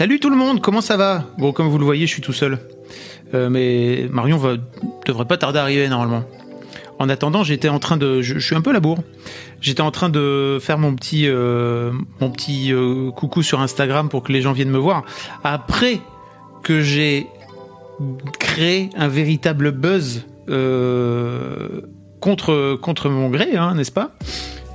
Salut 0.00 0.18
tout 0.18 0.30
le 0.30 0.36
monde, 0.36 0.62
comment 0.62 0.80
ça 0.80 0.96
va 0.96 1.26
Bon, 1.36 1.52
comme 1.52 1.68
vous 1.68 1.76
le 1.76 1.84
voyez, 1.84 2.06
je 2.06 2.12
suis 2.12 2.22
tout 2.22 2.32
seul. 2.32 2.58
Euh, 3.34 3.50
mais 3.50 4.08
Marion 4.10 4.38
va, 4.38 4.54
devrait 5.04 5.26
pas 5.26 5.36
tarder 5.36 5.58
à 5.58 5.62
arriver 5.62 5.90
normalement. 5.90 6.24
En 6.98 7.10
attendant, 7.10 7.44
j'étais 7.44 7.68
en 7.68 7.78
train 7.78 7.98
de, 7.98 8.22
je, 8.22 8.38
suis 8.38 8.56
un 8.56 8.62
peu 8.62 8.70
à 8.70 8.72
la 8.72 8.80
bourre. 8.80 9.00
J'étais 9.60 9.82
en 9.82 9.90
train 9.90 10.08
de 10.08 10.56
faire 10.58 10.78
mon 10.78 10.94
petit, 10.94 11.26
euh, 11.28 11.92
euh, 12.22 13.10
coucou 13.10 13.42
sur 13.42 13.60
Instagram 13.60 14.08
pour 14.08 14.22
que 14.22 14.32
les 14.32 14.40
gens 14.40 14.54
viennent 14.54 14.70
me 14.70 14.78
voir. 14.78 15.04
Après 15.44 16.00
que 16.62 16.80
j'ai 16.80 17.26
créé 18.38 18.88
un 18.96 19.08
véritable 19.08 19.70
buzz 19.70 20.24
contre 22.20 23.10
mon 23.10 23.28
gré, 23.28 23.54
hein, 23.54 23.74
n'est-ce 23.74 23.92
pas? 23.92 24.12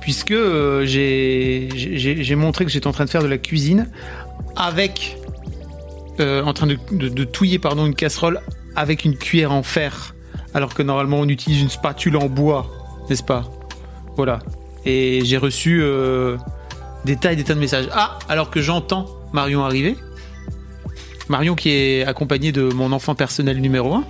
Puisque 0.00 0.36
j'ai 0.84 2.36
montré 2.36 2.64
que 2.64 2.70
j'étais 2.70 2.86
en 2.86 2.92
train 2.92 3.06
de 3.06 3.10
faire 3.10 3.24
de 3.24 3.26
la 3.26 3.38
cuisine 3.38 3.88
avec 4.56 5.18
euh, 6.20 6.42
en 6.42 6.52
train 6.52 6.66
de, 6.66 6.78
de, 6.90 7.24
touiller 7.24 7.58
pardon 7.58 7.84
une 7.84 7.94
casserole 7.94 8.40
avec 8.74 9.04
une 9.04 9.16
cuillère 9.16 9.52
en 9.52 9.62
fer, 9.62 10.14
alors 10.54 10.72
que 10.74 10.82
normalement 10.82 11.18
on 11.18 11.28
utilise 11.28 11.60
une 11.60 11.68
spatule 11.68 12.16
en 12.16 12.26
bois, 12.26 12.66
n'est-ce 13.08 13.22
pas? 13.22 13.44
Voilà. 14.16 14.38
Et 14.86 15.20
j'ai 15.24 15.36
reçu 15.36 15.80
euh, 15.82 16.36
des 17.04 17.16
tas 17.16 17.32
et 17.32 17.36
des 17.36 17.44
tas 17.44 17.54
de 17.54 17.60
messages. 17.60 17.88
Ah, 17.92 18.18
alors 18.28 18.50
que 18.50 18.62
j'entends 18.62 19.06
Marion 19.32 19.64
arriver. 19.64 19.96
Marion 21.28 21.54
qui 21.54 21.70
est 21.70 22.06
accompagnée 22.06 22.52
de 22.52 22.62
mon 22.62 22.92
enfant 22.92 23.14
personnel 23.14 23.60
numéro 23.60 23.94
1, 23.94 24.04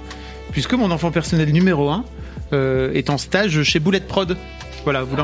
puisque 0.52 0.74
mon 0.74 0.90
enfant 0.90 1.10
personnel 1.10 1.50
numéro 1.50 1.90
1 1.90 2.04
euh, 2.52 2.92
est 2.92 3.10
en 3.10 3.18
stage 3.18 3.62
chez 3.62 3.80
Boulette 3.80 4.06
Prod. 4.06 4.36
Voilà, 4.84 5.02
vous 5.02 5.16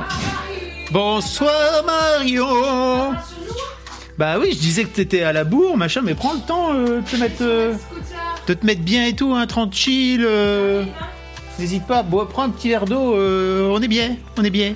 Bonsoir 0.91 1.84
Marion 1.86 3.14
Bah 4.19 4.37
oui, 4.39 4.51
je 4.53 4.59
disais 4.59 4.85
que 4.85 4.89
t'étais 4.95 5.23
à 5.23 5.33
la 5.33 5.45
bourre, 5.45 5.77
machin, 5.77 6.01
mais 6.05 6.15
prends 6.15 6.35
le 6.35 6.41
temps 6.41 6.75
euh, 6.75 7.01
de 7.01 7.07
te 7.09 7.17
mettre, 7.17 7.43
euh, 7.43 7.73
de 8.47 8.55
te 8.55 8.65
mettre 8.67 8.83
bien 8.83 9.07
et 9.07 9.15
tout, 9.15 9.35
hein, 9.35 9.47
tranquille. 9.47 10.23
euh. 10.25 10.85
N'hésite 11.59 11.87
pas, 11.87 12.03
bois, 12.03 12.29
prends 12.29 12.43
un 12.43 12.51
petit 12.51 12.69
verre 12.71 12.85
d'eau, 12.87 13.15
euh, 13.15 13.69
on 13.71 13.81
est 13.83 13.89
bien, 13.89 14.17
on 14.39 14.45
est 14.45 14.51
bien. 14.51 14.75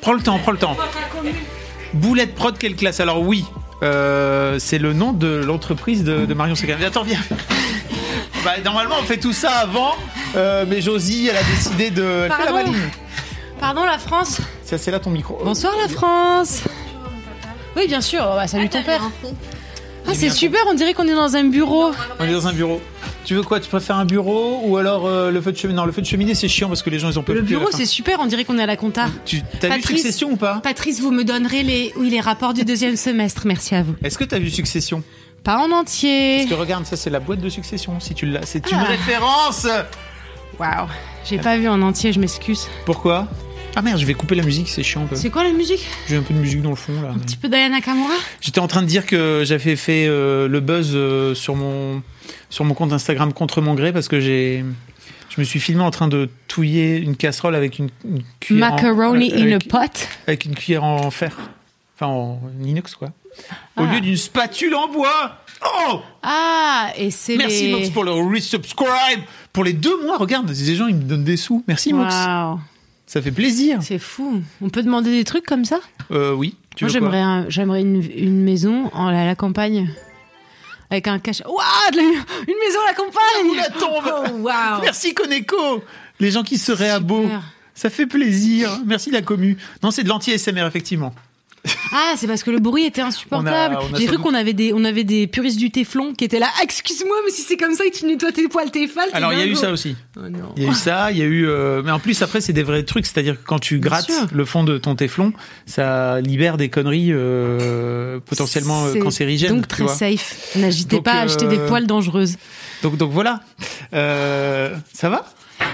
Prends 0.00 0.12
le 0.12 0.20
temps, 0.20 0.38
prends 0.38 0.52
le 0.52 0.58
temps. 0.58 0.76
Boulette 1.94 2.34
Prod, 2.34 2.56
quelle 2.58 2.76
classe 2.76 3.00
Alors 3.00 3.20
oui, 3.22 3.44
euh, 3.82 4.58
c'est 4.58 4.78
le 4.78 4.92
nom 4.92 5.12
de 5.12 5.42
l'entreprise 5.44 6.04
de, 6.04 6.24
de 6.26 6.34
Marion 6.34 6.54
Segan. 6.54 6.76
Attends, 6.86 7.02
viens. 7.04 7.20
Bah, 8.44 8.52
normalement, 8.64 8.94
on 9.00 9.02
fait 9.02 9.16
tout 9.16 9.32
ça 9.32 9.50
avant, 9.50 9.94
euh, 10.36 10.64
mais 10.68 10.80
Josie, 10.80 11.26
elle 11.28 11.36
a 11.36 11.42
décidé 11.42 11.90
de... 11.90 12.02
Elle 12.04 12.22
fait 12.22 12.28
la 12.28 12.36
Pardon. 12.36 12.54
maline. 12.54 12.90
Pardon 13.58 13.84
la 13.84 13.98
France 13.98 14.40
Ça, 14.68 14.76
c'est 14.76 14.90
là 14.90 14.98
ton 15.00 15.08
micro. 15.08 15.38
Bonsoir 15.42 15.72
la 15.80 15.88
France. 15.88 16.60
Oui 17.74 17.86
bien 17.86 18.02
sûr, 18.02 18.20
Oh, 18.22 18.34
bah, 18.34 18.46
salut 18.46 18.68
ton 18.68 18.82
père. 18.82 19.00
Ah 20.06 20.10
c'est 20.12 20.28
super, 20.28 20.60
on 20.68 20.74
dirait 20.74 20.92
qu'on 20.92 21.08
est 21.08 21.14
dans 21.14 21.36
un 21.36 21.44
bureau. 21.44 21.90
On 22.20 22.24
est 22.24 22.32
dans 22.32 22.46
un 22.48 22.52
bureau. 22.52 22.78
Tu 23.24 23.34
veux 23.34 23.42
quoi? 23.42 23.60
Tu 23.60 23.68
préfères 23.70 23.96
un 23.96 24.04
bureau 24.04 24.60
ou 24.64 24.76
alors 24.76 25.06
euh, 25.06 25.30
le 25.30 25.40
feu 25.40 25.52
de 25.52 25.56
cheminée 25.56 25.76
Non, 25.78 25.86
le 25.86 25.92
feu 25.92 26.02
de 26.02 26.06
cheminée 26.06 26.34
c'est 26.34 26.48
chiant 26.48 26.68
parce 26.68 26.82
que 26.82 26.90
les 26.90 26.98
gens 26.98 27.08
ils 27.10 27.18
ont 27.18 27.22
pas 27.22 27.32
Le 27.32 27.40
bureau 27.40 27.68
c'est 27.70 27.86
super, 27.86 28.18
on 28.20 28.26
dirait 28.26 28.44
qu'on 28.44 28.58
est 28.58 28.62
à 28.62 28.66
la 28.66 28.76
compta. 28.76 29.06
Tu 29.24 29.40
t'as 29.58 29.68
vu 29.68 29.74
Patrice. 29.76 30.02
Succession 30.02 30.32
ou 30.32 30.36
pas? 30.36 30.60
Patrice, 30.62 31.00
vous 31.00 31.12
me 31.12 31.24
donnerez 31.24 31.62
les, 31.62 31.94
oui, 31.96 32.10
les 32.10 32.20
rapports 32.20 32.52
du 32.52 32.64
deuxième 32.66 32.96
semestre, 32.96 33.46
merci 33.46 33.74
à 33.74 33.82
vous. 33.82 33.94
Est-ce 34.04 34.18
que 34.18 34.24
t'as 34.24 34.38
vu 34.38 34.50
Succession? 34.50 35.02
Pas 35.44 35.56
en 35.58 35.70
entier. 35.72 36.38
Parce 36.40 36.50
que 36.50 36.54
regarde, 36.54 36.84
ça 36.84 36.96
c'est 36.96 37.08
la 37.10 37.20
boîte 37.20 37.40
de 37.40 37.48
Succession. 37.48 38.00
Si 38.00 38.12
tu 38.14 38.26
l'as, 38.26 38.44
c'est 38.44 38.70
une 38.70 38.78
Ah. 38.78 38.84
référence. 38.84 39.66
Waouh. 40.58 40.88
J'ai 41.24 41.38
pas 41.38 41.56
vu 41.56 41.68
en 41.68 41.80
entier, 41.80 42.12
je 42.12 42.20
m'excuse. 42.20 42.66
Pourquoi? 42.84 43.28
Ah 43.76 43.82
merde, 43.82 44.00
je 44.00 44.06
vais 44.06 44.14
couper 44.14 44.34
la 44.34 44.42
musique, 44.42 44.68
c'est 44.68 44.82
chiant. 44.82 45.06
C'est 45.14 45.30
quoi 45.30 45.44
la 45.44 45.52
musique? 45.52 45.86
J'ai 46.08 46.16
un 46.16 46.22
peu 46.22 46.34
de 46.34 46.38
musique 46.40 46.62
dans 46.62 46.70
le 46.70 46.76
fond 46.76 47.00
là. 47.00 47.10
Un 47.14 47.18
petit 47.18 47.36
peu 47.36 47.48
Diana 47.48 47.80
Kamura 47.80 48.14
J'étais 48.40 48.58
en 48.58 48.66
train 48.66 48.82
de 48.82 48.86
dire 48.88 49.06
que 49.06 49.42
j'avais 49.44 49.76
fait 49.76 50.06
euh, 50.08 50.48
le 50.48 50.60
buzz 50.60 50.90
euh, 50.94 51.34
sur 51.34 51.54
mon 51.54 52.02
sur 52.50 52.64
mon 52.64 52.74
compte 52.74 52.92
Instagram 52.92 53.32
contre 53.32 53.60
mon 53.60 53.74
gré 53.74 53.92
parce 53.92 54.08
que 54.08 54.18
j'ai 54.18 54.64
je 55.28 55.40
me 55.40 55.44
suis 55.44 55.60
filmé 55.60 55.82
en 55.82 55.92
train 55.92 56.08
de 56.08 56.28
touiller 56.48 56.96
une 56.96 57.14
casserole 57.14 57.54
avec 57.54 57.78
une, 57.78 57.90
une 58.04 58.22
cuillère 58.40 58.72
en- 58.72 58.74
Macaroni 58.74 59.32
avec- 59.32 59.52
in 59.52 59.56
a 59.56 59.58
pot 59.60 60.08
avec 60.26 60.44
une 60.46 60.54
cuillère 60.56 60.82
en 60.82 61.10
fer. 61.12 61.36
Enfin, 61.94 62.06
en 62.12 62.40
inox, 62.64 62.94
quoi. 62.96 63.08
Au 63.76 63.82
Ah. 63.84 63.92
lieu 63.94 64.00
d'une 64.00 64.16
spatule 64.16 64.74
en 64.74 64.88
bois. 64.88 65.36
Oh 65.64 66.00
Ah, 66.22 66.90
et 66.96 67.10
c'est 67.10 67.36
Merci, 67.36 67.66
les... 67.66 67.72
Mox, 67.72 67.90
pour 67.90 68.04
le 68.04 68.12
resubscribe. 68.12 69.20
Pour 69.52 69.62
les 69.64 69.72
deux 69.72 70.00
mois, 70.04 70.16
regarde, 70.16 70.46
des 70.50 70.74
gens, 70.76 70.86
ils 70.86 70.94
me 70.96 71.02
donnent 71.02 71.24
des 71.24 71.36
sous. 71.36 71.62
Merci, 71.68 71.92
Mox. 71.92 72.14
Ça 73.08 73.20
fait 73.22 73.32
plaisir. 73.32 73.78
c'est 73.82 73.98
fou. 73.98 74.42
On 74.62 74.68
peut 74.68 74.82
demander 74.82 75.10
des 75.10 75.24
trucs 75.24 75.44
comme 75.46 75.64
ça? 75.64 75.80
Euh, 76.12 76.32
oui. 76.34 76.54
Tu 76.76 76.84
Moi, 76.84 76.92
j'aimerais 76.92 77.20
un- 77.20 77.46
j'aimerais 77.48 77.80
une, 77.80 78.02
une 78.14 78.44
maison 78.44 78.90
en, 78.92 79.06
à 79.08 79.24
la 79.24 79.34
campagne. 79.34 79.90
Avec 80.90 81.08
un 81.08 81.18
cache. 81.18 81.42
Waouh 81.44 81.56
Une 81.92 82.54
maison 82.66 82.78
à 82.84 82.88
la 82.88 82.94
campagne 82.94 83.56
la 83.56 83.70
tombe. 83.70 84.04
Oh, 84.06 84.42
waouh 84.42 84.80
Merci, 84.82 85.14
Koneko. 85.14 85.82
Les 86.20 86.30
gens 86.30 86.42
qui 86.42 86.58
seraient 86.58 86.90
à 86.90 87.00
beau. 87.00 87.26
Ça 87.74 87.90
fait 87.90 88.06
plaisir. 88.06 88.70
Merci, 88.86 89.10
la 89.10 89.22
commu. 89.22 89.56
Non, 89.82 89.90
c'est 89.90 90.02
de 90.02 90.08
l'anti-SMR, 90.08 90.66
effectivement. 90.66 91.14
Ah, 91.92 92.14
c'est 92.16 92.26
parce 92.26 92.42
que 92.42 92.50
le 92.50 92.58
bruit 92.58 92.84
était 92.84 93.00
insupportable. 93.00 93.78
J'ai 93.96 94.06
cru 94.06 94.18
qu'on 94.18 94.34
avait 94.34 94.52
des, 94.52 94.72
on 94.74 94.84
avait 94.84 95.04
des 95.04 95.26
puristes 95.26 95.58
du 95.58 95.70
téflon 95.70 96.12
qui 96.14 96.24
étaient 96.24 96.38
là. 96.38 96.48
Ah, 96.58 96.62
Excuse-moi, 96.62 97.16
mais 97.24 97.30
si 97.32 97.42
c'est 97.42 97.56
comme 97.56 97.74
ça 97.74 97.84
que 97.84 97.96
tu 97.96 98.04
nettoies 98.06 98.32
tes 98.32 98.46
poils, 98.48 98.70
tes 98.70 98.86
fals. 98.86 99.08
Alors, 99.12 99.32
il 99.32 99.38
y 99.38 99.42
a 99.42 99.46
eu 99.46 99.54
ça 99.56 99.70
aussi. 99.70 99.96
Oh. 100.16 100.20
Il 100.56 100.62
y 100.62 100.66
a 100.66 100.70
eu 100.70 100.74
ça, 100.74 101.10
il 101.10 101.18
y 101.18 101.22
a 101.22 101.24
eu. 101.24 101.46
euh, 101.48 101.82
Mais 101.84 101.90
en 101.90 101.98
plus, 101.98 102.20
après, 102.22 102.40
c'est 102.40 102.52
des 102.52 102.62
vrais 102.62 102.82
trucs. 102.82 103.06
C'est-à-dire 103.06 103.34
que 103.40 103.46
quand 103.46 103.58
tu 103.58 103.78
grattes 103.80 104.10
le 104.32 104.44
fond 104.44 104.64
de 104.64 104.78
ton 104.78 104.94
téflon, 104.94 105.32
ça 105.66 106.20
libère 106.20 106.56
des 106.56 106.68
conneries 106.68 107.08
euh, 107.12 108.20
potentiellement 108.20 108.86
euh, 108.86 108.94
cancérigènes. 109.00 109.54
Donc 109.54 109.62
tu 109.62 109.68
très 109.68 109.84
vois. 109.84 109.94
safe. 109.94 110.54
N'hésitez 110.56 110.96
Donc, 110.96 111.04
pas 111.04 111.12
à 111.12 111.20
acheter 111.22 111.46
des 111.46 111.58
poils 111.58 111.86
dangereuses. 111.86 112.36
Donc, 112.82 112.96
donc 112.96 113.10
voilà. 113.12 113.40
Ça 113.92 115.08
va? 115.08 115.24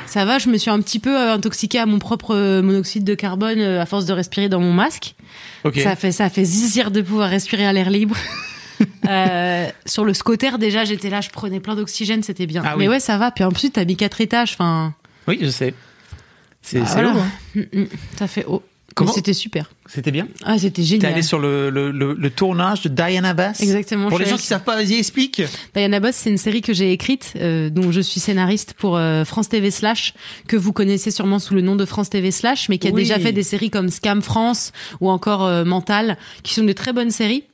Ça 0.07 0.25
va, 0.25 0.39
je 0.39 0.49
me 0.49 0.57
suis 0.59 0.71
un 0.71 0.81
petit 0.81 0.99
peu 0.99 1.17
euh, 1.19 1.33
intoxiquée 1.35 1.79
à 1.79 1.87
mon 1.87 1.99
propre 1.99 2.35
euh, 2.35 2.63
monoxyde 2.63 3.05
de 3.05 3.15
carbone 3.15 3.59
euh, 3.59 3.81
à 3.83 3.87
force 3.87 4.05
de 4.07 4.13
respirer 4.13 4.49
dans 4.49 4.61
mon 4.61 4.73
masque. 4.73 5.15
Ok. 5.65 5.79
Ça 5.81 5.97
fait 5.97 6.13
ça 6.13 6.31
fait 6.31 6.45
zizir 6.45 6.91
de 6.91 7.01
pouvoir 7.01 7.31
respirer 7.31 7.67
à 7.67 7.73
l'air 7.73 7.91
libre. 7.91 8.17
Euh, 9.09 9.69
sur 9.87 10.05
le 10.05 10.13
scotter 10.15 10.59
déjà 10.59 10.85
j'étais 10.85 11.09
là 11.09 11.21
je 11.21 11.31
prenais 11.31 11.61
plein 11.61 11.77
d'oxygène 11.77 12.25
c'était 12.25 12.47
bien 12.47 12.61
Ah 12.67 12.75
mais 12.77 12.89
oui. 12.89 12.95
ouais 12.95 13.01
ça 13.01 13.19
va 13.19 13.31
puis 13.31 13.45
en 13.45 13.51
plus 13.53 13.71
t'as 13.71 13.85
mis 13.85 13.97
quatre 13.97 14.21
étages 14.21 14.55
enfin 14.55 14.95
Oui, 15.29 15.39
je 15.41 15.49
sais. 15.49 15.75
C'est 16.61 16.81
Ah, 16.81 16.87
c'est 16.87 16.93
voilà. 17.03 17.13
haut, 17.15 17.59
hein. 17.61 17.85
Ça 18.19 18.27
fait 18.27 18.45
haut 18.47 18.65
Comment- 18.95 19.13
c'était 19.13 19.33
super 19.33 19.71
C'était 19.87 20.11
bien. 20.13 20.29
ah 20.45 20.57
c'était 20.59 20.83
T'es 20.83 20.83
génial 20.83 21.13
allé 21.15 21.23
sur 21.23 21.39
le, 21.39 21.69
le, 21.71 21.91
le, 21.91 22.15
le 22.15 22.31
tournage 22.31 22.83
de 22.83 22.89
Diana 22.89 23.35
Bass. 23.35 23.61
Exactement, 23.61 24.09
Pour 24.09 24.19
les 24.19 24.27
gens 24.27 24.37
qui 24.37 24.47
savent 24.47 24.63
pas, 24.65 24.77
vas-y, 24.77 24.95
explique. 24.95 25.43
Diana 25.75 25.99
Boss, 26.01 26.15
c'est 26.15 26.31
une 26.31 26.39
série 26.39 26.61
que 26.63 26.73
j'ai 26.73 26.93
écrite, 26.93 27.33
euh, 27.37 27.71
dont 27.71 27.91
je 27.93 28.01
suis 28.01 28.21
scénariste 28.21 28.75
pour 28.75 28.97
euh, 28.97 29.25
France 29.25 29.49
TV 29.49 29.71
Slash, 29.71 30.15
que 30.47 30.57
vous 30.57 30.73
connaissez 30.73 31.11
sûrement 31.11 31.39
sous 31.39 31.55
le 31.55 31.61
nom 31.61 31.77
de 31.77 31.85
France 31.85 32.09
TV 32.11 32.31
Slash, 32.31 32.69
mais 32.69 32.79
qui 32.79 32.89
a 32.89 32.91
Oui. 32.93 33.03
déjà 33.03 33.19
fait 33.19 33.33
des 33.33 33.43
séries 33.43 33.71
comme 33.71 33.89
Scam 33.91 34.23
France 34.23 34.73
ou 35.01 35.11
encore 35.11 35.45
euh, 35.45 35.65
Mental, 35.65 36.17
qui 36.43 36.55
sont 36.55 36.65
de 36.65 36.73
très 36.73 36.93
bonnes 36.93 37.11
séries. 37.11 37.45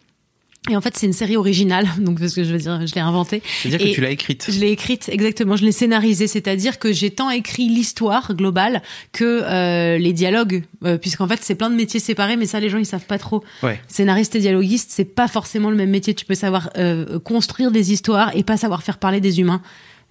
Et 0.68 0.76
en 0.76 0.82
fait, 0.82 0.94
c'est 0.94 1.06
une 1.06 1.14
série 1.14 1.38
originale, 1.38 1.88
donc 1.98 2.20
parce 2.20 2.34
que 2.34 2.44
je 2.44 2.52
veux 2.52 2.58
dire, 2.58 2.86
je 2.86 2.94
l'ai 2.94 3.00
inventée. 3.00 3.42
C'est-à-dire 3.62 3.78
que 3.78 3.92
Et 3.92 3.94
tu 3.94 4.00
l'as 4.02 4.10
écrite. 4.10 4.46
Je 4.50 4.60
l'ai 4.60 4.70
écrite 4.70 5.08
exactement, 5.08 5.56
je 5.56 5.64
l'ai 5.64 5.72
scénarisée, 5.72 6.26
c'est-à-dire 6.26 6.78
que 6.78 6.92
j'ai 6.92 7.10
tant 7.10 7.30
écrit 7.30 7.66
l'histoire 7.68 8.34
globale 8.34 8.82
que 9.12 9.24
euh, 9.24 9.96
les 9.96 10.12
dialogues, 10.12 10.64
euh, 10.84 10.98
puisqu'en 10.98 11.26
fait 11.26 11.40
c'est 11.42 11.54
plein 11.54 11.70
de 11.70 11.76
métiers 11.76 12.00
séparés, 12.00 12.36
mais 12.36 12.44
ça 12.44 12.60
les 12.60 12.68
gens 12.68 12.76
ils 12.76 12.84
savent 12.84 13.06
pas 13.06 13.18
trop. 13.18 13.42
Ouais. 13.62 13.80
Scénariste 13.88 14.34
et 14.36 14.40
dialoguiste, 14.40 14.90
c'est 14.92 15.06
pas 15.06 15.28
forcément 15.28 15.70
le 15.70 15.76
même 15.76 15.90
métier. 15.90 16.14
Tu 16.14 16.26
peux 16.26 16.34
savoir 16.34 16.70
euh, 16.76 17.18
construire 17.18 17.70
des 17.70 17.92
histoires 17.92 18.36
et 18.36 18.42
pas 18.42 18.58
savoir 18.58 18.82
faire 18.82 18.98
parler 18.98 19.20
des 19.20 19.40
humains. 19.40 19.62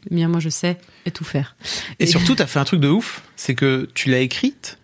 Le 0.10 0.18
mien, 0.18 0.28
moi 0.30 0.40
je 0.40 0.50
sais 0.50 0.78
et 1.06 1.12
tout 1.12 1.26
faire. 1.26 1.56
Et 2.00 2.08
surtout, 2.08 2.34
t'as 2.34 2.48
fait 2.48 2.60
un 2.60 2.64
truc 2.64 2.80
de 2.80 2.88
ouf, 2.88 3.22
c'est 3.36 3.54
que 3.54 3.88
tu 3.94 4.10
l'as 4.10 4.20
écrite 4.20 4.80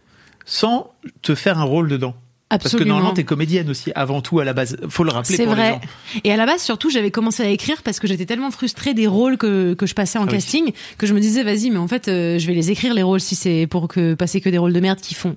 sans 0.46 0.94
te 1.24 1.34
faire 1.34 1.58
un 1.58 1.64
rôle 1.64 1.90
dedans. 1.90 2.16
Parce 2.50 2.62
que 2.62 2.68
Absolument. 2.68 2.94
normalement, 2.96 3.14
t'es 3.16 3.24
comédienne 3.24 3.70
aussi, 3.72 3.92
avant 3.96 4.22
tout, 4.22 4.40
à 4.40 4.46
la 4.46 4.54
base. 4.54 4.78
Faut 4.88 5.04
le 5.04 5.12
rappeler 5.12 5.36
C'est 5.36 5.46
les 5.46 5.52
vrai. 5.52 5.70
gens. 5.72 6.20
Et 6.24 6.32
à 6.32 6.38
la 6.38 6.46
base, 6.46 6.62
surtout, 6.62 6.90
j'avais 6.92 7.10
commencé 7.10 7.42
à 7.44 7.50
écrire 7.50 7.82
parce 7.82 8.00
que 8.00 8.08
j'étais 8.08 8.28
tellement 8.28 8.52
frustrée 8.52 8.94
des 8.94 9.08
rôles 9.08 9.38
que, 9.38 9.74
que 9.74 9.86
je 9.88 9.96
passais 9.96 10.20
en 10.20 10.24
Ah 10.24 10.26
oui. 10.28 10.34
casting 10.34 10.72
que 11.00 11.08
je 11.08 11.14
me 11.16 11.20
disais, 11.20 11.44
vas-y, 11.44 11.72
mais 11.72 11.80
en 11.80 11.88
fait, 11.88 12.08
euh, 12.08 12.38
je 12.38 12.46
vais 12.46 12.54
les 12.54 12.70
écrire 12.70 12.94
les 12.94 13.02
rôles 13.04 13.20
si 13.20 13.34
c'est 13.36 13.66
pour 13.68 13.88
que 13.88 14.14
passer 14.14 14.42
que 14.42 14.50
des 14.50 14.60
rôles 14.60 14.74
de 14.74 14.80
merde 14.80 15.00
qui 15.02 15.16
font 15.16 15.36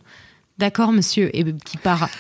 d'accord, 0.58 0.92
monsieur, 0.92 1.34
et 1.34 1.44
qui 1.64 1.78
part. 1.78 2.10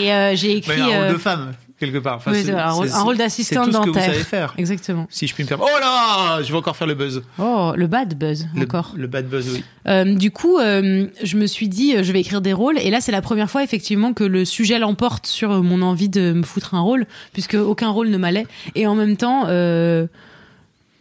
et 0.00 0.12
euh, 0.12 0.36
j'ai 0.36 0.52
écrit. 0.58 0.80
Bah, 0.80 0.84
un 0.84 0.86
rôle 0.86 0.94
euh, 0.96 1.12
de 1.14 1.18
femme, 1.18 1.52
quelque 1.78 1.98
part. 1.98 2.16
Enfin, 2.16 2.32
oui, 2.32 2.42
c'est- 2.44 2.52
un 2.52 2.70
rôle- 2.70 2.88
c'est- 2.88 2.94
un 2.94 3.02
rôle 3.02 3.16
c'est 3.16 3.22
d'assistante 3.22 3.66
tout 3.66 3.72
ce 3.72 3.78
que 3.78 3.82
vous 3.84 3.92
dentaire. 3.92 4.04
savez 4.12 4.24
faire. 4.24 4.54
Exactement. 4.58 5.06
Si 5.10 5.26
je 5.26 5.34
puis 5.34 5.44
me 5.44 5.48
permettre. 5.48 5.70
Oh 5.74 5.78
là 5.80 6.42
Je 6.42 6.50
vais 6.50 6.58
encore 6.58 6.76
faire 6.76 6.86
le 6.86 6.94
buzz. 6.94 7.22
Oh, 7.38 7.72
le 7.76 7.86
bad 7.86 8.16
buzz, 8.18 8.46
Le, 8.54 8.62
encore. 8.62 8.92
le 8.96 9.06
bad 9.06 9.28
buzz, 9.28 9.48
oui. 9.52 9.64
Euh, 9.88 10.14
du 10.14 10.30
coup, 10.30 10.58
euh, 10.58 11.06
je 11.22 11.36
me 11.36 11.46
suis 11.46 11.68
dit, 11.68 11.96
euh, 11.96 12.02
je 12.02 12.12
vais 12.12 12.20
écrire 12.20 12.40
des 12.40 12.52
rôles. 12.52 12.78
Et 12.78 12.90
là, 12.90 13.00
c'est 13.00 13.12
la 13.12 13.22
première 13.22 13.50
fois, 13.50 13.62
effectivement, 13.62 14.12
que 14.12 14.24
le 14.24 14.44
sujet 14.44 14.78
l'emporte 14.78 15.26
sur 15.26 15.52
euh, 15.52 15.60
mon 15.62 15.82
envie 15.82 16.08
de 16.08 16.32
me 16.32 16.42
foutre 16.42 16.74
un 16.74 16.80
rôle, 16.80 17.06
puisque 17.32 17.54
aucun 17.54 17.90
rôle 17.90 18.08
ne 18.08 18.16
m'allait. 18.18 18.46
Et 18.74 18.86
en 18.86 18.94
même 18.94 19.16
temps, 19.16 19.44
euh, 19.48 20.06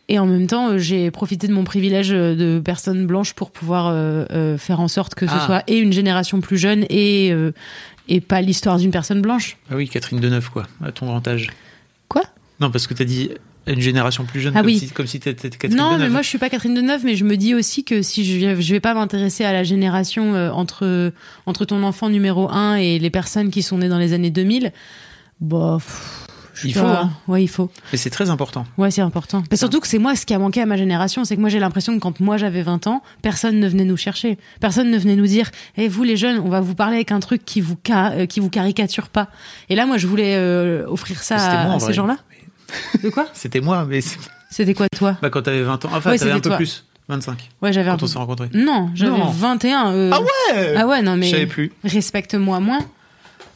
et 0.07 0.19
en 0.19 0.25
même 0.25 0.47
temps, 0.47 0.69
euh, 0.69 0.77
j'ai 0.77 1.09
profité 1.11 1.47
de 1.47 1.53
mon 1.53 1.63
privilège 1.63 2.11
euh, 2.11 2.35
de 2.35 2.59
personne 2.59 3.07
blanche 3.07 3.33
pour 3.33 3.51
pouvoir 3.51 3.87
euh, 3.89 4.57
faire 4.57 4.79
en 4.79 4.87
sorte 4.87 5.15
que 5.15 5.25
ce 5.27 5.33
Ah. 5.35 5.45
soit 5.45 5.63
et 5.67 5.77
une 5.77 5.93
génération 5.93 6.41
plus 6.41 6.57
jeune 6.57 6.85
et 6.89 7.31
euh, 7.31 7.51
et 8.07 8.21
pas 8.21 8.41
l'histoire 8.41 8.77
d'une 8.77 8.91
personne 8.91 9.21
blanche. 9.21 9.57
Ah 9.71 9.75
oui, 9.75 9.89
Catherine 9.89 10.19
Deneuve, 10.19 10.51
quoi, 10.51 10.67
à 10.83 10.91
ton 10.91 11.07
grand 11.07 11.27
âge. 11.27 11.49
Quoi? 12.07 12.21
Non, 12.59 12.69
parce 12.69 12.85
que 12.85 12.93
t'as 12.93 13.03
dit 13.03 13.31
une 13.67 13.81
génération 13.81 14.25
plus 14.25 14.41
jeune, 14.41 14.53
Ah 14.55 14.59
comme, 14.59 14.67
oui. 14.67 14.77
si, 14.77 14.89
comme 14.91 15.07
si 15.07 15.19
t'étais 15.19 15.49
Catherine 15.49 15.75
non, 15.75 15.93
Deneuve. 15.93 16.01
mais 16.01 16.09
moi 16.09 16.21
je 16.21 16.27
suis 16.27 16.37
pas 16.37 16.49
Catherine 16.51 16.75
Deneuve, 16.75 17.03
mais 17.03 17.15
je 17.15 17.23
me 17.23 17.35
dis 17.35 17.55
aussi 17.55 17.83
que 17.83 18.03
si 18.03 18.23
je 18.23 18.61
je 18.61 18.71
vais 18.73 18.79
pas 18.79 18.93
m'intéresser 18.93 19.43
à 19.43 19.53
la 19.53 19.63
génération 19.63 20.35
euh, 20.35 20.51
entre 20.51 21.11
entre 21.47 21.65
ton 21.65 21.81
enfant 21.81 22.09
numéro 22.09 22.47
1 22.51 22.75
et 22.75 22.99
les 22.99 23.09
personnes 23.09 23.49
qui 23.49 23.63
sont 23.63 23.79
nées 23.79 23.89
dans 23.89 23.97
les 23.97 24.13
années 24.13 24.29
2000, 24.29 24.71
bah 25.41 25.77
pff, 25.79 26.24
je 26.55 26.67
Il 26.67 26.73
faut, 26.73 26.81
pas. 26.81 27.01
hein. 27.03 27.11
Ouais, 27.27 27.43
il 27.43 27.47
faut. 27.47 27.69
Mais 27.91 27.97
c'est 27.97 28.09
très 28.09 28.29
important. 28.29 28.65
Ouais, 28.77 28.89
c'est 28.91 29.01
important. 29.01 29.43
Mais 29.51 29.57
surtout 29.57 29.79
que 29.79 29.87
c'est 29.87 29.97
moi 29.99 30.15
ce 30.15 30.25
qui 30.25 30.33
a 30.33 30.39
manqué 30.39 30.61
à 30.61 30.65
ma 30.65 30.77
génération, 30.77 31.23
c'est 31.25 31.35
que 31.35 31.41
moi 31.41 31.49
j'ai 31.49 31.59
l'impression 31.59 31.93
que 31.95 31.99
quand 31.99 32.19
moi 32.19 32.37
j'avais 32.37 32.61
20 32.61 32.87
ans, 32.87 33.01
personne 33.21 33.59
ne 33.59 33.67
venait 33.67 33.85
nous 33.85 33.97
chercher. 33.97 34.37
Personne 34.59 34.89
ne 34.89 34.97
venait 34.97 35.15
nous 35.15 35.27
dire 35.27 35.51
"Eh 35.77 35.87
vous 35.87 36.03
les 36.03 36.17
jeunes, 36.17 36.39
on 36.39 36.49
va 36.49 36.61
vous 36.61 36.75
parler 36.75 36.95
avec 36.95 37.11
un 37.11 37.19
truc 37.19 37.43
qui 37.45 37.61
vous 37.61 37.75
ca- 37.85 38.11
euh, 38.13 38.25
qui 38.25 38.39
vous 38.39 38.49
caricature 38.49 39.09
pas." 39.09 39.29
Et 39.69 39.75
là 39.75 39.85
moi 39.85 39.97
je 39.97 40.07
voulais 40.07 40.35
euh, 40.37 40.85
offrir 40.87 41.21
ça 41.23 41.35
à, 41.37 41.63
moi, 41.65 41.73
en 41.73 41.77
à 41.77 41.79
ces 41.79 41.93
gens-là. 41.93 42.17
De 43.03 43.09
quoi? 43.09 43.27
C'était 43.33 43.61
moi, 43.61 43.85
mais 43.87 43.99
C'était 44.49 44.73
quoi 44.73 44.87
toi? 44.89 45.17
Bah, 45.21 45.29
quand 45.29 45.41
t'avais 45.43 45.61
20 45.63 45.85
ans. 45.85 45.89
Enfin, 45.93 46.11
Ouais, 46.11 46.17
t'avais 46.17 46.31
un 46.31 46.35
peu 46.39 46.49
toi. 46.49 46.57
plus. 46.57 46.85
25. 47.07 47.51
Ouais, 47.61 47.71
j'avais 47.71 47.89
un 47.89 47.97
Quand 47.97 48.03
on 48.03 48.07
s'est 48.07 48.17
rencontrés. 48.17 48.49
Non, 48.55 48.89
j'avais 48.95 49.11
Non. 49.11 49.29
21. 49.29 49.91
euh, 49.91 50.09
Ah 50.11 50.19
ouais? 50.21 50.75
Ah 50.75 50.87
ouais, 50.87 51.01
non 51.03 51.15
mais. 51.17 51.27
Je 51.27 51.31
savais 51.31 51.45
plus. 51.45 51.71
Respecte-moi 51.83 52.59
moins. 52.59 52.79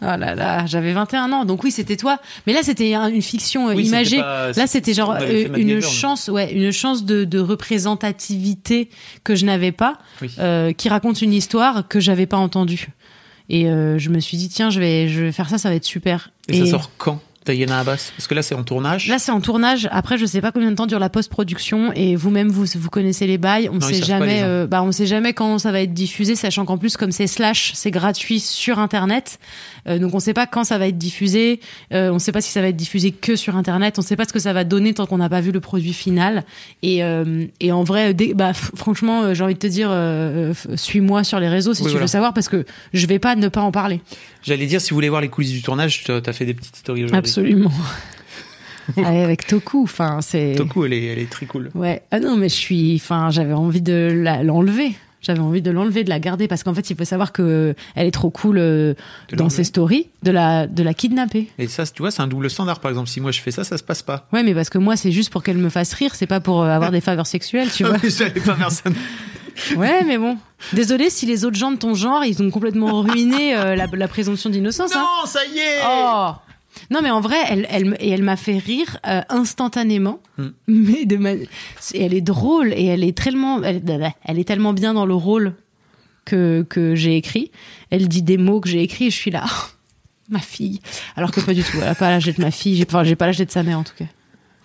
Oh 0.01 0.05
là 0.05 0.33
là, 0.33 0.65
j'avais 0.65 0.93
21 0.93 1.31
ans, 1.33 1.43
donc 1.45 1.63
oui, 1.65 1.71
c'était 1.71 1.97
toi. 1.97 2.19
Mais 2.47 2.53
là, 2.53 2.61
c'était 2.63 2.93
un- 2.93 3.09
une 3.09 3.21
fiction 3.21 3.67
euh, 3.69 3.73
Oui, 3.73 3.85
imagée. 3.87 4.19
pas- 4.19 4.51
Là, 4.53 4.65
c'était 4.65 4.93
genre 4.93 5.11
euh, 5.19 5.47
une 5.57 5.81
chance, 5.81 6.29
ouais, 6.29 6.53
une 6.53 6.71
chance 6.71 7.03
de, 7.03 7.25
de 7.25 7.39
représentativité 7.39 8.89
que 9.23 9.35
je 9.35 9.45
n'avais 9.45 9.71
pas, 9.71 9.97
Oui. 10.21 10.31
euh, 10.39 10.71
qui 10.73 10.89
raconte 10.89 11.21
une 11.21 11.33
histoire 11.33 11.87
que 11.87 11.99
j'avais 11.99 12.25
pas 12.25 12.37
entendue. 12.37 12.87
Et 13.49 13.67
euh, 13.67 13.97
je 13.97 14.09
me 14.09 14.19
suis 14.19 14.37
dit, 14.37 14.47
tiens, 14.47 14.69
je 14.69 14.79
vais, 14.79 15.09
je 15.09 15.21
vais 15.23 15.31
faire 15.31 15.49
ça, 15.49 15.57
ça 15.57 15.69
va 15.69 15.75
être 15.75 15.83
super. 15.85 16.29
Et, 16.47 16.65
ça 16.65 16.71
sort 16.71 16.91
quand? 16.97 17.19
Diana 17.45 17.80
Abbas? 17.80 18.12
Parce 18.15 18.27
que 18.27 18.36
là, 18.36 18.41
c'est 18.41 18.56
en 18.56 18.63
tournage. 18.63 19.07
Là, 19.07 19.18
c'est 19.19 19.31
en 19.31 19.41
tournage. 19.41 19.88
Après, 19.91 20.18
je 20.18 20.25
sais 20.25 20.41
pas 20.41 20.51
combien 20.51 20.69
de 20.69 20.75
temps 20.75 20.86
dure 20.86 21.00
la 21.00 21.09
post-production. 21.09 21.91
Et 21.94 22.15
vous-même, 22.15 22.50
vous, 22.50 22.65
vous 22.75 22.89
connaissez 22.89 23.25
les 23.27 23.38
bails. 23.38 23.69
On 23.71 23.80
ils 23.80 23.95
sait 23.95 24.03
jamais, 24.03 24.41
euh, 24.44 24.68
bah, 24.68 24.83
on 24.83 24.91
sait 24.91 25.06
jamais 25.07 25.33
quand 25.33 25.57
ça 25.57 25.71
va 25.71 25.81
être 25.81 25.94
diffusé, 25.94 26.36
sachant 26.36 26.65
qu'en 26.65 26.77
plus, 26.77 26.97
comme 26.97 27.12
c'est 27.12 27.27
slash, 27.27 27.71
c'est 27.74 27.91
gratuit 27.91 28.39
sur 28.39 28.80
Internet. 28.80 29.39
Euh, 29.88 29.97
donc, 30.00 30.13
on 30.13 30.19
sait 30.19 30.33
pas 30.33 30.45
quand 30.45 30.63
ça 30.63 30.77
va 30.77 30.88
être 30.88 30.97
diffusé. 30.97 31.59
Euh, 31.94 32.12
on 32.12 32.19
sait 32.19 32.31
pas 32.31 32.41
si 32.41 32.51
ça 32.51 32.62
va 32.62 32.68
être 32.68 32.75
diffusé 32.75 33.12
que 33.12 33.36
sur 33.36 33.56
Internet. 33.56 33.97
On 33.97 34.01
sait 34.01 34.15
pas 34.15 34.25
ce 34.25 34.33
que 34.33 34.39
ça 34.39 34.53
va 34.53 34.63
donner 34.63 34.94
tant 34.94 35.06
qu'on 35.06 35.18
n'a 35.18 35.30
pas 35.30 35.42
vu 35.42 35.51
le 35.51 35.59
produit 35.59 35.94
final. 35.94 36.44
Et, 36.83 37.03
euh, 37.03 37.45
et 37.59 37.71
en 37.71 37.83
vrai, 37.83 38.13
dès- 38.13 38.33
bah, 38.33 38.53
franchement, 38.53 39.24
euh, 39.24 39.33
j'ai 39.33 39.44
envie 39.44 39.53
de 39.56 39.59
te 39.59 39.68
dire, 39.68 39.89
euh, 39.92 40.53
suis-moi 40.75 41.24
sur 41.24 41.39
les 41.39 41.47
réseaux 41.50 41.74
si 41.74 41.81
Oui, 41.81 41.88
tu 41.88 41.92
voilà. 41.94 42.03
veux 42.03 42.07
savoir, 42.07 42.33
parce 42.33 42.50
que 42.50 42.65
je 42.94 43.07
vais 43.07 43.19
pas 43.19 43.35
ne 43.35 43.47
pas 43.47 43.62
en 43.62 43.71
parler. 43.71 44.01
J'allais 44.44 44.68
dire, 44.68 44.80
si 44.81 44.92
vous 44.92 44.95
voulez 44.95 45.09
voir 45.09 45.21
les 45.21 45.27
coulisses 45.30 45.51
du 45.51 45.62
tournage, 45.62 46.03
t'as 46.06 46.33
fait 46.33 46.45
des 46.45 46.53
petites 46.53 46.75
stories 46.77 47.06
aujourd'hui. 47.06 47.28
Absolument. 47.29 47.71
Ouais, 48.97 49.21
avec 49.23 49.45
Toku, 49.45 49.83
enfin, 49.83 50.17
c'est. 50.21 50.55
Toku, 50.57 50.83
elle 50.85 50.93
est, 50.93 51.05
elle 51.05 51.19
est 51.19 51.29
très 51.29 51.45
cool. 51.45 51.69
Ouais. 51.75 52.01
Ah 52.09 52.19
non, 52.19 52.35
mais 52.37 52.49
je 52.49 52.55
suis. 52.55 52.95
Enfin, 52.95 53.29
j'avais 53.29 53.53
envie 53.53 53.81
de 53.83 54.41
l'enlever. 54.43 54.95
J'avais 55.21 55.41
envie 55.41 55.61
de 55.61 55.69
l'enlever, 55.69 56.03
de 56.03 56.09
la 56.09 56.19
garder, 56.19 56.47
parce 56.47 56.63
qu'en 56.63 56.73
fait, 56.73 56.89
il 56.89 56.95
faut 56.95 57.03
savoir 57.05 57.31
que 57.31 57.75
elle 57.93 58.07
est 58.07 58.11
trop 58.11 58.31
cool 58.31 58.57
euh, 58.57 58.95
dans 59.33 59.49
ses 59.49 59.63
stories, 59.63 60.07
de 60.23 60.31
la 60.31 60.65
de 60.65 60.81
la 60.81 60.95
kidnapper. 60.95 61.49
Et 61.59 61.67
ça, 61.67 61.85
tu 61.85 62.01
vois, 62.01 62.09
c'est 62.09 62.23
un 62.23 62.27
double 62.27 62.49
standard. 62.49 62.79
Par 62.79 62.89
exemple, 62.89 63.09
si 63.09 63.21
moi 63.21 63.31
je 63.31 63.41
fais 63.41 63.51
ça, 63.51 63.63
ça 63.63 63.77
se 63.77 63.83
passe 63.83 64.01
pas. 64.01 64.27
Ouais, 64.33 64.41
mais 64.41 64.55
parce 64.55 64.71
que 64.71 64.79
moi, 64.79 64.95
c'est 64.95 65.11
juste 65.11 65.29
pour 65.29 65.43
qu'elle 65.43 65.57
me 65.59 65.69
fasse 65.69 65.93
rire, 65.93 66.15
c'est 66.15 66.25
pas 66.25 66.39
pour 66.39 66.63
euh, 66.63 66.69
avoir 66.69 66.89
des 66.91 67.01
faveurs 67.01 67.27
sexuelles, 67.27 67.69
tu 67.71 67.83
vois. 67.83 67.97
J'allais 68.03 68.41
pas 68.41 68.55
faire 68.55 68.71
ça. 68.71 68.89
Ouais, 69.75 70.03
mais 70.05 70.17
bon. 70.17 70.37
Désolé 70.71 71.09
si 71.09 71.25
les 71.25 71.43
autres 71.43 71.57
gens 71.57 71.71
de 71.71 71.75
ton 71.75 71.93
genre, 71.93 72.23
ils 72.23 72.41
ont 72.41 72.49
complètement 72.49 73.01
ruiné 73.01 73.57
euh, 73.57 73.75
la, 73.75 73.87
la 73.91 74.07
présomption 74.07 74.49
d'innocence. 74.49 74.95
hein. 74.95 74.99
Non, 75.01 75.27
ça 75.27 75.41
y 75.53 75.57
est 75.59 75.79
Oh 75.85 76.31
non 76.91 77.01
mais 77.03 77.12
en 77.12 77.21
vrai, 77.21 77.38
elle, 77.50 77.68
elle, 77.69 77.95
et 78.00 78.09
elle 78.09 78.24
m'a 78.24 78.36
fait 78.36 78.57
rire 78.57 78.97
euh, 79.07 79.21
instantanément. 79.30 80.19
Hmm. 80.38 80.47
Mais 80.68 81.06
de 81.06 81.18
ma... 81.18 81.31
et 81.33 81.45
elle 81.94 82.13
est 82.13 82.21
drôle 82.21 82.74
et 82.74 82.86
elle 82.86 83.03
est 83.03 83.18
tellement, 83.18 83.62
elle, 83.63 83.81
elle 84.25 84.39
est 84.39 84.44
tellement 84.47 84.74
bien 84.74 84.94
dans 84.94 85.06
le 85.06 85.13
rôle 85.15 85.53
que, 86.25 86.65
que 86.69 86.95
j'ai 86.95 87.15
écrit. 87.18 87.51
Elle 87.89 88.07
dit 88.07 88.21
des 88.24 88.38
mots 88.38 88.59
que 88.59 88.69
j'ai 88.69 88.81
écrits 88.83 89.06
et 89.07 89.09
je 89.12 89.15
suis 89.15 89.31
là, 89.31 89.45
ma 90.30 90.39
fille. 90.39 90.80
Alors 91.15 91.31
que 91.31 91.41
pas 91.41 91.53
du 91.53 91.63
tout. 91.63 91.77
Elle 91.81 91.88
a 91.89 91.95
pas 91.95 92.09
l'âge 92.09 92.25
d'être 92.25 92.38
ma 92.39 92.51
fille. 92.51 92.75
J'ai, 92.75 92.86
enfin, 92.88 93.03
j'ai 93.03 93.15
pas 93.15 93.25
l'âge 93.27 93.38
d'être 93.38 93.51
sa 93.51 93.63
mère 93.63 93.80
en 93.80 93.83
tout 93.83 93.95
cas. 93.97 94.06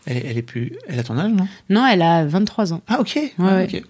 elle, 0.07 0.17
est- 0.19 0.27
elle 0.27 0.39
est 0.39 0.43
plus. 0.43 0.73
Elle 0.89 0.99
a 0.99 1.03
ton 1.03 1.19
âge, 1.19 1.33
non? 1.33 1.47
Non, 1.71 1.87
elle 1.87 2.03
a 2.03 2.25
23 2.27 2.73
ans. 2.75 2.83
Ah, 2.89 3.01
ok. 3.01 3.19
Ah, 3.39 3.57
ouais. 3.57 3.83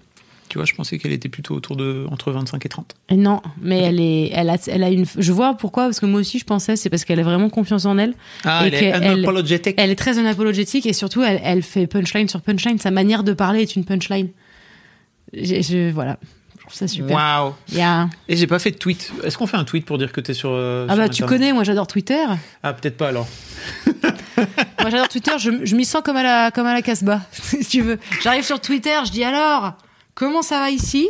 Tu 0.55 0.59
vois, 0.59 0.67
je 0.67 0.75
pensais 0.75 0.99
qu'elle 0.99 1.11
était 1.11 1.29
plutôt 1.29 1.53
autour 1.57 1.75
de 1.75 2.07
entre 2.13 2.31
25 2.31 2.65
et 2.65 2.69
30. 2.69 2.95
Et 3.09 3.17
non, 3.17 3.43
mais 3.61 3.81
elle 3.81 3.99
est, 4.01 4.31
elle 4.33 4.49
a, 4.51 4.57
elle 4.69 4.85
a 4.85 4.89
une. 4.89 5.05
Je 5.19 5.33
vois 5.33 5.55
pourquoi 5.55 5.87
parce 5.87 5.99
que 5.99 6.07
moi 6.07 6.21
aussi 6.21 6.39
je 6.39 6.45
pensais 6.45 6.77
c'est 6.77 6.89
parce 6.91 7.05
qu'elle 7.05 7.19
a 7.19 7.25
vraiment 7.25 7.51
confiance 7.51 7.87
en 7.87 7.99
elle. 7.99 8.15
Ah, 8.45 8.61
Et 8.63 8.69
elle 8.69 8.75
est 8.75 8.79
qu'elle- 8.93 9.03
unapologetic. 9.03 9.75
Elle 9.79 9.91
est 9.91 9.97
très 9.97 10.17
unapologétique 10.17 10.87
et 10.87 10.93
surtout 10.93 11.25
elle, 11.25 11.41
elle 11.43 11.63
fait 11.65 11.89
punchline 11.89 12.29
sur 12.29 12.41
punchline. 12.41 12.79
Sa 12.79 12.93
manière 12.93 13.25
de 13.25 13.33
parler 13.33 13.63
est 13.63 13.75
une 13.75 13.85
punchline. 13.85 14.29
Je, 15.33 15.61
je- 15.61 15.91
voilà, 15.91 16.19
je 16.55 16.61
trouve 16.61 16.75
ça 16.75 16.87
super. 16.87 17.17
Waouh 17.17 17.53
Il 17.73 17.79
y 17.79 17.83
a- 17.83 18.09
Et 18.29 18.37
j'ai 18.37 18.47
pas 18.47 18.61
fait 18.61 18.71
de 18.71 18.77
tweet. 18.79 19.11
Est-ce 19.25 19.37
qu'on 19.37 19.49
fait 19.49 19.57
un 19.57 19.65
tweet 19.65 19.85
pour 19.85 19.99
dire 19.99 20.13
que 20.13 20.21
t'es 20.21 20.35
sur. 20.35 20.51
euh, 20.53 20.87
Ah 20.89 20.93
sur 20.95 21.03
bah 21.03 21.09
tu 21.09 21.25
connais, 21.25 21.53
moi 21.53 21.65
j'adore 21.65 21.89
Twitter. 21.89 22.25
Ah, 22.63 22.73
peut-être 22.75 22.97
pas 22.97 23.09
alors. 23.09 23.27
Moi 24.81 24.91
j'adore 24.91 25.09
Twitter. 25.09 25.33
Je, 25.39 25.51
je 25.65 25.75
m'y 25.77 25.85
sens 25.87 26.03
comme 26.05 26.17
à 26.17 26.23
la 26.23 26.51
comme 26.53 26.67
à 26.67 26.75
la 26.75 26.83
Casbah, 26.83 27.23
si 27.33 27.65
tu 27.65 27.81
veux. 27.81 27.99
J'arrive 28.23 28.45
sur 28.45 28.61
Twitter, 28.61 28.95
je 29.07 29.11
dis 29.11 29.25
alors? 29.25 29.73
Comment 30.15 30.43
ça 30.43 30.59
va 30.61 30.71
ici? 30.71 31.09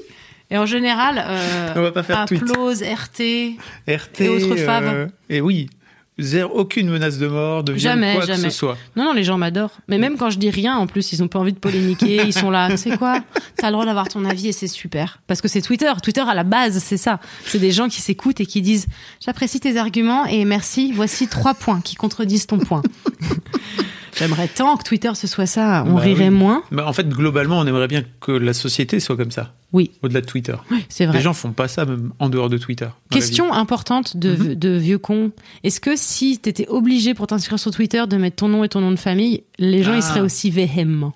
Et 0.51 0.59
en 0.59 0.67
général, 0.67 1.25
euh, 1.27 1.73
On 1.77 1.81
va 1.83 1.93
pas 1.93 2.03
faire 2.03 2.25
tweet. 2.27 2.43
applause, 2.43 2.83
RT. 2.83 3.57
RT. 3.89 4.21
Et 4.21 4.29
autres 4.29 4.57
faves. 4.57 4.85
euh, 4.87 5.07
et 5.31 5.41
oui. 5.41 5.69
Zéro, 6.17 6.55
aucune 6.61 6.91
menace 6.91 7.19
de 7.19 7.27
mort, 7.27 7.65
de 7.65 7.73
viol, 7.73 7.81
Jamais, 7.81 8.13
quoi 8.13 8.21
que 8.21 8.29
jamais. 8.29 8.51
ce 8.51 8.57
soit. 8.57 8.79
Non, 8.95 9.03
non, 9.07 9.13
les 9.15 9.25
gens 9.25 9.37
m'adorent. 9.37 9.73
Mais 9.89 9.99
même 9.99 10.17
quand 10.17 10.31
je 10.31 10.39
dis 10.39 10.49
rien, 10.51 10.77
en 10.77 10.87
plus, 10.87 11.13
ils 11.13 11.25
ont 11.25 11.29
pas 11.29 11.41
envie 11.41 11.53
de 11.53 11.59
polémiquer. 11.59 12.23
Ils 12.25 12.33
sont 12.33 12.51
là, 12.53 12.69
tu 12.71 12.77
sais 12.77 12.97
quoi? 12.97 13.19
T'as 13.57 13.67
le 13.67 13.73
droit 13.73 13.85
d'avoir 13.85 14.07
ton 14.07 14.25
avis 14.25 14.47
et 14.47 14.53
c'est 14.53 14.69
super. 14.69 15.19
Parce 15.27 15.41
que 15.41 15.49
c'est 15.49 15.61
Twitter. 15.61 15.91
Twitter, 16.05 16.21
à 16.21 16.35
la 16.35 16.45
base, 16.45 16.79
c'est 16.79 16.99
ça. 16.99 17.19
C'est 17.47 17.59
des 17.59 17.73
gens 17.73 17.89
qui 17.89 18.01
s'écoutent 18.01 18.41
et 18.41 18.47
qui 18.47 18.63
disent 18.63 18.87
J'apprécie 19.25 19.59
tes 19.59 19.77
arguments 19.77 20.25
et 20.27 20.45
merci, 20.45 20.93
voici 20.95 21.27
trois 21.27 21.55
points 21.55 21.81
qui 21.81 21.97
contredisent 21.97 22.47
ton 22.47 22.59
point. 22.59 22.83
J'aimerais 24.17 24.49
tant 24.49 24.77
que 24.77 24.85
Twitter 24.85 25.11
ce 25.15 25.27
soit 25.27 25.47
ça. 25.47 25.85
On 25.87 25.95
Bah 25.95 26.01
rirait 26.01 26.29
oui. 26.29 26.35
moins. 26.35 26.63
Bah, 26.71 26.85
en 26.87 26.93
fait, 26.93 27.09
globalement, 27.09 27.59
on 27.59 27.67
aimerait 27.67 27.89
bien 27.89 28.03
que 28.21 28.33
la 28.33 28.53
société 28.53 29.01
soit 29.01 29.17
comme 29.17 29.31
ça, 29.31 29.55
Oui, 29.75 29.91
au-delà 30.03 30.21
de 30.21 30.27
Twitter. 30.27 30.55
c'est 30.89 31.05
vrai. 31.05 31.19
Les 31.19 31.23
gens 31.23 31.35
font 31.35 31.53
pas 31.53 31.67
ça 31.69 31.85
même 31.85 32.13
en 32.21 32.29
dehors 32.31 32.49
de 32.49 32.57
Twitter. 32.59 32.87
Question 33.11 33.53
importante 33.53 34.17
de, 34.17 34.37
Mhm. 34.37 34.55
de 34.55 34.69
vieux 34.77 34.99
con. 34.99 35.33
Est-ce 35.65 35.81
que 35.81 35.97
si 35.97 36.39
t'étais 36.39 36.69
obligé 36.69 37.13
pour 37.13 37.27
t'inscrire 37.27 37.59
sur 37.59 37.73
Twitter 37.73 38.05
de 38.09 38.17
mettre 38.17 38.37
ton 38.37 38.47
nom 38.49 38.63
et 38.63 38.69
ton 38.69 38.81
nom 38.81 38.93
de 38.93 38.97
famille, 38.97 39.43
les 39.59 39.83
gens 39.83 39.91
Ah. 39.93 39.97
ils 39.97 40.03
seraient 40.03 40.21
aussi 40.21 40.51
véhéments. 40.51 41.13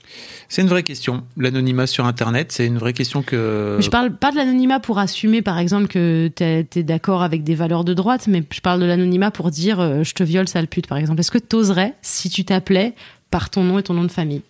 C'est 0.48 0.62
une 0.62 0.68
vraie 0.68 0.82
question. 0.82 1.22
L'anonymat 1.36 1.86
sur 1.86 2.04
Internet, 2.04 2.50
c'est 2.50 2.66
une 2.66 2.78
vraie 2.78 2.92
question 2.92 3.22
que. 3.22 3.76
Mais 3.78 3.82
je 3.82 3.90
parle 3.90 4.12
pas 4.16 4.32
de 4.32 4.36
l'anonymat 4.36 4.80
pour 4.80 4.98
assumer, 4.98 5.40
par 5.40 5.58
exemple, 5.58 5.86
que 5.86 6.28
t'es 6.34 6.66
es, 6.74 6.82
d'accord 6.82 7.22
avec 7.22 7.44
des 7.44 7.54
valeurs 7.54 7.84
de 7.84 7.94
droite, 7.94 8.26
mais 8.26 8.42
je 8.52 8.60
parle 8.60 8.80
de 8.80 8.86
l'anonymat 8.86 9.30
pour 9.30 9.52
dire 9.52 9.78
euh, 9.78 10.02
je 10.02 10.14
te 10.14 10.24
viole, 10.24 10.48
sale 10.48 10.66
pute, 10.66 10.88
par 10.88 10.98
exemple. 10.98 11.20
Est-ce 11.20 11.30
que 11.30 11.38
t'oserais 11.38 11.94
si 12.02 12.28
tu 12.28 12.44
t'appelais 12.44 12.94
par 13.30 13.50
ton 13.50 13.62
nom 13.62 13.78
et 13.78 13.84
ton 13.84 13.94
nom 13.94 14.02
de 14.02 14.10
famille? 14.10 14.42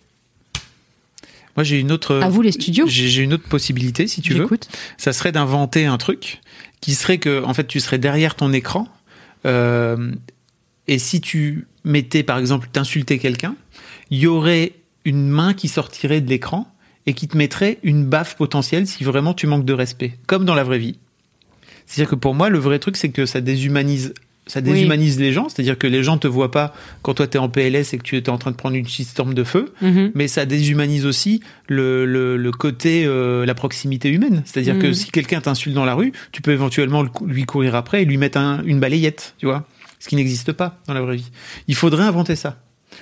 Moi, 1.59 1.65
j'ai 1.65 1.77
une 1.77 1.91
autre. 1.91 2.21
À 2.21 2.29
vous, 2.29 2.41
les 2.41 2.53
studios. 2.53 2.85
J'ai 2.87 3.21
une 3.21 3.33
autre 3.33 3.43
possibilité, 3.43 4.07
si 4.07 4.21
tu 4.21 4.33
veux. 4.33 4.47
Ça 4.95 5.11
serait 5.11 5.33
d'inventer 5.33 5.87
un 5.87 5.97
truc 5.97 6.39
qui 6.79 6.93
serait 6.93 7.17
que, 7.17 7.43
en 7.43 7.53
fait, 7.53 7.67
tu 7.67 7.81
serais 7.81 7.97
derrière 7.97 8.35
ton 8.35 8.53
écran. 8.53 8.87
euh, 9.45 10.13
et 10.87 10.99
si 10.99 11.19
tu 11.19 11.67
mettais, 11.83 12.23
par 12.23 12.37
exemple, 12.37 12.69
t'insulter 12.71 13.19
quelqu'un, 13.19 13.57
il 14.09 14.19
y 14.19 14.27
aurait 14.27 14.71
une 15.03 15.27
main 15.27 15.53
qui 15.53 15.67
sortirait 15.67 16.21
de 16.21 16.29
l'écran 16.29 16.73
et 17.05 17.13
qui 17.13 17.27
te 17.27 17.35
mettrait 17.35 17.79
une 17.83 18.05
baffe 18.05 18.37
potentielle 18.37 18.87
si 18.87 19.03
vraiment 19.03 19.33
tu 19.33 19.45
manques 19.45 19.65
de 19.65 19.73
respect, 19.73 20.17
comme 20.27 20.45
dans 20.45 20.55
la 20.55 20.63
vraie 20.63 20.79
vie. 20.79 20.97
C'est-à-dire 21.85 22.11
que 22.11 22.15
pour 22.15 22.35
moi, 22.35 22.47
le 22.47 22.59
vrai 22.59 22.79
truc, 22.79 22.95
c'est 22.95 23.09
que 23.09 23.25
ça 23.25 23.41
déshumanise 23.41 24.13
ça 24.49 24.59
déshumanise 24.61 25.19
les 25.19 25.31
gens, 25.31 25.47
c'est-à-dire 25.47 25.77
que 25.77 25.87
les 25.87 26.03
gens 26.03 26.17
te 26.17 26.27
voient 26.27 26.51
pas 26.51 26.73
quand 27.03 27.13
toi 27.13 27.27
tu 27.27 27.37
es 27.37 27.39
en 27.39 27.47
PLS 27.47 27.93
et 27.93 27.97
que 27.97 28.03
tu 28.03 28.17
es 28.17 28.29
en 28.29 28.37
train 28.37 28.51
de 28.51 28.55
prendre 28.57 28.75
une 28.75 28.87
shitstorm 28.87 29.33
de 29.33 29.43
feu, 29.45 29.71
Mhm. 29.81 30.11
mais 30.15 30.27
ça 30.27 30.45
déshumanise 30.45 31.05
aussi 31.05 31.41
le, 31.67 32.05
le, 32.05 32.35
le 32.35 32.51
côté, 32.51 33.03
euh, 33.05 33.45
la 33.45 33.53
proximité 33.53 34.09
humaine. 34.09 34.41
C'est-à-dire 34.45 34.77
que 34.79 34.87
Mhm. 34.87 34.93
si 34.93 35.11
quelqu'un 35.11 35.39
t'insulte 35.39 35.75
dans 35.75 35.85
la 35.85 35.93
rue, 35.93 36.11
tu 36.31 36.41
peux 36.41 36.51
éventuellement 36.51 37.03
le 37.03 37.09
lui 37.25 37.45
courir 37.45 37.75
après 37.75 38.01
et 38.01 38.05
lui 38.05 38.17
mettre 38.17 38.37
un- 38.37 38.61
une 38.65 38.79
balayette, 38.79 39.35
tu 39.37 39.45
vois, 39.45 39.65
ce 39.99 40.09
qui 40.09 40.15
n'existe 40.15 40.51
pas 40.51 40.79
dans 40.87 40.93
la 40.93 41.01
vraie 41.01 41.15
vie. 41.17 41.29
Il 41.67 41.75
faudrait 41.75 42.03
inventer 42.03 42.35
ça. 42.35 42.57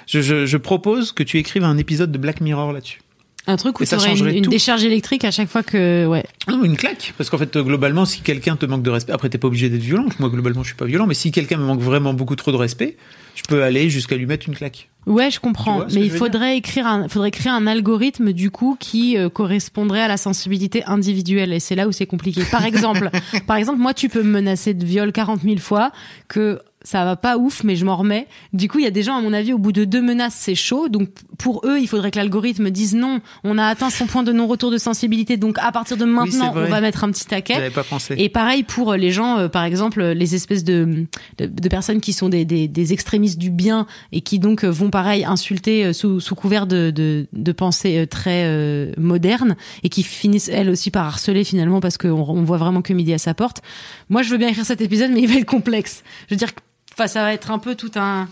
Je, 0.06 0.22
je, 0.22 0.46
je 0.46 0.58
propose 0.58 1.14
que 1.14 1.24
tu 1.24 1.38
écrives 1.38 1.64
un 1.64 1.78
épisode 1.78 2.12
de 2.12 2.18
Black 2.18 2.42
Mirror 2.42 2.74
là-dessus. 2.74 3.00
Un 3.48 3.56
truc 3.56 3.80
où 3.80 3.84
tu 3.84 3.90
ça 3.90 3.98
aurais 3.98 4.14
une, 4.18 4.42
décharge 4.42 4.84
électrique 4.84 5.24
à 5.24 5.32
chaque 5.32 5.48
fois 5.48 5.64
que. 5.64 6.06
Ouais. 6.06 6.26
Non, 6.50 6.64
une 6.66 6.76
claque. 6.76 7.14
Parce 7.18 7.30
qu'en 7.30 7.38
fait, 7.38 7.56
euh, 7.56 7.64
globalement, 7.64 8.06
si 8.06 8.20
quelqu'un 8.22 8.58
te 8.58 8.66
manque 8.66 8.84
de 8.84 8.90
respect, 8.90 9.14
après, 9.14 9.30
t'es 9.30 9.38
pas 9.38 9.48
obligé 9.48 9.70
d'être 9.70 9.82
violent. 9.82 10.06
Moi, 10.20 10.30
globalement, 10.30 10.64
je 10.64 10.68
suis 10.68 10.76
pas 10.76 10.86
violent, 10.86 11.08
mais 11.08 11.14
si 11.14 11.32
quelqu'un 11.32 11.58
me 11.58 11.64
manque 11.64 11.80
vraiment 11.80 12.14
beaucoup 12.14 12.36
trop 12.36 12.52
de 12.52 12.58
respect, 12.58 12.98
je 13.36 13.44
peux 13.44 13.64
aller 13.64 13.90
jusqu'à 13.90 14.18
lui 14.18 14.26
mettre 14.26 14.50
une 14.50 14.56
claque. 14.56 14.90
Ouais, 15.06 15.32
je 15.32 15.40
comprends. 15.40 15.86
Mais 15.94 16.02
il 16.02 16.12
faudrait 16.12 16.58
écrire 16.58 16.86
un, 16.86 17.08
faudrait 17.08 17.32
créer 17.32 17.52
un 17.52 17.66
algorithme 17.66 18.34
du 18.34 18.52
coup 18.52 18.76
qui 18.78 19.18
euh, 19.18 19.30
correspondrait 19.30 20.02
à 20.02 20.10
la 20.10 20.18
sensibilité 20.18 20.84
individuelle. 20.84 21.54
Et 21.54 21.62
c'est 21.62 21.76
là 21.76 21.88
où 21.88 21.94
c'est 21.94 22.06
compliqué. 22.06 22.42
Par 22.52 22.66
exemple, 22.66 23.10
par 23.48 23.56
exemple, 23.56 23.80
moi, 23.80 23.94
tu 23.94 24.10
peux 24.10 24.24
me 24.24 24.32
menacer 24.32 24.74
de 24.74 24.86
viol 24.86 25.14
40 25.14 25.44
000 25.44 25.58
fois 25.58 25.94
que 26.28 26.60
ça 26.88 27.04
va 27.04 27.18
pas 27.18 27.38
ouf, 27.38 27.66
mais 27.66 27.76
je 27.76 27.84
m'en 27.84 27.98
remets. 27.98 28.28
Du 28.54 28.70
coup, 28.70 28.80
il 28.80 28.86
y 28.86 28.88
a 28.88 28.92
des 28.92 29.04
gens, 29.04 29.18
à 29.18 29.22
mon 29.22 29.34
avis, 29.34 29.52
au 29.52 29.58
bout 29.58 29.74
de 29.74 29.84
deux 29.84 30.02
menaces, 30.02 30.36
c'est 30.38 30.56
chaud. 30.56 30.88
Donc, 30.88 31.10
pour 31.38 31.62
eux, 31.66 31.80
il 31.82 31.88
faudrait 31.88 32.12
que 32.12 32.18
l'algorithme 32.18 32.70
dise 32.70 32.96
non, 32.96 33.20
on 33.44 33.58
a 33.58 33.66
atteint 33.66 33.90
son 33.90 34.06
point 34.06 34.24
de 34.24 34.32
non-retour 34.32 34.72
de 34.72 34.78
sensibilité. 34.78 35.36
Donc, 35.36 35.58
à 35.60 35.74
partir 35.74 35.98
de 35.98 36.06
maintenant, 36.06 36.54
on 36.56 36.66
va 36.66 36.80
mettre 36.80 37.04
un 37.04 37.12
petit 37.12 37.26
taquet. 37.26 37.72
Pas 37.72 37.84
pensé. 37.84 38.16
Et 38.18 38.30
pareil 38.30 38.64
pour 38.64 38.94
les 38.94 39.12
gens, 39.12 39.38
euh, 39.38 39.48
par 39.50 39.66
exemple, 39.66 40.02
les 40.02 40.34
espèces 40.34 40.64
de, 40.64 41.06
de, 41.38 41.46
de 41.46 41.68
personnes 41.68 42.00
qui 42.00 42.14
sont 42.14 42.30
des, 42.30 42.46
des, 42.46 42.70
des 42.70 42.94
extrémistes 42.94 43.38
du 43.38 43.50
bien 43.50 43.86
et 44.14 44.22
qui 44.22 44.40
donc 44.40 44.64
euh, 44.64 44.70
vont 44.70 44.90
pareil 44.90 45.26
insulter 45.26 45.84
euh, 45.84 45.92
sous, 45.94 46.22
sous 46.22 46.36
couvert 46.36 46.68
de, 46.68 46.90
de, 46.90 47.28
de 47.34 47.52
pensées 47.52 47.98
euh, 47.98 48.06
très 48.06 48.46
euh, 48.46 48.94
modernes 48.98 49.58
et 49.84 49.90
qui 49.90 50.04
finissent 50.04 50.50
elles 50.50 50.70
aussi 50.70 50.90
par 50.90 51.06
harceler 51.06 51.44
finalement 51.44 51.82
parce 51.82 51.98
qu'on 51.98 52.12
on 52.12 52.44
voit 52.44 52.58
vraiment 52.58 52.82
que 52.82 52.94
midi 52.94 53.14
à 53.14 53.18
sa 53.18 53.34
porte. 53.34 53.62
Moi, 54.10 54.22
je 54.22 54.30
veux 54.30 54.38
bien 54.38 54.48
écrire 54.48 54.66
cet 54.66 54.80
épisode, 54.80 55.12
mais 55.12 55.20
il 55.20 55.28
va 55.28 55.36
être 55.36 55.46
complexe. 55.46 56.04
Je 56.30 56.36
veux 56.36 56.38
dire, 56.38 56.52
enfin, 56.98 57.08
ça 57.08 57.22
va 57.22 57.34
être 57.34 57.52
un 57.52 57.60
peu 57.60 57.76
tout 57.76 57.92
un 57.96 58.28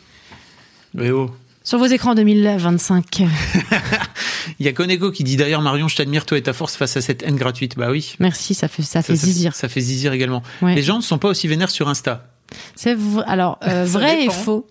Mais 0.96 1.12
oh. 1.12 1.30
sur 1.64 1.78
vos 1.78 1.86
écrans 1.86 2.16
2025. 2.16 3.22
Il 4.60 4.66
y 4.66 4.70
a 4.70 4.74
Koneko 4.74 5.12
qui 5.12 5.24
dit 5.24 5.38
d'ailleurs, 5.38 5.62
Marion, 5.62 5.88
je 5.88 5.96
t'admire, 5.96 6.26
toi 6.26 6.38
et 6.38 6.42
ta 6.42 6.54
force 6.54 6.76
face 6.76 6.98
à 6.98 7.02
cette 7.02 7.22
haine 7.24 7.36
gratuite. 7.36 7.78
Bah 7.78 7.90
oui. 7.92 8.16
Merci, 8.20 8.56
ça 8.56 8.68
fait 8.68 8.82
ça, 8.82 9.04
fait 9.04 9.16
ça, 9.16 9.26
zizir. 9.26 9.56
Ça 9.56 9.70
fait 9.70 9.82
zizir 9.82 10.14
également. 10.14 10.42
Ouais. 10.62 10.74
Les 10.74 10.82
gens 10.82 10.98
ne 10.98 11.04
sont 11.04 11.20
pas 11.20 11.28
aussi 11.30 11.48
vénères 11.48 11.70
sur 11.70 11.88
Insta. 11.88 12.28
C'est 12.76 12.96
vrai. 12.96 13.24
Alors 13.28 13.60
euh, 13.68 13.86
vrai 13.88 14.26
et 14.26 14.30
faux. 14.30 14.68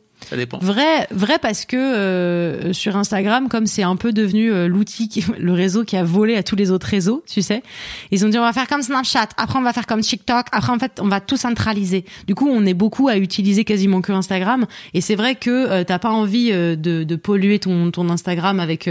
Vrai, 0.63 1.07
vrai 1.11 1.39
parce 1.39 1.65
que 1.65 1.77
euh, 1.77 2.73
sur 2.73 2.97
Instagram, 2.97 3.49
comme 3.49 3.67
c'est 3.67 3.83
un 3.83 3.97
peu 3.97 4.13
devenu 4.13 4.53
euh, 4.53 4.69
l'outil, 4.69 5.25
le 5.39 5.53
réseau 5.53 5.85
qui 5.85 5.97
a 5.97 6.05
volé 6.05 6.37
à 6.37 6.43
tous 6.43 6.57
les 6.57 6.71
autres 6.71 6.87
réseaux, 6.87 7.23
tu 7.29 7.43
sais, 7.43 7.63
ils 8.11 8.25
ont 8.25 8.29
dit 8.29 8.39
on 8.39 8.43
va 8.43 8.53
faire 8.53 8.67
comme 8.67 8.83
Snapchat, 8.83 9.29
après 9.37 9.59
on 9.59 9.63
va 9.63 9.73
faire 9.73 9.87
comme 9.87 10.01
TikTok, 10.01 10.47
après 10.53 10.73
en 10.73 10.79
fait 10.79 11.01
on 11.01 11.09
va 11.09 11.21
tout 11.21 11.37
centraliser. 11.37 12.05
Du 12.27 12.35
coup, 12.35 12.49
on 12.49 12.65
est 12.67 12.75
beaucoup 12.75 13.09
à 13.09 13.17
utiliser 13.17 13.65
quasiment 13.65 14.01
que 14.01 14.13
Instagram, 14.13 14.67
et 14.95 15.01
c'est 15.01 15.15
vrai 15.15 15.35
que 15.35 15.51
euh, 15.51 15.85
t'as 15.85 15.99
pas 15.99 16.11
envie 16.11 16.51
euh, 16.53 16.77
de, 16.77 17.05
de 17.05 17.17
polluer 17.17 17.59
ton, 17.59 17.91
ton 17.91 18.09
Instagram 18.09 18.61
avec 18.61 18.91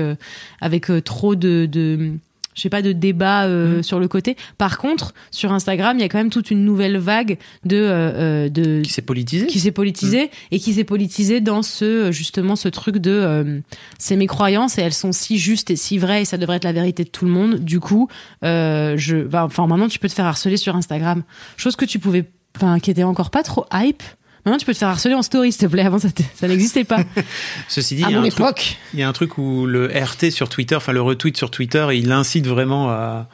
avec 0.61 0.91
trop 1.03 1.35
de, 1.35 1.65
de 1.65 2.13
je 2.55 2.61
sais 2.61 2.69
pas 2.69 2.81
de 2.81 2.91
débat 2.91 3.45
euh, 3.45 3.79
Mm. 3.79 3.83
sur 3.83 3.99
le 3.99 4.07
côté. 4.07 4.35
Par 4.57 4.77
contre, 4.77 5.13
sur 5.31 5.51
Instagram, 5.53 5.97
il 5.97 6.01
y 6.01 6.03
a 6.03 6.09
quand 6.09 6.17
même 6.17 6.29
toute 6.29 6.51
une 6.51 6.65
nouvelle 6.65 6.97
vague 6.97 7.37
de 7.65 7.77
euh, 7.77 8.45
euh, 8.45 8.49
de 8.49 8.81
Qui 8.81 8.91
s'est 8.91 9.01
politisé 9.01 9.47
qui 9.47 9.59
s'est 9.59 9.71
politisé 9.71 10.29
et 10.51 10.59
qui 10.59 10.73
s'est 10.73 10.83
politisé 10.83 11.41
dans 11.41 11.61
ce 11.61 12.11
justement 12.11 12.55
ce 12.55 12.67
truc 12.69 12.97
de 12.97 13.11
euh, 13.11 13.59
c'est 13.97 14.15
mes 14.15 14.27
croyances 14.27 14.77
et 14.77 14.81
elles 14.81 14.93
sont 14.93 15.11
si 15.11 15.37
justes 15.37 15.71
et 15.71 15.75
si 15.75 15.97
vraies 15.97 16.21
et 16.21 16.25
ça 16.25 16.37
devrait 16.37 16.57
être 16.57 16.63
la 16.63 16.73
vérité 16.73 17.03
de 17.03 17.09
tout 17.09 17.25
le 17.25 17.31
monde. 17.31 17.59
Du 17.59 17.79
coup 17.79 18.07
euh, 18.43 18.95
je 18.97 19.17
bah, 19.17 19.45
enfin 19.45 19.67
maintenant 19.67 19.87
tu 19.87 19.99
peux 19.99 20.09
te 20.09 20.13
faire 20.13 20.25
harceler 20.25 20.57
sur 20.57 20.75
Instagram. 20.75 21.23
Chose 21.57 21.75
que 21.75 21.85
tu 21.85 21.99
pouvais 21.99 22.25
enfin 22.55 22.79
qui 22.79 22.91
était 22.91 23.03
encore 23.03 23.29
pas 23.29 23.43
trop 23.43 23.65
hype 23.73 24.03
maintenant 24.45 24.57
tu 24.57 24.65
peux 24.65 24.73
te 24.73 24.77
faire 24.77 24.89
harceler 24.89 25.13
en 25.15 25.21
story 25.21 25.51
s'il 25.51 25.61
te 25.61 25.65
plaît. 25.71 25.83
Avant 25.83 25.99
ça, 25.99 26.09
ça 26.35 26.47
n'existait 26.47 26.83
pas. 26.83 26.99
Ceci 27.67 27.95
dit, 27.95 28.03
à 28.03 28.09
il 28.09 28.11
y, 28.11 28.15
a 28.15 28.19
mon 28.19 28.25
un 28.25 28.29
truc, 28.29 28.39
époque. 28.39 28.77
il 28.93 28.99
y 28.99 29.03
a 29.03 29.07
un 29.07 29.13
truc 29.13 29.37
où 29.37 29.65
le 29.65 29.87
RT 29.87 30.31
sur 30.31 30.49
Twitter, 30.49 30.75
enfin 30.75 30.91
le 30.91 31.01
retweet 31.01 31.37
sur 31.37 31.51
Twitter, 31.51 31.87
il 31.93 32.11
incite 32.11 32.47
vraiment 32.47 32.89
à, 32.89 33.27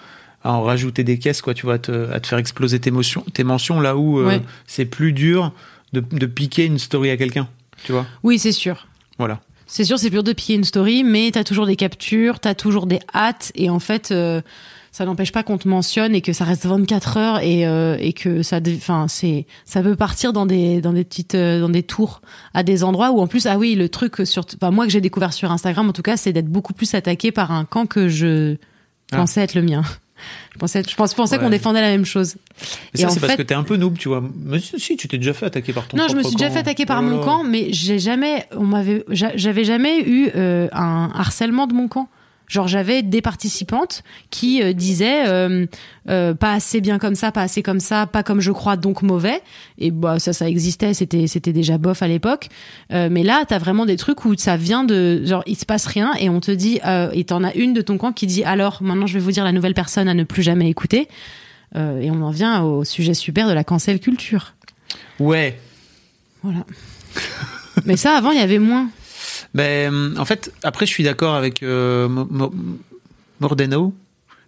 à 0.43 0.51
en 0.51 0.61
rajouter 0.63 1.03
des 1.03 1.19
caisses, 1.19 1.41
quoi, 1.41 1.53
tu 1.53 1.65
vois, 1.65 1.75
à 1.75 1.79
te, 1.79 2.11
à 2.11 2.19
te 2.19 2.27
faire 2.27 2.37
exploser 2.37 2.79
tes, 2.79 2.91
motions, 2.91 3.23
tes 3.33 3.43
mentions 3.43 3.79
là 3.79 3.97
où 3.97 4.19
euh, 4.19 4.39
c'est 4.67 4.85
plus 4.85 5.13
dur 5.13 5.53
de, 5.93 5.99
de 6.11 6.25
piquer 6.25 6.65
une 6.65 6.79
story 6.79 7.09
à 7.09 7.17
quelqu'un, 7.17 7.47
tu 7.83 7.91
vois. 7.91 8.05
oui 8.23 8.39
c'est 8.39 8.51
sûr. 8.51 8.87
Voilà. 9.17 9.41
C'est 9.71 9.83
sûr, 9.83 9.99
c'est 9.99 10.07
plus 10.09 10.15
dur 10.15 10.23
de 10.23 10.33
piquer 10.33 10.55
une 10.55 10.63
story, 10.63 11.03
mais 11.03 11.29
t'as 11.31 11.43
toujours 11.43 11.67
des 11.67 11.75
captures, 11.75 12.39
t'as 12.39 12.55
toujours 12.55 12.87
des 12.87 12.99
hâtes, 13.13 13.51
et 13.53 13.69
en 13.69 13.79
fait, 13.79 14.11
euh, 14.11 14.41
ça 14.99 15.05
n'empêche 15.05 15.31
pas 15.31 15.43
qu'on 15.43 15.57
te 15.57 15.65
mentionne 15.65 16.13
et 16.13 16.19
que 16.19 16.33
ça 16.33 16.43
reste 16.43 16.65
24 16.65 17.15
heures 17.15 17.39
et, 17.41 17.65
euh, 17.65 17.95
et 18.01 18.11
que 18.11 18.43
ça, 18.43 18.59
enfin, 18.75 19.05
c'est, 19.07 19.45
ça 19.63 19.81
peut 19.81 19.95
partir 19.95 20.33
dans 20.33 20.45
des, 20.45 20.81
dans 20.81 20.91
des 20.91 21.05
petites, 21.05 21.35
euh, 21.35 21.61
dans 21.61 21.69
des 21.69 21.83
tours 21.83 22.19
à 22.53 22.63
des 22.63 22.83
endroits 22.83 23.11
où 23.11 23.21
en 23.21 23.27
plus, 23.27 23.45
ah 23.47 23.57
oui, 23.57 23.75
le 23.75 23.87
truc 23.87 24.17
sur, 24.25 24.43
enfin, 24.61 24.71
moi 24.71 24.85
que 24.85 24.91
j'ai 24.91 24.99
découvert 24.99 25.31
sur 25.31 25.53
Instagram, 25.53 25.87
en 25.87 25.93
tout 25.93 26.01
cas, 26.01 26.17
c'est 26.17 26.33
d'être 26.33 26.49
beaucoup 26.49 26.73
plus 26.73 26.93
attaqué 26.95 27.31
par 27.31 27.53
un 27.53 27.63
camp 27.63 27.85
que 27.85 28.09
je 28.09 28.57
Ah. 29.13 29.15
pensais 29.17 29.39
être 29.39 29.55
le 29.55 29.61
mien. 29.61 29.83
Je 30.53 30.57
pensais, 30.59 30.83
je 30.85 30.95
pensais 30.97 31.15
Ouais. 31.37 31.39
qu'on 31.41 31.49
défendait 31.49 31.79
la 31.79 31.91
même 31.91 32.03
chose. 32.03 32.35
Mais 32.93 32.99
Et 32.99 33.03
ça, 33.03 33.09
c'est 33.09 33.21
parce 33.21 33.37
que 33.37 33.41
t'es 33.41 33.53
un 33.55 33.63
peu 33.63 33.77
noob, 33.77 33.97
tu 33.97 34.09
vois. 34.09 34.21
Mais 34.43 34.59
si, 34.59 34.97
tu 34.97 35.07
t'es 35.07 35.17
déjà 35.17 35.33
fait 35.33 35.45
attaquer 35.45 35.71
par 35.71 35.87
ton 35.87 35.95
Non, 35.95 36.07
je 36.09 36.15
me 36.17 36.23
suis 36.23 36.35
déjà 36.35 36.47
camp. 36.49 36.55
fait 36.55 36.59
attaquer 36.59 36.85
par 36.85 36.99
Oh 36.99 37.05
mon 37.05 37.19
camp, 37.23 37.45
mais 37.45 37.71
j'ai 37.71 37.99
jamais, 37.99 38.45
on 38.51 38.65
m'avait, 38.65 39.05
j'a- 39.09 39.31
j'avais 39.37 39.63
jamais 39.63 40.01
eu 40.01 40.29
euh, 40.35 40.67
un 40.73 41.09
harcèlement 41.15 41.67
de 41.67 41.73
mon 41.73 41.87
camp. 41.87 42.09
Genre 42.49 42.67
j'avais 42.67 43.03
des 43.03 43.21
participantes 43.21 44.03
qui 44.31 44.61
euh, 44.61 44.73
disaient 44.73 45.27
euh, 45.27 45.65
euh, 46.09 46.33
pas 46.33 46.51
assez 46.51 46.81
bien 46.81 46.99
comme 46.99 47.15
ça, 47.15 47.31
pas 47.31 47.43
assez 47.43 47.63
comme 47.63 47.79
ça, 47.79 48.07
pas 48.07 48.23
comme 48.23 48.41
je 48.41 48.51
crois, 48.51 48.75
donc 48.75 49.01
mauvais. 49.01 49.41
Et 49.77 49.91
bah 49.91 50.19
ça, 50.19 50.33
ça 50.33 50.49
existait, 50.49 50.93
c'était 50.93 51.27
c'était 51.27 51.53
déjà 51.53 51.77
bof 51.77 52.01
à 52.01 52.07
l'époque. 52.07 52.49
Euh, 52.91 53.07
mais 53.09 53.23
là, 53.23 53.45
t'as 53.47 53.59
vraiment 53.59 53.85
des 53.85 53.95
trucs 53.95 54.25
où 54.25 54.35
ça 54.35 54.57
vient 54.57 54.83
de 54.83 55.23
genre 55.25 55.43
il 55.45 55.55
se 55.55 55.65
passe 55.65 55.85
rien 55.85 56.13
et 56.19 56.29
on 56.29 56.41
te 56.41 56.51
dit 56.51 56.81
euh, 56.85 57.11
et 57.13 57.23
t'en 57.23 57.43
as 57.43 57.53
une 57.53 57.73
de 57.73 57.81
ton 57.81 57.97
camp 57.97 58.11
qui 58.11 58.27
dit 58.27 58.43
alors 58.43 58.81
maintenant 58.81 59.07
je 59.07 59.13
vais 59.13 59.19
vous 59.19 59.31
dire 59.31 59.43
la 59.43 59.51
nouvelle 59.51 59.75
personne 59.75 60.09
à 60.09 60.13
ne 60.13 60.23
plus 60.23 60.43
jamais 60.43 60.69
écouter. 60.69 61.07
Euh, 61.75 62.01
et 62.01 62.09
on 62.09 62.21
en 62.23 62.31
vient 62.31 62.63
au 62.63 62.83
sujet 62.83 63.13
super 63.13 63.47
de 63.47 63.53
la 63.53 63.63
cancel 63.63 63.99
culture. 63.99 64.53
Ouais. 65.19 65.59
Voilà. 66.41 66.65
Mais 67.85 67.95
ça, 67.97 68.15
avant, 68.17 68.31
il 68.31 68.39
y 68.39 68.41
avait 68.41 68.59
moins. 68.59 68.89
Ben, 69.53 70.15
en 70.17 70.25
fait, 70.25 70.51
après, 70.63 70.85
je 70.85 70.91
suis 70.91 71.03
d'accord 71.03 71.35
avec 71.35 71.63
euh, 71.63 72.07
Mo- 72.07 72.27
Mo- 72.29 72.53
Mordeno 73.39 73.93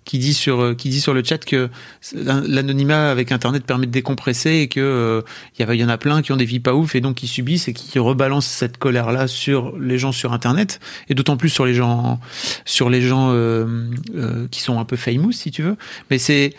qui 0.04 0.18
dit 0.18 0.34
sur 0.34 0.60
euh, 0.62 0.74
qui 0.74 0.90
dit 0.90 1.00
sur 1.00 1.14
le 1.14 1.24
chat 1.24 1.46
que 1.46 1.70
l'anonymat 2.16 3.12
avec 3.12 3.32
Internet 3.32 3.64
permet 3.64 3.86
de 3.86 3.92
décompresser 3.92 4.50
et 4.56 4.68
que 4.68 4.80
euh, 4.80 5.22
il 5.60 5.68
il 5.70 5.80
y 5.80 5.84
en 5.84 5.90
a 5.90 5.98
plein 6.00 6.24
qui 6.24 6.32
ont 6.32 6.38
des 6.38 6.46
vies 6.46 6.60
pas 6.60 6.74
ouf 6.74 6.96
et 6.96 7.02
donc 7.02 7.18
qui 7.18 7.28
subissent 7.28 7.68
et 7.68 7.74
qui 7.74 8.00
rebalancent 8.00 8.48
cette 8.48 8.78
colère 8.78 9.12
là 9.12 9.28
sur 9.28 9.78
les 9.78 10.00
gens 10.00 10.12
sur 10.12 10.34
Internet 10.34 10.80
et 11.08 11.14
d'autant 11.14 11.38
plus 11.38 11.50
sur 11.50 11.68
les 11.68 11.76
gens 11.76 12.20
sur 12.66 12.90
les 12.90 13.04
gens 13.04 13.30
euh, 13.32 13.92
euh, 14.16 14.48
qui 14.50 14.62
sont 14.62 14.80
un 14.80 14.86
peu 14.86 14.96
famous 14.98 15.34
si 15.34 15.52
tu 15.52 15.62
veux. 15.62 15.78
Mais 16.10 16.18
c'est 16.18 16.56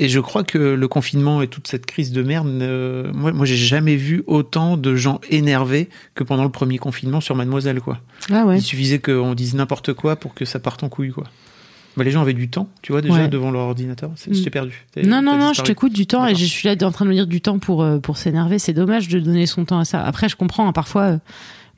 et 0.00 0.08
je 0.08 0.20
crois 0.20 0.44
que 0.44 0.58
le 0.58 0.88
confinement 0.88 1.42
et 1.42 1.48
toute 1.48 1.66
cette 1.66 1.84
crise 1.84 2.12
de 2.12 2.22
merde, 2.22 2.46
euh, 2.48 3.10
moi, 3.12 3.32
moi 3.32 3.44
j'ai 3.46 3.56
jamais 3.56 3.96
vu 3.96 4.22
autant 4.28 4.76
de 4.76 4.94
gens 4.94 5.20
énervés 5.28 5.88
que 6.14 6.22
pendant 6.24 6.44
le 6.44 6.50
premier 6.50 6.78
confinement 6.78 7.20
sur 7.20 7.34
Mademoiselle, 7.34 7.80
quoi. 7.80 7.98
Ah 8.32 8.46
ouais. 8.46 8.58
Il 8.58 8.62
suffisait 8.62 9.00
qu'on 9.00 9.34
dise 9.34 9.54
n'importe 9.54 9.92
quoi 9.92 10.14
pour 10.16 10.34
que 10.34 10.44
ça 10.44 10.60
parte 10.60 10.82
en 10.84 10.88
couille, 10.88 11.10
quoi. 11.10 11.24
Bah, 11.96 12.04
les 12.04 12.12
gens 12.12 12.20
avaient 12.22 12.32
du 12.32 12.48
temps, 12.48 12.68
tu 12.80 12.92
vois, 12.92 13.00
déjà, 13.02 13.14
Ouais. 13.14 13.28
devant 13.28 13.50
leur 13.50 13.62
ordinateur. 13.62 14.10
Mm. 14.10 14.34
Je 14.34 14.42
t'ai 14.44 14.50
perdu. 14.50 14.86
T'as- 14.92 15.02
Non, 15.02 15.20
non, 15.20 15.36
non, 15.36 15.52
je 15.52 15.62
t'écoute 15.62 15.92
du 15.92 16.06
temps 16.06 16.26
et 16.28 16.36
je 16.36 16.44
suis 16.44 16.68
là 16.68 16.76
en 16.86 16.92
train 16.92 17.04
de 17.04 17.10
me 17.10 17.14
dire 17.14 17.26
du 17.26 17.40
temps 17.40 17.58
pour, 17.58 17.82
euh, 17.82 17.98
pour 17.98 18.18
s'énerver. 18.18 18.60
C'est 18.60 18.72
dommage 18.72 19.08
de 19.08 19.18
donner 19.18 19.46
son 19.46 19.64
temps 19.64 19.80
à 19.80 19.84
ça. 19.84 20.04
Après, 20.04 20.28
je 20.28 20.36
comprends, 20.36 20.68
hein, 20.68 20.72
parfois, 20.72 21.02
euh, 21.02 21.18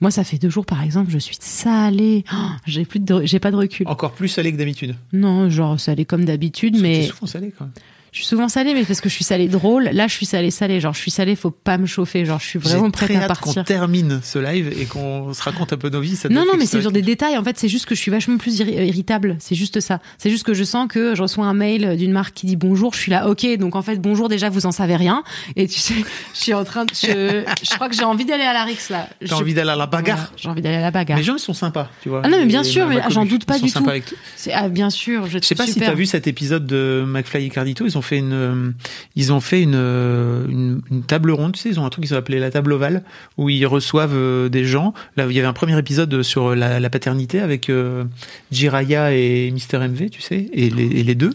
moi, 0.03 0.11
ça 0.11 0.23
fait 0.23 0.37
deux 0.37 0.51
jours, 0.51 0.67
par 0.67 0.83
exemple, 0.83 1.11
je 1.11 1.17
suis 1.17 1.39
salée. 1.41 2.25
Oh, 2.35 2.37
j'ai 2.67 2.85
plus 2.85 3.01
de, 3.01 3.23
j'ai 3.25 3.39
pas 3.39 3.51
de 3.51 3.57
recul. 3.57 3.89
Encore 3.89 4.13
plus 4.13 4.29
salé 4.29 4.53
que 4.53 4.59
d'habitude. 4.59 4.95
Non, 5.15 5.49
genre, 5.49 5.81
salée 5.81 6.05
comme 6.05 6.27
d'habitude, 6.27 6.77
mais 6.79 7.05
souvent 7.05 7.27
salé, 7.27 7.51
quand 7.57 7.65
même. 7.65 7.73
Je 8.13 8.19
suis 8.19 8.27
souvent 8.27 8.49
salée, 8.49 8.75
mais 8.75 8.85
parce 8.85 9.01
que 9.01 9.09
je 9.09 9.15
suis 9.15 9.25
salée 9.25 9.49
drôle. 9.49 9.85
Là, 9.93 10.09
je 10.09 10.15
suis 10.15 10.27
salée 10.27 10.51
salée. 10.51 10.81
Genre, 10.81 10.93
je 10.95 10.99
suis 11.01 11.11
salée, 11.11 11.37
faut 11.37 11.51
pas 11.51 11.79
me 11.79 11.87
chauffer. 11.87 12.25
Genre, 12.25 12.41
je 12.41 12.47
suis 12.47 12.59
vraiment 12.59 12.87
J'ai 12.87 12.91
prête 12.91 13.11
très 13.11 13.19
à 13.19 13.23
hâte 13.31 13.39
qu'on 13.41 13.53
partir. 13.53 13.65
termine 13.65 14.21
ce 14.23 14.39
live 14.39 14.73
et 14.81 14.87
qu'on 14.87 15.33
se 15.33 15.43
raconte 15.43 15.73
un 15.73 15.77
peu 15.77 15.91
nos 15.91 16.01
vies. 16.01 16.17
Ça 16.17 16.29
Non, 16.29 16.45
non, 16.45 16.53
mais 16.59 16.67
c'est 16.67 16.81
sur 16.81 16.93
des 16.93 17.03
détails. 17.03 17.39
En 17.39 17.45
fait, 17.45 17.59
c'est 17.59 17.69
juste 17.69 17.87
que 17.87 17.95
je 17.95 18.01
suis 18.01 18.11
vachement 18.11 18.37
plus 18.37 18.61
euh, 18.61 18.65
irritable. 18.65 19.37
C'est 19.39 19.55
juste 19.55 19.81
ça. 19.81 20.01
C'est 20.19 20.31
juste 20.31 20.45
que 20.45 20.55
je 20.55 20.65
sens 20.65 20.89
que 20.89 21.15
je 21.15 21.23
reçois 21.23 21.47
un 21.47 21.55
mail 21.55 21.97
d'une 21.97 22.13
marque 22.13 22.35
qui 22.35 22.47
dit 22.47 22.57
bonjour. 22.57 22.95
Je 22.95 22.99
suis 23.01 23.11
là, 23.11 23.29
ok. 23.29 23.47
Donc 23.59 23.77
en 23.77 23.83
fait, 23.83 23.97
bonjour 24.01 24.29
déjà, 24.29 24.49
vous 24.51 24.67
en 24.67 24.73
savez 24.73 24.97
rien. 24.97 25.23
Et 25.57 25.67
tu 25.69 25.79
sais, 25.79 25.95
je 26.35 26.39
suis 26.41 26.55
en 26.55 26.65
train 26.65 26.85
de. 26.85 26.91
Je, 26.95 27.45
je 27.63 27.75
crois 27.75 27.89
que 27.89 27.95
j'ai 27.95 28.05
envie 28.05 28.25
d'aller 28.25 28.45
à 28.45 28.53
la 28.53 28.65
Rix 28.65 28.89
là. 28.91 29.09
Je- 29.21 29.33
envie 29.35 29.55
d'aller 29.55 29.71
à 29.71 29.77
la 29.77 29.87
bagarre 29.87 30.17
Voilà, 30.17 30.31
j'ai 30.37 30.49
envie 30.49 30.63
d'aller 30.63 30.77
à 30.77 30.81
la 30.81 30.91
bagarre. 30.91 31.17
Les 31.19 31.23
gens, 31.25 31.37
ils 31.37 31.41
sont 31.41 31.55
sympas, 31.55 31.89
tu 32.03 32.09
vois. 32.09 32.23
Ah 32.25 32.29
non, 32.29 32.39
mais 32.39 32.47
bien 32.47 32.65
sûr, 32.65 32.89
j'en 33.11 33.25
doute 33.25 33.45
pas 33.45 33.59
du 33.59 33.71
tout. 33.73 33.89
avec 33.89 34.05
ah, 34.53 34.69
bien 34.69 34.91
sûr. 34.91 35.27
Je, 35.29 35.39
Je 35.41 35.47
sais 35.47 35.55
pas 35.55 35.67
si 35.67 35.79
t'as 35.79 35.95
vu 35.95 36.07
cet 36.07 36.27
épisode 36.27 36.67
de 36.67 37.05
McFly 37.07 37.47
et 37.47 37.51
Cardito. 37.51 37.87
Ils 37.87 37.97
ont 37.97 38.00
ont 38.01 38.03
fait 38.03 38.19
une, 38.19 38.33
euh, 38.33 38.71
ils 39.17 39.33
ont 39.33 39.41
fait 39.41 39.63
une, 39.63 39.75
euh, 39.77 40.47
une, 40.49 40.83
une 40.91 41.03
table 41.03 41.31
ronde. 41.31 41.53
Tu 41.53 41.61
sais, 41.61 41.69
ils 41.69 41.79
ont 41.79 41.85
un 41.87 41.91
truc 41.91 42.05
qu'ils 42.05 42.15
ont 42.15 42.19
appelé 42.19 42.39
la 42.39 42.51
table 42.51 42.73
ovale, 42.73 43.03
où 43.37 43.49
ils 43.49 43.67
reçoivent 43.67 44.15
euh, 44.17 44.49
des 44.49 44.65
gens. 44.65 44.93
Là, 45.17 45.27
il 45.29 45.37
y 45.37 45.39
avait 45.39 45.49
un 45.49 45.53
premier 45.53 45.79
épisode 45.79 46.23
sur 46.23 46.55
la, 46.57 46.81
la 46.81 46.91
paternité 46.91 47.41
avec 47.41 47.69
euh, 47.71 48.05
Jiraya 48.51 49.13
et 49.15 49.51
Mister 49.53 49.79
MV, 49.79 50.11
tu 50.11 50.21
sais, 50.21 50.49
et 50.53 50.71
les, 50.71 50.85
et 50.87 51.03
les 51.05 51.15
deux. 51.15 51.35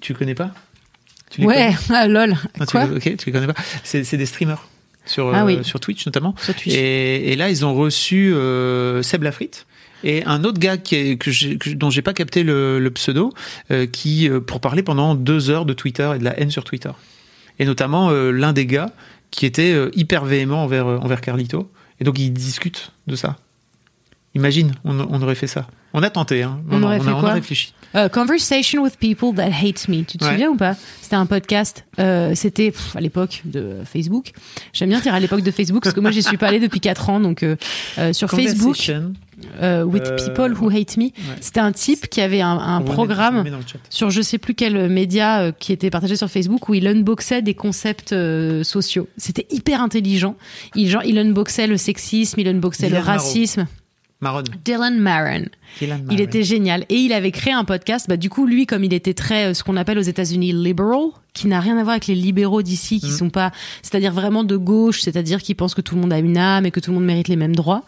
Tu 0.00 0.14
connais 0.14 0.34
pas? 0.34 0.50
Tu 1.30 1.40
les 1.42 1.46
Ouais, 1.46 1.70
ah, 1.90 2.06
lol. 2.08 2.34
tu 2.60 2.66
Quoi? 2.66 2.86
les- 2.86 2.96
Ok, 2.96 3.16
tu 3.16 3.26
les 3.26 3.32
connais 3.32 3.46
pas. 3.46 3.54
C'est 3.84 4.16
des 4.16 4.26
streamers 4.26 4.66
sur 5.04 5.32
Ah 5.34 5.44
euh, 5.46 5.62
sur 5.62 5.78
Twitch 5.80 6.04
notamment. 6.06 6.34
Sur 6.40 6.54
Twitch. 6.54 6.74
Et, 6.74 7.32
et 7.32 7.36
là, 7.36 7.48
ils 7.50 7.64
ont 7.64 7.74
reçu 7.74 8.32
euh, 8.34 9.02
Seb 9.02 9.22
Lafrite 9.22 9.66
et 10.04 10.24
un 10.24 10.44
autre 10.44 10.58
gars 10.58 10.76
qui 10.76 10.94
est, 10.94 11.16
que 11.16 11.70
dont 11.74 11.90
j'ai 11.90 12.02
pas 12.02 12.12
capté 12.12 12.42
le, 12.42 12.78
le 12.78 12.90
pseudo, 12.90 13.32
euh, 13.70 13.86
qui 13.86 14.28
euh, 14.28 14.40
pour 14.40 14.60
parler 14.60 14.82
pendant 14.82 15.14
deux 15.14 15.50
heures 15.50 15.64
de 15.66 15.72
Twitter 15.72 16.10
et 16.14 16.18
de 16.18 16.24
la 16.24 16.38
haine 16.38 16.50
sur 16.50 16.64
Twitter. 16.64 16.90
Et 17.58 17.64
notamment 17.64 18.10
euh, 18.10 18.30
l'un 18.30 18.52
des 18.52 18.66
gars 18.66 18.90
qui 19.30 19.46
était 19.46 19.72
euh, 19.72 19.90
hyper 19.94 20.24
véhément 20.24 20.62
envers 20.62 20.86
envers 20.86 21.20
Carlito. 21.20 21.70
Et 22.00 22.04
donc 22.04 22.18
ils 22.18 22.30
discutent 22.32 22.92
de 23.06 23.16
ça. 23.16 23.36
Imagine, 24.34 24.72
on, 24.84 24.98
on 25.00 25.22
aurait 25.22 25.34
fait 25.34 25.46
ça. 25.46 25.66
On 25.94 26.02
a 26.02 26.10
tenté, 26.10 26.42
hein. 26.42 26.60
On 26.70 26.82
aurait 26.82 26.96
a, 26.96 27.00
fait 27.00 27.10
on 27.10 27.16
a 27.16 27.20
quoi? 27.20 27.32
réfléchi. 27.32 27.72
Euh, 27.94 28.10
Conversation 28.10 28.82
with 28.82 28.98
people 28.98 29.34
that 29.34 29.48
hate 29.48 29.88
me. 29.88 30.02
Tu 30.02 30.18
te 30.18 30.24
Ouais. 30.26 30.32
souviens 30.32 30.50
ou 30.50 30.56
pas? 30.56 30.76
C'était 31.00 31.16
un 31.16 31.24
podcast. 31.24 31.86
Euh, 31.98 32.32
C'était 32.34 32.74
à 32.94 33.00
l'époque 33.00 33.40
de 33.46 33.76
Facebook. 33.90 34.32
J'aime 34.74 34.90
bien 34.90 35.00
dire 35.00 35.14
à 35.14 35.20
l'époque 35.20 35.40
de 35.40 35.50
Facebook 35.50 35.82
parce 35.82 35.94
que 35.94 36.00
moi 36.00 36.10
j'y 36.10 36.22
suis 36.22 36.36
pas 36.36 36.48
allée 36.48 36.60
depuis 36.60 36.80
4 36.80 37.08
ans. 37.08 37.20
Donc 37.20 37.42
euh, 37.42 37.56
sur 38.12 38.28
Facebook. 38.28 38.92
Euh, 39.60 39.84
with 39.84 40.02
Euh, 40.06 40.16
people 40.16 40.52
who 40.60 40.68
hate 40.70 40.96
me. 40.96 41.10
C'était 41.40 41.60
un 41.60 41.72
type 41.72 42.08
qui 42.08 42.20
avait 42.20 42.40
un, 42.40 42.58
un 42.58 42.80
programme. 42.80 43.44
sur 43.90 44.10
je 44.10 44.22
sais 44.22 44.38
plus 44.38 44.54
quel 44.54 44.88
média 44.88 45.40
euh, 45.40 45.52
qui 45.58 45.72
était 45.72 45.90
partagé 45.90 46.16
sur 46.16 46.28
Facebook 46.28 46.68
où 46.68 46.74
il 46.74 46.86
unboxait 46.86 47.42
des 47.42 47.54
concepts 47.54 48.12
euh, 48.12 48.62
sociaux. 48.62 49.08
C'était 49.16 49.46
hyper 49.50 49.80
intelligent. 49.80 50.36
Il, 50.74 50.88
genre, 50.88 51.02
il 51.04 51.18
unboxait 51.18 51.66
le 51.66 51.76
sexisme, 51.76 52.40
il 52.40 52.48
unboxait 52.48 52.88
le 52.88 52.98
racisme. 52.98 53.66
Maron. 54.20 54.42
Dylan 54.64 54.98
Maron. 54.98 55.44
Dylan 55.78 56.06
Il 56.10 56.20
était 56.22 56.42
génial. 56.42 56.84
Et 56.88 56.96
il 56.96 57.12
avait 57.12 57.30
créé 57.32 57.52
un 57.52 57.64
podcast. 57.64 58.06
Bah, 58.08 58.16
du 58.16 58.30
coup, 58.30 58.46
lui, 58.46 58.64
comme 58.64 58.82
il 58.82 58.94
était 58.94 59.12
très, 59.12 59.46
euh, 59.50 59.54
ce 59.54 59.62
qu'on 59.62 59.76
appelle 59.76 59.98
aux 59.98 60.02
États-Unis 60.02 60.52
liberal, 60.52 61.08
qui 61.34 61.48
n'a 61.48 61.60
rien 61.60 61.76
à 61.76 61.82
voir 61.82 61.90
avec 61.90 62.06
les 62.06 62.14
libéraux 62.14 62.62
d'ici, 62.62 62.98
qui 62.98 63.08
Mhm. 63.10 63.12
sont 63.16 63.30
pas, 63.30 63.52
c'est-à-dire 63.82 64.12
vraiment 64.12 64.42
de 64.42 64.56
gauche, 64.56 65.02
c'est-à-dire 65.02 65.42
qui 65.42 65.54
pensent 65.54 65.74
que 65.74 65.82
tout 65.82 65.94
le 65.96 66.00
monde 66.00 66.12
a 66.14 66.18
une 66.18 66.38
âme 66.38 66.64
et 66.64 66.70
que 66.70 66.80
tout 66.80 66.90
le 66.92 66.94
monde 66.96 67.04
mérite 67.04 67.28
les 67.28 67.36
mêmes 67.36 67.54
droits, 67.54 67.84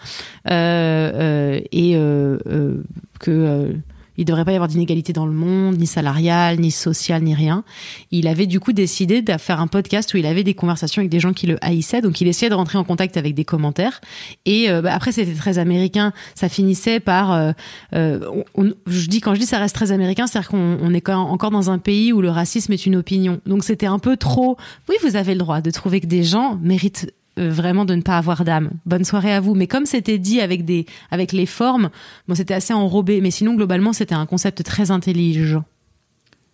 euh, 0.51 1.13
euh, 1.15 1.61
et 1.73 1.97
euh, 1.97 2.39
euh, 2.47 2.83
que 3.21 3.31
euh, 3.31 3.73
il 4.19 4.25
devrait 4.25 4.45
pas 4.45 4.53
y 4.53 4.57
avoir 4.57 4.69
d'inégalité 4.69 5.13
dans 5.15 5.25
le 5.25 5.33
monde, 5.33 5.79
ni 5.79 5.87
salariale, 5.87 6.59
ni 6.61 6.71
sociale, 6.71 7.23
ni 7.23 7.35
rien. 7.35 7.65
Il 8.11 8.29
avait 8.29 8.47
du 8.47 8.61
coup 8.61 8.73
décidé 8.73 9.23
de 9.23 9.39
faire 9.39 9.61
un 9.61 9.67
podcast 9.69 10.13
où 10.13 10.19
il 10.19 10.27
avait 10.27 10.45
des 10.45 10.55
conversations 10.55 11.01
avec 11.01 11.11
des 11.11 11.21
gens 11.21 11.33
qui 11.33 11.47
le 11.47 11.57
haïssaient, 11.65 12.03
donc 12.03 12.21
il 12.21 12.29
essayait 12.29 12.51
de 12.51 12.55
rentrer 12.55 12.79
en 12.79 12.85
contact 12.85 13.17
avec 13.17 13.35
des 13.35 13.45
commentaires. 13.45 14.01
Et 14.45 14.71
euh, 14.71 14.83
bah, 14.83 14.93
après, 14.93 15.13
c'était 15.13 15.35
très 15.35 15.59
américain. 15.59 16.13
Ça 16.35 16.49
finissait 16.49 17.01
par, 17.01 17.33
euh, 17.33 17.53
euh, 17.95 18.43
je 18.87 19.07
dis 19.07 19.21
quand 19.21 19.35
je 19.35 19.41
dis 19.41 19.47
ça 19.47 19.59
reste 19.59 19.75
très 19.75 19.93
américain, 19.93 20.27
c'est-à-dire 20.27 20.51
qu'on 20.51 20.79
on 20.83 20.93
est 20.93 21.09
encore 21.09 21.51
dans 21.51 21.71
un 21.71 21.79
pays 21.79 22.13
où 22.13 22.21
le 22.21 22.31
racisme 22.31 22.73
est 22.73 22.85
une 22.85 22.97
opinion. 22.97 23.41
Donc 23.47 23.65
c'était 23.65 23.87
un 23.87 23.99
peu 23.99 24.17
trop. 24.17 24.57
Oui, 24.89 24.97
vous 25.03 25.17
avez 25.17 25.33
le 25.33 25.39
droit 25.39 25.61
de 25.61 25.71
trouver 25.71 26.01
que 26.01 26.07
des 26.07 26.25
gens 26.25 26.59
méritent 26.61 27.13
vraiment 27.39 27.85
de 27.85 27.95
ne 27.95 28.03
pas 28.03 28.19
avoir 28.19 28.45
d'âme. 28.45 28.71
Bonne 28.87 29.05
soirée 29.05 29.33
à 29.33 29.41
vous. 29.41 29.55
Mais 29.55 29.67
comme 29.67 29.87
c'était 29.87 30.19
dit 30.19 30.41
avec 30.41 30.65
des, 30.65 30.87
avec 31.11 31.33
les 31.33 31.47
formes, 31.47 31.91
bon, 32.27 32.35
c'était 32.35 32.55
assez 32.55 32.75
enrobé. 32.75 33.21
Mais 33.21 33.31
sinon, 33.31 33.55
globalement, 33.55 33.93
c'était 33.93 34.15
un 34.15 34.27
concept 34.27 34.63
très 34.63 34.91
intelligent. 34.91 35.65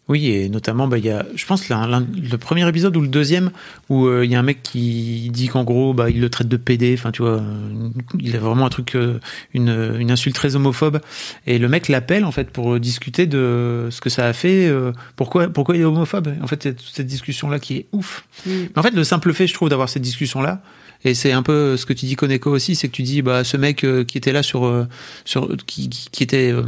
Oui, 0.07 0.29
et 0.29 0.51
notamment, 0.51 0.87
bah, 0.87 0.99
il 0.99 1.05
y 1.07 1.11
a, 1.11 1.25
je 1.35 1.47
pense, 1.47 1.71
l'un- 1.71 2.01
le 2.31 2.37
premier 2.37 2.69
épisode 2.69 2.95
ou 2.95 3.01
le 3.01 3.09
deuxième, 3.09 3.51
où 3.89 4.05
euh, 4.07 4.23
il 4.27 4.31
y 4.31 4.35
a 4.35 4.39
un 4.39 4.43
mec 4.43 4.63
qui 4.63 5.31
dit 5.33 5.49
qu'en 5.49 5.65
gros, 5.65 5.95
bah, 5.95 6.11
il 6.11 6.21
le 6.21 6.29
traite 6.29 6.47
de 6.49 6.59
PD, 6.59 6.95
enfin, 6.99 7.11
tu 7.11 7.23
vois, 7.23 7.39
euh, 7.41 7.89
il 8.21 8.37
a 8.37 8.39
vraiment 8.39 8.67
un 8.67 8.69
truc, 8.69 8.97
euh, 8.97 9.19
une, 9.55 9.71
une 9.99 10.11
insulte 10.11 10.37
très 10.37 10.57
homophobe. 10.57 11.01
Et 11.47 11.59
le 11.59 11.69
mec 11.69 11.89
l'appelle, 11.89 12.27
en 12.27 12.33
fait, 12.33 12.51
pour 12.51 12.79
discuter 12.79 13.27
de 13.27 13.89
ce 13.91 14.03
que 14.03 14.11
ça 14.11 14.27
a 14.27 14.35
fait, 14.35 14.67
euh, 14.69 14.93
pourquoi, 15.17 15.49
pourquoi 15.49 15.75
il 15.75 15.81
est 15.81 15.85
homophobe. 15.85 16.29
En 16.43 16.47
fait, 16.49 16.63
c'est 16.65 16.75
toute 16.77 16.95
cette 16.95 17.07
discussion-là 17.07 17.59
qui 17.59 17.77
est 17.79 17.87
ouf. 17.93 18.27
Mais 18.47 18.69
en 18.77 18.83
fait, 18.83 18.91
le 18.95 19.05
simple 19.05 19.33
fait, 19.33 19.47
je 19.47 19.55
trouve, 19.55 19.71
d'avoir 19.71 19.89
cette 19.89 20.03
discussion-là, 20.03 20.61
et 21.05 21.15
c'est 21.15 21.33
un 21.33 21.43
peu 21.43 21.77
ce 21.77 21.87
que 21.87 21.93
tu 21.93 22.07
dis, 22.07 22.17
Koneko 22.17 22.51
aussi, 22.51 22.75
c'est 22.75 22.89
que 22.89 22.93
tu 22.93 23.03
dis, 23.03 23.23
bah, 23.23 23.45
ce 23.45 23.57
mec 23.57 23.85
euh, 23.85 24.05
qui 24.05 24.19
était 24.19 24.33
là 24.33 24.43
sur, 24.43 24.65
euh, 24.65 24.87
sur, 25.25 25.49
qui, 25.67 25.89
qui, 25.89 26.23
était 26.23 26.53
euh, 26.53 26.63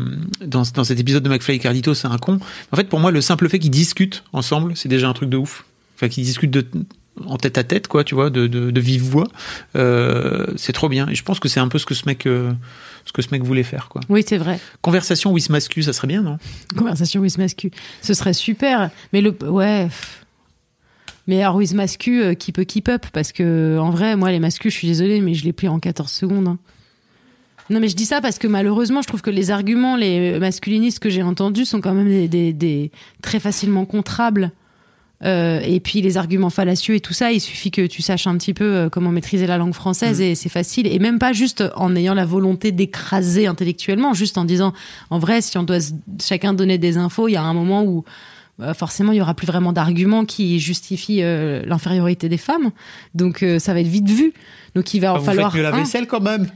dans, 0.44 0.62
dans 0.74 0.84
cet 0.84 1.00
épisode 1.00 1.22
de 1.22 1.28
McFly 1.28 1.56
et 1.56 1.58
Carlito, 1.58 1.94
c'est 1.94 2.08
un 2.08 2.18
con. 2.18 2.38
En 2.72 2.76
fait, 2.76 2.88
pour 2.88 3.00
moi, 3.00 3.11
le 3.11 3.20
simple 3.20 3.48
fait 3.48 3.58
qu'ils 3.58 3.70
discutent 3.70 4.24
ensemble, 4.32 4.76
c'est 4.76 4.88
déjà 4.88 5.08
un 5.08 5.12
truc 5.12 5.30
de 5.30 5.37
ouf. 5.37 5.64
Enfin, 5.96 6.08
qu'ils 6.08 6.24
discutent 6.24 6.50
de, 6.50 6.66
en 7.24 7.38
tête 7.38 7.58
à 7.58 7.64
tête, 7.64 7.88
quoi, 7.88 8.04
tu 8.04 8.14
vois, 8.14 8.30
de, 8.30 8.46
de, 8.46 8.70
de 8.70 8.80
vive 8.80 9.02
voix, 9.02 9.28
euh, 9.76 10.46
c'est 10.56 10.72
trop 10.72 10.88
bien. 10.88 11.08
Et 11.08 11.14
je 11.14 11.22
pense 11.22 11.40
que 11.40 11.48
c'est 11.48 11.61
un 11.61 11.68
peu 11.68 11.78
ce 11.78 11.87
que 11.87 11.94
ce 11.94 12.02
mec, 12.06 12.26
euh, 12.26 12.52
ce 13.04 13.12
que 13.12 13.22
ce 13.22 13.28
mec 13.32 13.42
voulait 13.42 13.62
faire, 13.62 13.88
quoi. 13.88 14.02
Oui, 14.08 14.24
c'est 14.26 14.37
vrai. 14.37 14.58
Conversation 14.82 15.32
with 15.32 15.48
Mascu, 15.48 15.82
ça 15.82 15.92
serait 15.92 16.08
bien, 16.08 16.22
non? 16.22 16.38
Conversation 16.76 17.20
with 17.20 17.38
Mascu. 17.38 17.70
Ce 18.02 18.14
serait 18.14 18.34
super. 18.34 18.90
Mais 19.12 19.20
le, 19.20 19.34
ouais. 19.44 19.87
pff. 19.87 20.25
Mais 21.26 21.42
alors, 21.42 21.56
with 21.56 21.72
Mascu, 21.74 22.22
euh, 22.22 22.34
qui 22.34 22.52
peut 22.52 22.64
keep 22.64 22.88
up 22.88 23.06
Parce 23.12 23.32
que, 23.32 23.78
en 23.80 23.90
vrai, 23.90 24.16
moi, 24.16 24.30
les 24.30 24.38
Mascus, 24.38 24.72
je 24.72 24.78
suis 24.78 24.88
désolée, 24.88 25.20
mais 25.20 25.34
je 25.34 25.44
les 25.44 25.52
plie 25.52 25.68
en 25.68 25.78
14 25.80 26.10
secondes. 26.10 26.48
hein. 26.48 26.58
Non, 27.68 27.80
mais 27.80 27.88
je 27.88 27.96
dis 27.96 28.04
ça 28.06 28.20
parce 28.20 28.38
que 28.38 28.46
malheureusement, 28.46 29.02
je 29.02 29.08
trouve 29.08 29.22
que 29.22 29.30
les 29.30 29.50
arguments, 29.50 29.96
les 29.96 30.38
masculinistes 30.38 31.00
que 31.00 31.10
j'ai 31.10 31.24
entendus 31.24 31.64
sont 31.64 31.80
quand 31.80 31.94
même 31.94 32.06
des, 32.08 32.28
des- 32.28 32.52
des- 32.52 32.92
très 33.22 33.40
facilement 33.40 33.84
contrables. 33.86 34.52
Euh, 35.24 35.60
et 35.64 35.80
puis 35.80 36.00
les 36.02 36.16
arguments 36.18 36.50
fallacieux 36.50 36.94
et 36.94 37.00
tout 37.00 37.14
ça, 37.14 37.32
il 37.32 37.40
suffit 37.40 37.70
que 37.72 37.86
tu 37.86 38.02
saches 38.02 38.26
un 38.28 38.36
petit 38.36 38.52
peu 38.54 38.64
euh, 38.64 38.88
comment 38.90 39.10
maîtriser 39.10 39.46
la 39.46 39.56
langue 39.56 39.72
française 39.72 40.20
et 40.20 40.34
c'est 40.36 40.50
facile. 40.50 40.86
Et 40.86 40.98
même 41.00 41.18
pas 41.18 41.32
juste 41.32 41.64
en 41.74 41.96
ayant 41.96 42.14
la 42.14 42.26
volonté 42.26 42.70
d'écraser 42.70 43.46
intellectuellement, 43.48 44.12
juste 44.14 44.36
en 44.38 44.44
disant, 44.44 44.72
en 45.10 45.18
vrai, 45.18 45.40
si 45.40 45.56
on 45.58 45.62
doit 45.64 45.78
chacun 46.22 46.52
donner 46.52 46.76
des 46.78 46.98
infos, 46.98 47.26
il 47.28 47.32
y 47.32 47.36
a 47.36 47.42
un 47.42 47.54
moment 47.54 47.82
où 47.82 48.04
forcément 48.74 49.12
il 49.12 49.16
y 49.18 49.20
aura 49.20 49.34
plus 49.34 49.46
vraiment 49.46 49.72
d'arguments 49.72 50.24
qui 50.24 50.58
justifient 50.60 51.22
euh, 51.22 51.62
l'infériorité 51.66 52.28
des 52.28 52.38
femmes. 52.38 52.70
Donc 53.14 53.42
euh, 53.42 53.58
ça 53.58 53.74
va 53.74 53.80
être 53.80 53.86
vite 53.86 54.08
vu. 54.08 54.32
Donc 54.74 54.94
il 54.94 55.00
va 55.00 55.10
en 55.10 55.14
Bah, 55.14 55.18
Vous 55.20 55.26
falloir. 55.26 55.52
faites 55.52 55.58
mieux 55.62 55.68
la 55.68 55.74
un. 55.74 55.78
vaisselle 55.78 56.06
quand 56.06 56.20
même. 56.20 56.48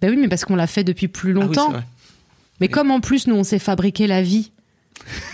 Ben 0.00 0.10
oui, 0.10 0.16
mais 0.16 0.28
parce 0.28 0.44
qu'on 0.44 0.56
l'a 0.56 0.66
fait 0.66 0.84
depuis 0.84 1.08
plus 1.08 1.32
Ah 1.32 1.40
oui, 1.40 1.46
longtemps. 1.46 1.72
mais 2.60 2.68
comme 2.68 2.90
en 2.90 3.00
plus 3.00 3.26
nous 3.26 3.34
on 3.36 3.44
s'est 3.44 3.58
fabriqué 3.58 4.06
la 4.06 4.22
vie. 4.22 4.50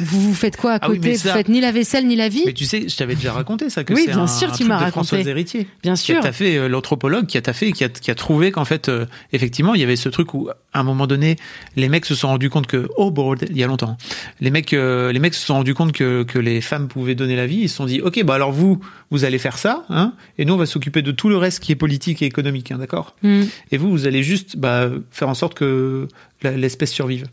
Vous 0.00 0.20
vous 0.20 0.34
faites 0.34 0.56
quoi 0.56 0.72
à 0.74 0.78
Ah 0.82 0.90
oui, 0.90 0.96
côté 0.96 1.12
Vous 1.12 1.28
faites 1.28 1.48
ni 1.48 1.60
la 1.60 1.72
vaisselle 1.72 2.06
ni 2.06 2.16
la 2.16 2.28
vie 2.28 2.42
Mais 2.46 2.52
tu 2.52 2.64
sais, 2.64 2.88
je 2.88 2.96
t'avais 2.96 3.14
déjà 3.14 3.32
raconté 3.32 3.68
ça, 3.70 3.84
que 3.84 3.92
Oui, 3.94 4.02
c'est 4.06 4.12
bien 4.12 4.22
un, 4.22 4.26
sûr, 4.26 4.48
un 4.48 4.52
tu 4.52 4.56
truc 4.58 4.68
m'as 4.68 4.78
de 4.78 4.84
raconté. 4.84 5.06
Françoise 5.06 5.28
Héritier. 5.28 5.66
Bien 5.82 5.94
qui 5.94 6.02
sûr. 6.02 6.24
a 6.24 6.32
fait 6.32 6.56
euh, 6.56 6.68
l'anthropologue 6.68 7.26
qui 7.26 7.36
a 7.38 7.42
taffé 7.42 7.72
qui 7.72 7.84
a, 7.84 7.88
qui 7.88 8.10
a 8.10 8.14
trouvé 8.14 8.52
qu'en 8.52 8.64
fait 8.64 8.88
euh, 8.88 9.06
effectivement 9.32 9.74
il 9.74 9.80
y 9.80 9.84
avait 9.84 9.96
ce 9.96 10.08
truc 10.08 10.34
où 10.34 10.48
à 10.72 10.80
un 10.80 10.82
moment 10.82 11.06
donné 11.06 11.36
les 11.76 11.88
mecs 11.88 12.04
se 12.06 12.14
sont 12.14 12.28
rendus 12.28 12.50
compte 12.50 12.66
que 12.66 12.88
oh 12.96 13.10
bordel 13.10 13.48
il 13.50 13.56
y 13.58 13.64
a 13.64 13.66
longtemps 13.66 13.96
les 14.40 14.50
mecs 14.50 14.72
euh, 14.72 15.12
les 15.12 15.18
mecs 15.18 15.34
se 15.34 15.44
sont 15.46 15.54
rendus 15.54 15.74
compte 15.74 15.92
que, 15.92 16.22
que 16.22 16.38
les 16.38 16.60
femmes 16.60 16.88
pouvaient 16.88 17.14
donner 17.14 17.36
la 17.36 17.46
vie 17.46 17.58
ils 17.62 17.68
se 17.68 17.76
sont 17.76 17.86
dit 17.86 18.00
ok 18.00 18.22
bah 18.24 18.34
alors 18.34 18.52
vous 18.52 18.80
vous 19.10 19.24
allez 19.24 19.38
faire 19.38 19.58
ça 19.58 19.84
hein 19.88 20.12
et 20.38 20.44
nous 20.44 20.54
on 20.54 20.58
va 20.58 20.66
s'occuper 20.66 21.02
de 21.02 21.10
tout 21.12 21.28
le 21.28 21.36
reste 21.36 21.60
qui 21.60 21.72
est 21.72 21.76
politique 21.76 22.22
et 22.22 22.26
économique 22.26 22.70
hein, 22.72 22.78
d'accord 22.78 23.14
Hmm. 23.22 23.44
et 23.72 23.78
vous 23.78 23.90
vous 23.90 24.06
allez 24.06 24.22
juste 24.22 24.56
bah, 24.58 24.90
faire 25.10 25.28
en 25.28 25.34
sorte 25.34 25.54
que 25.54 26.06
l'espèce 26.42 26.92
survive 26.92 27.26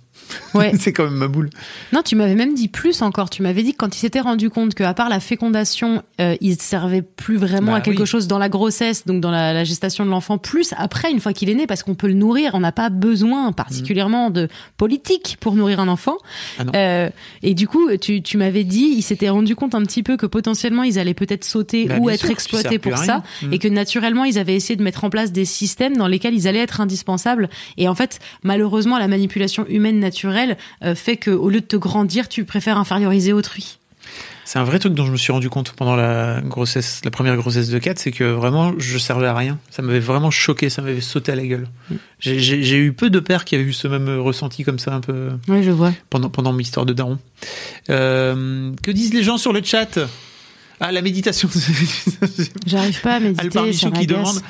Ouais. 0.53 0.71
c'est 0.79 0.93
quand 0.93 1.05
même 1.05 1.13
ma 1.15 1.27
boule 1.27 1.49
Non, 1.91 2.01
tu 2.03 2.15
m'avais 2.15 2.35
même 2.35 2.53
dit 2.53 2.67
plus 2.67 3.01
encore. 3.01 3.29
Tu 3.29 3.41
m'avais 3.41 3.63
dit 3.63 3.71
que 3.73 3.77
quand 3.77 3.95
il 3.95 3.99
s'était 3.99 4.19
rendu 4.21 4.49
compte 4.49 4.73
qu'à 4.75 4.93
part 4.93 5.09
la 5.09 5.19
fécondation, 5.19 6.03
euh, 6.21 6.35
il 6.41 6.59
servait 6.61 7.01
plus 7.01 7.37
vraiment 7.37 7.71
Bah 7.71 7.77
à 7.77 7.81
quelque 7.81 8.01
oui. 8.01 8.07
chose 8.07 8.27
dans 8.27 8.37
la 8.39 8.49
grossesse, 8.49 9.05
donc 9.05 9.21
dans 9.21 9.31
la, 9.31 9.53
la 9.53 9.63
gestation 9.63 10.05
de 10.05 10.09
l'enfant, 10.09 10.37
plus 10.37 10.73
après, 10.77 11.11
une 11.11 11.19
fois 11.19 11.33
qu'il 11.33 11.49
est 11.49 11.55
né, 11.55 11.67
parce 11.67 11.83
qu'on 11.83 11.95
peut 11.95 12.07
le 12.07 12.13
nourrir. 12.13 12.51
On 12.53 12.59
n'a 12.59 12.71
pas 12.71 12.89
besoin 12.89 13.51
particulièrement 13.51 14.29
de 14.29 14.47
politique 14.77 15.37
pour 15.39 15.55
nourrir 15.55 15.79
un 15.79 15.87
enfant. 15.87 16.17
Ah. 16.59 16.63
Euh, 16.75 17.09
et 17.41 17.53
du 17.53 17.67
coup, 17.67 17.89
tu, 17.97 18.21
tu 18.21 18.37
m'avais 18.37 18.63
dit, 18.63 18.93
il 18.97 19.01
s'était 19.01 19.29
rendu 19.29 19.55
compte 19.55 19.75
un 19.75 19.83
petit 19.83 20.03
peu 20.03 20.17
que 20.17 20.25
potentiellement, 20.25 20.83
ils 20.83 20.99
allaient 20.99 21.13
peut-être 21.13 21.43
sauter 21.43 21.85
Bah, 21.85 21.97
ou 21.99 22.09
être 22.09 22.21
sûr, 22.21 22.31
exploités 22.31 22.79
pour 22.79 22.97
ça. 22.97 23.23
rien. 23.41 23.49
Mm. 23.49 23.53
Et 23.53 23.59
que 23.59 23.67
naturellement, 23.67 24.23
ils 24.23 24.37
avaient 24.39 24.55
essayé 24.55 24.75
de 24.75 24.83
mettre 24.83 25.03
en 25.03 25.09
place 25.09 25.31
des 25.31 25.45
systèmes 25.45 25.97
dans 25.97 26.07
lesquels 26.07 26.33
ils 26.33 26.47
allaient 26.47 26.59
être 26.59 26.81
indispensables. 26.81 27.49
Et 27.77 27.87
en 27.87 27.95
fait, 27.95 28.19
malheureusement, 28.43 28.97
la 28.99 29.07
manipulation 29.07 29.65
humaine 29.67 29.99
euh, 30.83 30.95
fait 30.95 31.17
que 31.17 31.31
au 31.31 31.49
lieu 31.49 31.61
de 31.61 31.65
te 31.65 31.75
grandir, 31.75 32.27
tu 32.29 32.45
préfères 32.45 32.77
inférioriser 32.77 33.33
autrui. 33.33 33.77
C'est 34.45 34.59
un 34.59 34.65
vrai 34.65 34.77
truc 34.77 34.93
dont 34.93 35.05
je 35.05 35.11
me 35.11 35.15
suis 35.17 35.31
rendu 35.31 35.49
compte 35.49 35.71
pendant 35.71 35.95
la 35.95 36.41
grossesse, 36.41 36.99
la 37.05 37.11
première 37.11 37.37
grossesse 37.37 37.69
de 37.69 37.79
4, 37.79 37.97
c'est 37.97 38.11
que 38.11 38.25
vraiment 38.25 38.73
je 38.77 38.97
servais 38.97 39.27
à 39.27 39.33
rien. 39.33 39.57
Ça 39.69 39.81
m'avait 39.81 40.01
vraiment 40.01 40.31
choqué, 40.31 40.69
ça 40.69 40.81
m'avait 40.81 40.99
sauté 40.99 41.31
à 41.31 41.35
la 41.35 41.45
gueule. 41.47 41.67
J'ai- 42.19 42.39
J'ai 42.41 42.77
eu 42.77 42.91
peu 42.91 43.09
de 43.09 43.19
pères 43.21 43.45
qui 43.45 43.55
avaient 43.55 43.63
eu 43.63 43.71
ce 43.73 43.87
même 43.87 44.09
ressenti 44.19 44.63
comme 44.65 44.79
ça 44.79 44.93
un 44.93 44.99
peu 44.99 45.29
Oui, 45.47 45.63
je 45.63 45.71
vois. 45.71 45.93
pendant, 46.09 46.29
pendant 46.29 46.51
mon 46.51 46.59
histoire 46.59 46.85
de 46.85 46.91
daron. 46.91 47.17
Euh, 47.89 48.71
que 48.83 48.91
disent 48.91 49.13
les 49.13 49.23
gens 49.23 49.37
sur 49.37 49.53
le 49.53 49.63
chat? 49.63 49.97
Ah, 50.81 50.91
la 50.91 51.01
méditation. 51.01 51.49
J'arrive 52.67 52.99
pas 53.01 53.15
à 53.15 53.19
méditer, 53.21 53.41
Alpar 53.43 53.63
ça 53.63 53.67
Michou 53.69 53.91
qui 53.91 54.07
demande 54.07 54.41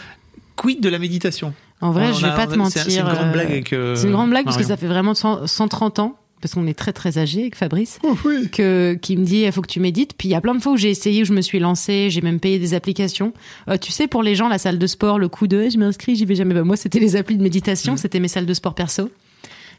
quid 0.55 0.81
de 0.81 0.89
la 0.89 0.97
méditation? 0.99 1.53
En 1.83 1.91
vrai, 1.91 2.09
On 2.09 2.13
je 2.13 2.21
vais 2.25 2.31
a- 2.31 2.35
pas 2.35 2.47
te 2.47 2.55
mentir. 2.55 2.83
C'est 2.87 2.95
une 2.99 3.03
grande 3.05 3.27
euh, 3.27 3.31
blague 3.33 3.51
avec. 3.51 3.73
euh, 3.73 3.95
C'est 3.95 4.07
une 4.07 4.13
grande 4.13 4.29
blague 4.29 4.45
parce 4.45 4.57
que 4.57 4.63
ça 4.63 4.77
fait 4.77 4.87
vraiment 4.87 5.13
100 5.13 5.47
130 5.47 5.99
ans 5.99 6.15
parce 6.41 6.55
qu'on 6.55 6.67
est 6.67 6.73
très 6.77 6.91
très 6.91 7.17
âgé 7.17 7.39
avec 7.41 7.55
Fabrice, 7.55 7.99
Oh 8.03 8.17
oui. 8.25 8.49
que, 8.51 8.95
qui 9.01 9.15
me 9.15 9.23
dit 9.23 9.43
il 9.45 9.51
faut 9.53 9.61
que 9.61 9.67
tu 9.67 9.79
médites. 9.79 10.13
Puis 10.17 10.27
il 10.27 10.31
y 10.31 10.35
a 10.35 10.41
plein 10.41 10.53
de 10.55 10.61
fois 10.61 10.73
où 10.73 10.77
j'ai 10.77 10.89
essayé, 10.89 11.21
où 11.21 11.25
je 11.25 11.31
me 11.33 11.39
suis 11.41 11.59
lancée, 11.59 12.09
j'ai 12.09 12.19
même 12.21 12.39
payé 12.41 12.59
des 12.59 12.73
applications. 12.73 13.31
Euh, 13.69 13.77
tu 13.77 13.91
sais, 13.93 14.07
pour 14.07 14.23
les 14.23 14.35
gens, 14.35 14.49
la 14.49 14.57
salle 14.57 14.77
de 14.77 14.87
sport, 14.87 15.19
le 15.19 15.29
coup 15.29 15.47
de 15.47 15.69
je 15.69 15.77
m'inscris, 15.77 16.15
j'y 16.17 16.25
vais 16.25 16.35
jamais. 16.35 16.53
Bah, 16.53 16.63
moi, 16.63 16.75
c'était 16.77 16.99
les 16.99 17.15
applis 17.15 17.37
de 17.37 17.43
méditation, 17.43 17.95
c'était 17.97 18.19
mes 18.19 18.27
salles 18.27 18.45
de 18.45 18.53
sport 18.53 18.75
perso. 18.75 19.09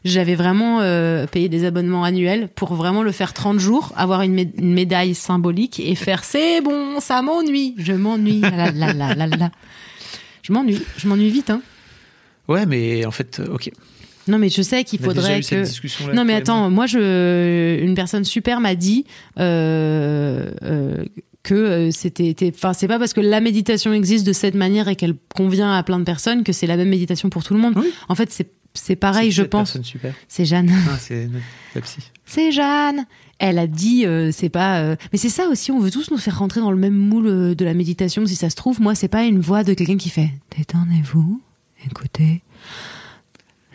J'avais 0.03 0.35
vraiment 0.35 0.79
euh, 0.81 1.25
payé 1.27 1.49
des 1.49 1.65
abonnements 1.65 2.03
annuels 2.03 2.49
pour 2.55 2.73
vraiment 2.75 3.01
le 3.03 3.11
faire 3.11 3.33
30 3.33 3.57
jours, 3.59 3.91
avoir 3.95 4.21
une, 4.21 4.35
mé- 4.35 4.51
une 4.57 4.73
médaille 4.73 5.15
symbolique 5.15 5.79
et 5.79 5.95
faire 5.95 6.23
c'est 6.23 6.61
bon, 6.61 6.99
ça 6.99 7.21
m'ennuie, 7.23 7.73
je 7.79 7.93
m'ennuie, 7.93 8.41
la 8.41 8.71
la 8.71 8.93
la 8.93 9.15
la 9.15 9.25
la. 9.27 9.49
Je 10.43 10.53
m'ennuie, 10.53 10.81
je 10.97 11.07
m'ennuie 11.07 11.29
vite, 11.31 11.49
hein. 11.49 11.61
Ouais, 12.47 12.65
mais 12.65 13.05
en 13.05 13.11
fait, 13.11 13.39
euh, 13.39 13.53
ok. 13.53 13.71
Non, 14.27 14.39
mais 14.39 14.49
je 14.49 14.61
sais 14.63 14.83
qu'il 14.83 14.99
faudrait 14.99 15.41
que. 15.41 15.63
Non, 16.15 16.25
mais 16.25 16.33
attends, 16.33 16.69
moi, 16.71 16.87
je, 16.87 17.79
une 17.83 17.93
personne 17.95 18.23
super 18.23 18.59
m'a 18.59 18.73
dit 18.75 19.05
euh, 19.39 20.51
euh, 20.63 21.05
que 21.43 21.89
c'était, 21.91 22.27
était- 22.27 22.51
enfin, 22.55 22.73
c'est 22.73 22.87
pas 22.87 22.97
parce 22.97 23.13
que 23.13 23.21
la 23.21 23.39
méditation 23.39 23.93
existe 23.93 24.25
de 24.25 24.33
cette 24.33 24.55
manière 24.55 24.87
et 24.87 24.95
qu'elle 24.95 25.15
convient 25.35 25.71
à 25.73 25.83
plein 25.83 25.99
de 25.99 26.03
personnes 26.05 26.43
que 26.43 26.53
c'est 26.53 26.65
la 26.67 26.75
même 26.77 26.89
méditation 26.89 27.29
pour 27.29 27.43
tout 27.43 27.53
le 27.53 27.59
monde. 27.59 27.73
Oui. 27.77 27.91
En 28.09 28.15
fait, 28.15 28.31
c'est, 28.31 28.49
c'est 28.73 28.95
pareil, 28.95 29.31
je 29.31 29.43
pense. 29.43 29.77
C'est 30.27 30.45
Jeanne. 30.45 30.71
Ah, 30.89 30.97
c'est 30.99 31.29
la 31.75 31.81
psy. 31.81 31.99
C'est 32.25 32.51
Jeanne. 32.51 33.05
Elle 33.37 33.59
a 33.59 33.67
dit, 33.67 34.05
euh, 34.07 34.31
c'est 34.31 34.49
pas. 34.49 34.95
Mais 35.11 35.19
c'est 35.19 35.29
ça 35.29 35.47
aussi, 35.49 35.69
on 35.71 35.79
veut 35.79 35.91
tous 35.91 36.09
nous 36.09 36.17
faire 36.17 36.39
rentrer 36.39 36.61
dans 36.61 36.71
le 36.71 36.77
même 36.77 36.95
moule 36.95 37.53
de 37.53 37.65
la 37.65 37.73
méditation. 37.75 38.25
Si 38.25 38.35
ça 38.35 38.49
se 38.49 38.55
trouve, 38.55 38.81
moi, 38.81 38.95
c'est 38.95 39.09
pas 39.09 39.25
une 39.25 39.39
voix 39.39 39.63
de 39.63 39.73
quelqu'un 39.75 39.97
qui 39.97 40.09
fait 40.09 40.29
détendez-vous, 40.57 41.39
écoutez 41.85 42.41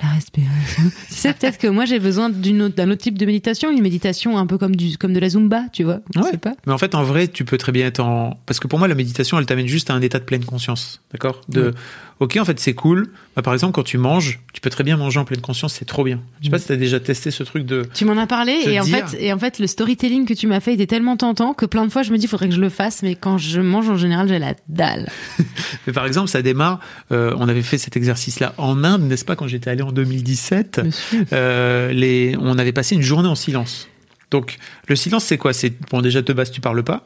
la 0.02 0.08
respiration. 0.14 0.84
tu 1.08 1.14
sais, 1.14 1.34
peut-être 1.34 1.58
que 1.58 1.66
moi, 1.66 1.84
j'ai 1.84 1.98
besoin 1.98 2.30
d'une 2.30 2.62
autre- 2.62 2.74
d'un 2.74 2.90
autre 2.90 3.02
type 3.02 3.18
de 3.18 3.26
méditation, 3.26 3.70
une 3.70 3.82
méditation 3.82 4.38
un 4.38 4.46
peu 4.46 4.56
comme, 4.56 4.74
du, 4.74 4.96
comme 4.96 5.12
de 5.12 5.20
la 5.20 5.28
zumba, 5.28 5.64
tu 5.74 5.84
vois. 5.84 6.00
Je 6.14 6.20
Ouais. 6.20 6.30
sais 6.30 6.38
pas. 6.38 6.54
Mais 6.66 6.72
en 6.72 6.78
fait, 6.78 6.94
en 6.94 7.02
vrai, 7.04 7.28
tu 7.28 7.44
peux 7.44 7.58
très 7.58 7.70
bien 7.70 7.86
être 7.86 8.00
en. 8.00 8.40
Parce 8.46 8.60
que 8.60 8.66
pour 8.66 8.78
moi, 8.78 8.88
la 8.88 8.94
méditation, 8.94 9.38
elle 9.38 9.44
t'amène 9.44 9.66
juste 9.66 9.90
à 9.90 9.94
un 9.94 10.00
état 10.00 10.18
de 10.18 10.24
pleine 10.24 10.44
conscience. 10.44 11.02
D'accord? 11.12 11.42
De. 11.50 11.74
Ok, 12.20 12.36
en 12.38 12.44
fait, 12.44 12.60
c'est 12.60 12.74
cool. 12.74 13.08
Bah, 13.34 13.40
par 13.40 13.54
exemple, 13.54 13.72
quand 13.72 13.82
tu 13.82 13.96
manges, 13.96 14.40
tu 14.52 14.60
peux 14.60 14.68
très 14.68 14.84
bien 14.84 14.98
manger 14.98 15.18
en 15.18 15.24
pleine 15.24 15.40
conscience, 15.40 15.72
c'est 15.72 15.86
trop 15.86 16.04
bien. 16.04 16.20
Je 16.40 16.44
sais 16.46 16.50
pas 16.50 16.58
si 16.58 16.66
t'as 16.68 16.76
déjà 16.76 17.00
testé 17.00 17.30
ce 17.30 17.42
truc 17.44 17.64
de. 17.64 17.88
Tu 17.94 18.04
m'en 18.04 18.16
as 18.18 18.26
parlé 18.26 18.60
et 18.66 18.78
en, 18.78 18.84
fait, 18.84 19.16
et 19.18 19.32
en 19.32 19.38
fait, 19.38 19.58
le 19.58 19.66
storytelling 19.66 20.26
que 20.26 20.34
tu 20.34 20.46
m'as 20.46 20.60
fait 20.60 20.74
était 20.74 20.86
tellement 20.86 21.16
tentant 21.16 21.54
que 21.54 21.64
plein 21.64 21.86
de 21.86 21.90
fois, 21.90 22.02
je 22.02 22.12
me 22.12 22.18
dis, 22.18 22.26
il 22.26 22.28
faudrait 22.28 22.50
que 22.50 22.54
je 22.54 22.60
le 22.60 22.68
fasse, 22.68 23.02
mais 23.02 23.14
quand 23.14 23.38
je 23.38 23.62
mange, 23.62 23.88
en 23.88 23.96
général, 23.96 24.28
j'ai 24.28 24.38
la 24.38 24.54
dalle. 24.68 25.08
Mais 25.86 25.94
par 25.94 26.04
exemple, 26.04 26.28
ça 26.28 26.42
démarre. 26.42 26.80
euh, 27.10 27.34
on 27.38 27.48
avait 27.48 27.62
fait 27.62 27.78
cet 27.78 27.96
exercice-là 27.96 28.52
en 28.58 28.84
Inde, 28.84 29.02
n'est-ce 29.08 29.24
pas, 29.24 29.34
quand 29.34 29.48
j'étais 29.48 29.70
allé 29.70 29.80
en 29.82 29.90
2017 29.92 30.82
Monsieur. 30.84 31.24
euh, 31.32 31.90
les, 31.92 32.36
on 32.38 32.58
avait 32.58 32.72
passé 32.72 32.94
une 32.96 33.02
journée 33.02 33.28
en 33.28 33.34
silence. 33.34 33.88
Donc, 34.30 34.58
le 34.88 34.94
silence, 34.94 35.24
c'est 35.24 35.38
quoi? 35.38 35.54
C'est 35.54 35.72
bon, 35.90 36.02
déjà 36.02 36.20
de 36.20 36.32
base, 36.34 36.50
tu 36.50 36.60
parles 36.60 36.82
pas, 36.84 37.04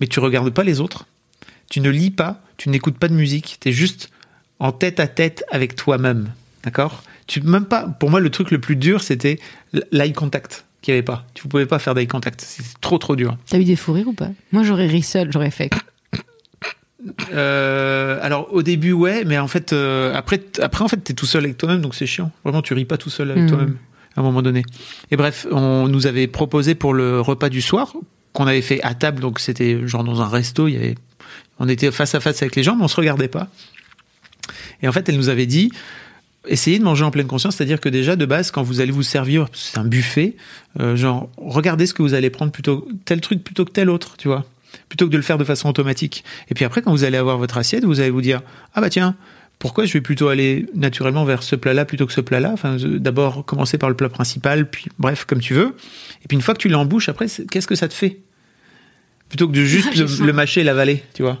mais 0.00 0.08
tu 0.08 0.18
regardes 0.18 0.50
pas 0.50 0.64
les 0.64 0.80
autres, 0.80 1.06
tu 1.70 1.80
ne 1.80 1.90
lis 1.90 2.10
pas, 2.10 2.42
tu 2.56 2.70
n'écoutes 2.70 2.98
pas 2.98 3.06
de 3.08 3.14
musique, 3.14 3.58
tu 3.60 3.68
es 3.68 3.72
juste 3.72 4.10
en 4.60 4.72
tête 4.72 5.00
à 5.00 5.06
tête 5.06 5.44
avec 5.50 5.76
toi-même, 5.76 6.30
d'accord? 6.64 7.02
Tu 7.26 7.40
même 7.42 7.66
pas. 7.66 7.84
Pour 8.00 8.10
moi, 8.10 8.20
le 8.20 8.30
truc 8.30 8.50
le 8.50 8.58
plus 8.60 8.76
dur, 8.76 9.02
c'était 9.02 9.38
l'eye 9.92 10.12
contact 10.12 10.64
qu'il 10.82 10.92
n'y 10.94 10.98
avait 10.98 11.04
pas. 11.04 11.24
Tu 11.34 11.46
ne 11.46 11.50
pouvais 11.50 11.66
pas 11.66 11.78
faire 11.78 11.94
d'eye 11.94 12.06
contact, 12.06 12.40
c'était 12.40 12.68
trop 12.80 12.98
trop 12.98 13.16
dur. 13.16 13.36
T'as 13.48 13.58
eu 13.58 13.64
des 13.64 13.76
fous 13.76 13.92
rires 13.92 14.08
ou 14.08 14.12
pas? 14.14 14.28
Moi, 14.52 14.62
j'aurais 14.62 14.86
ri 14.86 15.02
seul, 15.02 15.30
j'aurais 15.32 15.50
fait. 15.50 15.70
Euh, 17.32 18.18
alors 18.22 18.52
au 18.52 18.62
début 18.62 18.92
ouais, 18.92 19.24
mais 19.24 19.38
en 19.38 19.46
fait 19.46 19.72
euh, 19.72 20.12
après 20.14 20.40
après 20.60 20.82
en 20.84 20.88
fait 20.88 20.96
t'es 20.96 21.14
tout 21.14 21.26
seul 21.26 21.44
avec 21.44 21.56
toi-même 21.56 21.80
donc 21.80 21.94
c'est 21.94 22.06
chiant. 22.06 22.32
Vraiment 22.42 22.60
tu 22.60 22.74
ris 22.74 22.84
pas 22.84 22.96
tout 22.96 23.08
seul 23.10 23.30
avec 23.30 23.44
Mm. 23.44 23.48
toi-même 23.48 23.76
à 24.16 24.20
un 24.20 24.22
moment 24.24 24.42
donné. 24.42 24.64
Et 25.12 25.16
bref, 25.16 25.46
on 25.52 25.86
nous 25.86 26.08
avait 26.08 26.26
proposé 26.26 26.74
pour 26.74 26.92
le 26.94 27.20
repas 27.20 27.50
du 27.50 27.62
soir 27.62 27.92
qu'on 28.32 28.48
avait 28.48 28.62
fait 28.62 28.82
à 28.82 28.94
table 28.94 29.20
donc 29.20 29.38
c'était 29.38 29.86
genre 29.86 30.02
dans 30.02 30.20
un 30.22 30.28
resto, 30.28 30.66
il 30.66 30.74
y 30.74 30.76
avait 30.76 30.96
on 31.60 31.68
était 31.68 31.92
face 31.92 32.14
à 32.16 32.20
face 32.20 32.42
avec 32.42 32.56
les 32.56 32.64
gens 32.64 32.74
mais 32.74 32.82
on 32.84 32.88
se 32.88 32.96
regardait 32.96 33.28
pas. 33.28 33.46
Et 34.82 34.88
en 34.88 34.92
fait, 34.92 35.08
elle 35.08 35.16
nous 35.16 35.28
avait 35.28 35.46
dit 35.46 35.70
essayez 36.46 36.78
de 36.78 36.84
manger 36.84 37.04
en 37.04 37.10
pleine 37.10 37.26
conscience, 37.26 37.56
c'est-à-dire 37.56 37.80
que 37.80 37.88
déjà 37.88 38.16
de 38.16 38.24
base 38.24 38.50
quand 38.50 38.62
vous 38.62 38.80
allez 38.80 38.92
vous 38.92 39.02
servir, 39.02 39.46
c'est 39.52 39.78
un 39.78 39.84
buffet, 39.84 40.36
euh, 40.80 40.96
genre 40.96 41.28
regardez 41.36 41.86
ce 41.86 41.94
que 41.94 42.02
vous 42.02 42.14
allez 42.14 42.30
prendre 42.30 42.52
plutôt 42.52 42.88
tel 43.04 43.20
truc 43.20 43.44
plutôt 43.44 43.64
que 43.64 43.72
tel 43.72 43.90
autre, 43.90 44.16
tu 44.16 44.28
vois 44.28 44.46
plutôt 44.88 45.06
que 45.06 45.10
de 45.10 45.16
le 45.16 45.22
faire 45.22 45.38
de 45.38 45.44
façon 45.44 45.68
automatique. 45.68 46.24
Et 46.50 46.54
puis 46.54 46.64
après, 46.64 46.82
quand 46.82 46.90
vous 46.90 47.04
allez 47.04 47.16
avoir 47.16 47.38
votre 47.38 47.56
assiette, 47.56 47.84
vous 47.84 48.00
allez 48.00 48.10
vous 48.10 48.22
dire 48.22 48.42
ah 48.74 48.80
bah 48.80 48.90
tiens, 48.90 49.16
pourquoi 49.58 49.84
je 49.84 49.92
vais 49.92 50.00
plutôt 50.00 50.28
aller 50.28 50.66
naturellement 50.74 51.24
vers 51.24 51.42
ce 51.42 51.56
plat-là 51.56 51.84
plutôt 51.84 52.06
que 52.06 52.12
ce 52.12 52.20
plat-là? 52.20 52.50
Enfin, 52.52 52.78
euh, 52.78 52.98
d'abord 52.98 53.44
commencer 53.44 53.78
par 53.78 53.88
le 53.88 53.96
plat 53.96 54.08
principal, 54.08 54.68
puis 54.68 54.86
bref, 54.98 55.24
comme 55.24 55.40
tu 55.40 55.54
veux. 55.54 55.74
Et 56.24 56.28
puis 56.28 56.36
une 56.36 56.42
fois 56.42 56.54
que 56.54 56.60
tu 56.60 56.68
l'as 56.68 56.78
en 56.78 56.84
bouche, 56.84 57.08
après, 57.08 57.26
qu'est-ce 57.50 57.66
que 57.66 57.74
ça 57.74 57.88
te 57.88 57.94
fait? 57.94 58.18
Plutôt 59.28 59.48
que 59.48 59.52
de 59.52 59.64
juste 59.64 59.88
J'ai 59.94 60.04
le, 60.04 60.26
le 60.26 60.32
mâcher 60.32 60.60
et 60.60 60.64
l'avaler, 60.64 61.02
tu 61.14 61.22
vois. 61.22 61.40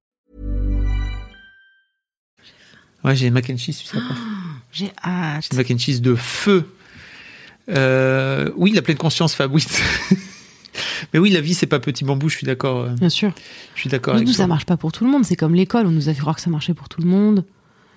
Ouais, 3.03 3.15
j'ai 3.15 3.29
mac 3.31 3.49
and 3.49 3.57
cheese, 3.57 3.73
sais 3.85 3.97
pas. 3.97 4.03
J'ai 4.71 4.91
hâte. 5.03 5.47
J'ai 5.51 5.57
mac 5.57 5.69
and 5.71 5.77
cheese 5.77 5.99
de 6.01 6.15
feu. 6.15 6.65
Euh, 7.69 8.49
oui, 8.55 8.71
la 8.71 8.81
pleine 8.81 8.97
conscience, 8.97 9.33
Fab, 9.35 9.53
oui. 9.53 9.65
Mais 11.13 11.19
oui, 11.19 11.29
la 11.31 11.41
vie, 11.41 11.53
c'est 11.53 11.65
pas 11.67 11.79
petit 11.79 12.03
bambou, 12.05 12.29
je 12.29 12.37
suis 12.37 12.45
d'accord. 12.45 12.81
euh, 12.83 12.89
Bien 12.95 13.09
sûr. 13.09 13.31
Je 13.75 13.81
suis 13.81 13.89
d'accord 13.89 14.13
Mais 14.13 14.19
avec 14.19 14.27
nous, 14.27 14.33
toi. 14.33 14.43
ça 14.43 14.47
marche 14.47 14.65
pas 14.65 14.77
pour 14.77 14.91
tout 14.91 15.03
le 15.03 15.11
monde. 15.11 15.25
C'est 15.25 15.35
comme 15.35 15.53
l'école. 15.55 15.85
On 15.87 15.91
nous 15.91 16.07
a 16.09 16.13
fait 16.13 16.21
croire 16.21 16.35
que 16.35 16.41
ça 16.41 16.49
marchait 16.49 16.73
pour 16.73 16.87
tout 16.89 17.01
le 17.01 17.07
monde. 17.07 17.43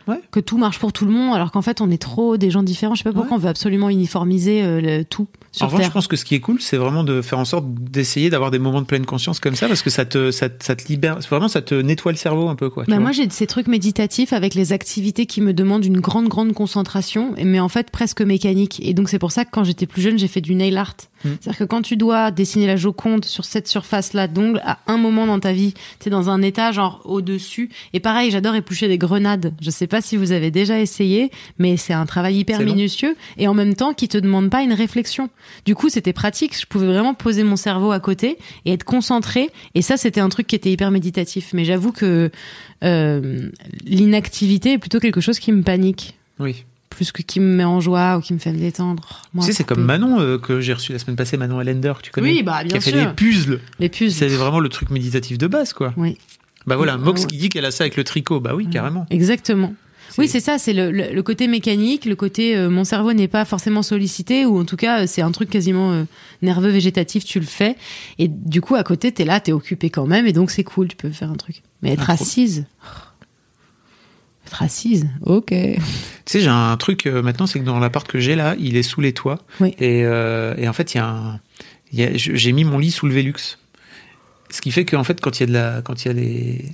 Ouais. 0.08 0.20
Que 0.32 0.40
tout 0.40 0.58
marche 0.58 0.78
pour 0.78 0.92
tout 0.92 1.04
le 1.06 1.12
monde, 1.12 1.34
alors 1.34 1.50
qu'en 1.52 1.62
fait, 1.62 1.80
on 1.80 1.90
est 1.90 2.02
trop 2.02 2.36
des 2.36 2.50
gens 2.50 2.62
différents. 2.62 2.94
Je 2.94 3.02
sais 3.02 3.08
pas 3.08 3.12
pourquoi 3.12 3.30
Ouais. 3.30 3.36
on 3.36 3.42
veut 3.44 3.48
absolument 3.48 3.88
uniformiser 3.88 4.62
euh, 4.62 4.80
le- 4.80 5.04
tout 5.04 5.28
sur 5.56 5.64
En 5.64 5.68
revanche, 5.68 5.80
Terre. 5.82 5.88
je 5.90 5.92
pense 5.94 6.06
que 6.08 6.16
ce 6.16 6.24
qui 6.24 6.34
est 6.34 6.40
cool, 6.40 6.60
c'est 6.60 6.76
vraiment 6.76 7.04
de 7.04 7.22
faire 7.22 7.38
en 7.38 7.44
sorte 7.44 7.64
d'essayer 7.68 8.28
d'avoir 8.28 8.50
des 8.50 8.58
moments 8.58 8.80
de 8.80 8.86
pleine 8.86 9.06
conscience 9.06 9.38
comme 9.40 9.54
ça, 9.54 9.68
parce 9.68 9.82
que 9.82 9.90
ça 9.90 10.04
te, 10.04 10.30
ça, 10.30 10.48
te- 10.48 10.64
ça 10.64 10.74
te 10.74 10.88
libère, 10.88 11.18
vraiment, 11.30 11.48
ça 11.48 11.62
te 11.62 11.74
nettoie 11.74 12.12
le 12.12 12.18
cerveau 12.18 12.48
un 12.48 12.56
peu, 12.56 12.70
quoi. 12.70 12.84
Bah 12.88 12.98
moi 12.98 13.12
j'ai 13.12 13.28
ces 13.30 13.46
trucs 13.46 13.68
méditatifs 13.68 14.32
avec 14.32 14.54
les 14.54 14.72
activités 14.72 15.26
qui 15.26 15.40
me 15.40 15.52
demandent 15.54 15.84
une 15.84 16.00
grande 16.00 16.28
grande 16.28 16.52
concentration 16.52 17.34
mais 17.42 17.60
en 17.60 17.68
fait 17.68 17.90
presque 17.90 18.20
mécanique 18.20 18.80
et 18.84 18.94
donc 18.94 19.08
c'est 19.08 19.18
pour 19.18 19.30
ça 19.32 19.44
que 19.44 19.50
quand 19.52 19.64
j'étais 19.64 19.86
plus 19.86 20.02
jeune 20.02 20.18
j'ai 20.18 20.28
fait 20.28 20.40
du 20.40 20.54
nail 20.54 20.76
art 20.76 20.96
Mm. 21.24 21.28
c'est-à-dire 21.40 21.58
que 21.58 21.64
quand 21.64 21.82
tu 21.82 21.96
dois 21.96 22.30
dessiner 22.30 22.66
la 22.66 22.76
Joconde 22.76 23.24
sur 23.24 23.44
cette 23.44 23.68
surface 23.68 24.12
là 24.12 24.28
d'ongles 24.28 24.60
à 24.64 24.78
un 24.87 24.96
moment 24.96 25.26
dans 25.26 25.40
ta 25.40 25.52
vie 25.52 25.74
t'es 25.98 26.10
dans 26.10 26.30
un 26.30 26.42
état 26.42 26.72
genre 26.72 27.00
au 27.04 27.20
dessus 27.20 27.70
et 27.92 28.00
pareil 28.00 28.30
j'adore 28.30 28.54
éplucher 28.54 28.88
des 28.88 28.98
grenades. 28.98 29.54
Je 29.60 29.70
sais 29.70 29.87
pas 29.87 30.00
si 30.00 30.16
vous 30.16 30.32
avez 30.32 30.50
déjà 30.50 30.80
essayé 30.80 31.30
mais 31.58 31.76
c'est 31.76 31.92
un 31.92 32.06
travail 32.06 32.37
hyper 32.37 32.60
long. 32.60 32.66
minutieux 32.66 33.16
et 33.38 33.48
en 33.48 33.54
même 33.54 33.74
temps 33.74 33.94
qui 33.94 34.08
te 34.08 34.18
demande 34.18 34.50
pas 34.50 34.62
une 34.62 34.72
réflexion. 34.72 35.30
Du 35.64 35.74
coup 35.74 35.88
c'était 35.88 36.12
pratique. 36.12 36.58
Je 36.58 36.66
pouvais 36.66 36.87
vraiment 36.87 37.14
poser 37.14 37.44
mon 37.44 37.56
cerveau 37.56 37.92
à 37.92 38.00
côté 38.00 38.38
et 38.64 38.72
être 38.72 38.84
concentré. 38.84 39.50
Et 39.74 39.82
ça 39.82 39.96
c'était 39.96 40.20
un 40.20 40.28
truc 40.28 40.46
qui 40.46 40.56
était 40.56 40.70
hyper 40.70 40.90
méditatif. 40.90 41.52
Mais 41.52 41.64
j'avoue 41.64 41.92
que 41.92 42.30
euh, 42.82 43.50
l'inactivité 43.84 44.72
est 44.72 44.78
plutôt 44.78 45.00
quelque 45.00 45.20
chose 45.20 45.38
qui 45.38 45.52
me 45.52 45.62
panique. 45.62 46.16
Oui. 46.38 46.64
Plus 46.94 47.12
que 47.12 47.22
qui 47.22 47.40
me 47.40 47.46
met 47.57 47.64
en 47.64 47.80
joie 47.80 48.16
ou 48.16 48.20
qui 48.20 48.33
me 48.35 48.38
fait 48.38 48.52
me 48.52 48.59
détendre. 48.59 49.22
Tu 49.35 49.42
sais, 49.42 49.52
c'est 49.52 49.64
comme 49.64 49.83
Manon 49.85 50.20
euh, 50.20 50.38
que 50.38 50.61
j'ai 50.61 50.72
reçu 50.72 50.92
la 50.92 50.98
semaine 50.98 51.16
passée, 51.16 51.37
Manon 51.37 51.59
Allender, 51.59 51.92
tu 52.02 52.11
connais. 52.11 52.28
Oui, 52.30 52.42
bah, 52.42 52.62
bien 52.64 52.70
qui 52.70 52.76
a 52.76 52.80
fait 52.80 52.90
sûr. 52.98 53.07
des 53.09 53.12
puzzles. 53.14 53.61
les 53.78 53.88
puces. 53.88 54.16
C'est 54.16 54.28
vraiment 54.28 54.61
le 54.61 54.68
truc 54.68 54.90
méditatif 54.90 55.37
de 55.38 55.46
base, 55.46 55.72
quoi. 55.72 55.92
Oui, 55.96 56.16
Bah 56.66 56.76
voilà, 56.76 56.96
Mox 56.96 57.22
ouais. 57.22 57.26
qui 57.26 57.37
dit 57.37 57.48
qu'elle 57.48 57.64
a 57.64 57.70
ça 57.70 57.85
avec 57.85 57.96
le 57.96 58.04
tricot. 58.04 58.40
Bah 58.40 58.54
oui, 58.54 58.68
carrément. 58.70 59.07
exactement. 59.11 59.74
Oui, 60.16 60.28
c'est 60.28 60.38
ça, 60.38 60.59
c'est 60.59 60.72
le, 60.74 60.92
le- 60.92 61.12
le 61.12 61.22
côté 61.24 61.48
mécanique, 61.48 62.04
le 62.04 62.14
côté 62.14 62.57
euh, 62.57 62.70
mon 62.70 62.85
cerveau 62.85 63.12
n'est 63.14 63.26
pas 63.26 63.44
forcément 63.44 63.83
sollicité, 63.83 64.46
ou 64.46 64.61
en 64.61 64.64
tout 64.64 64.76
cas, 64.76 65.00
euh, 65.02 65.04
c'est 65.09 65.22
un 65.22 65.33
truc 65.33 65.50
quasiment 65.50 65.90
euh, 65.90 66.04
nerveux, 66.40 66.68
végétatif, 66.68 67.24
tu 67.24 67.40
le 67.40 67.46
fais. 67.46 67.74
Et 68.20 68.28
du 68.28 68.61
coup, 68.61 68.76
à 68.76 68.85
côté, 68.85 69.11
t'es 69.11 69.24
là, 69.24 69.40
t'es 69.40 69.50
occupé 69.50 69.90
quand 69.90 70.07
même, 70.07 70.26
et 70.28 70.33
donc 70.33 70.52
c'est 70.52 70.62
cool, 70.62 70.87
tu 70.87 70.94
peux 70.96 71.11
faire 71.11 71.30
un 71.33 71.37
truc. 71.37 71.62
Mais 71.83 71.90
être 71.94 72.11
assise. 72.11 72.66
Être 74.46 74.62
assise, 74.62 75.07
ok. 75.22 75.48
Tu 75.48 75.76
sais, 76.26 76.40
j'ai 76.40 76.48
un 76.48 76.76
truc 76.76 77.07
euh, 77.07 77.22
maintenant, 77.22 77.46
c'est 77.46 77.59
que 77.61 77.64
dans 77.64 77.78
l'appart 77.78 78.07
que 78.07 78.18
j'ai 78.18 78.35
là, 78.37 78.54
il 78.59 78.76
est 78.76 78.83
sous 78.83 79.00
les 79.00 79.12
toits. 79.12 79.40
Oui. 79.61 79.74
Et, 79.78 80.04
euh, 80.04 80.54
et 80.59 80.68
en 80.68 80.72
fait, 80.72 80.94
il 80.94 80.98
y 80.98 81.00
a 81.00 81.07
un. 81.09 81.40
il 81.92 82.00
y 82.00 82.04
a- 82.04 82.11
J'ai 82.14 82.52
mis 82.52 82.64
mon 82.64 82.78
lit 82.78 82.90
sous 82.90 83.07
le 83.07 83.14
Velux. 83.14 83.59
Ce 84.50 84.61
qui 84.61 84.70
fait 84.70 84.85
qu'en 84.85 85.02
fait, 85.04 85.20
quand 85.20 85.40
il 85.40 85.42
y 85.42 85.44
a 85.44 85.46
de 85.46 85.52
la, 85.52 85.83
quand 85.83 86.04
il 86.04 86.09
y 86.09 86.11
a 86.11 86.14
des, 86.14 86.64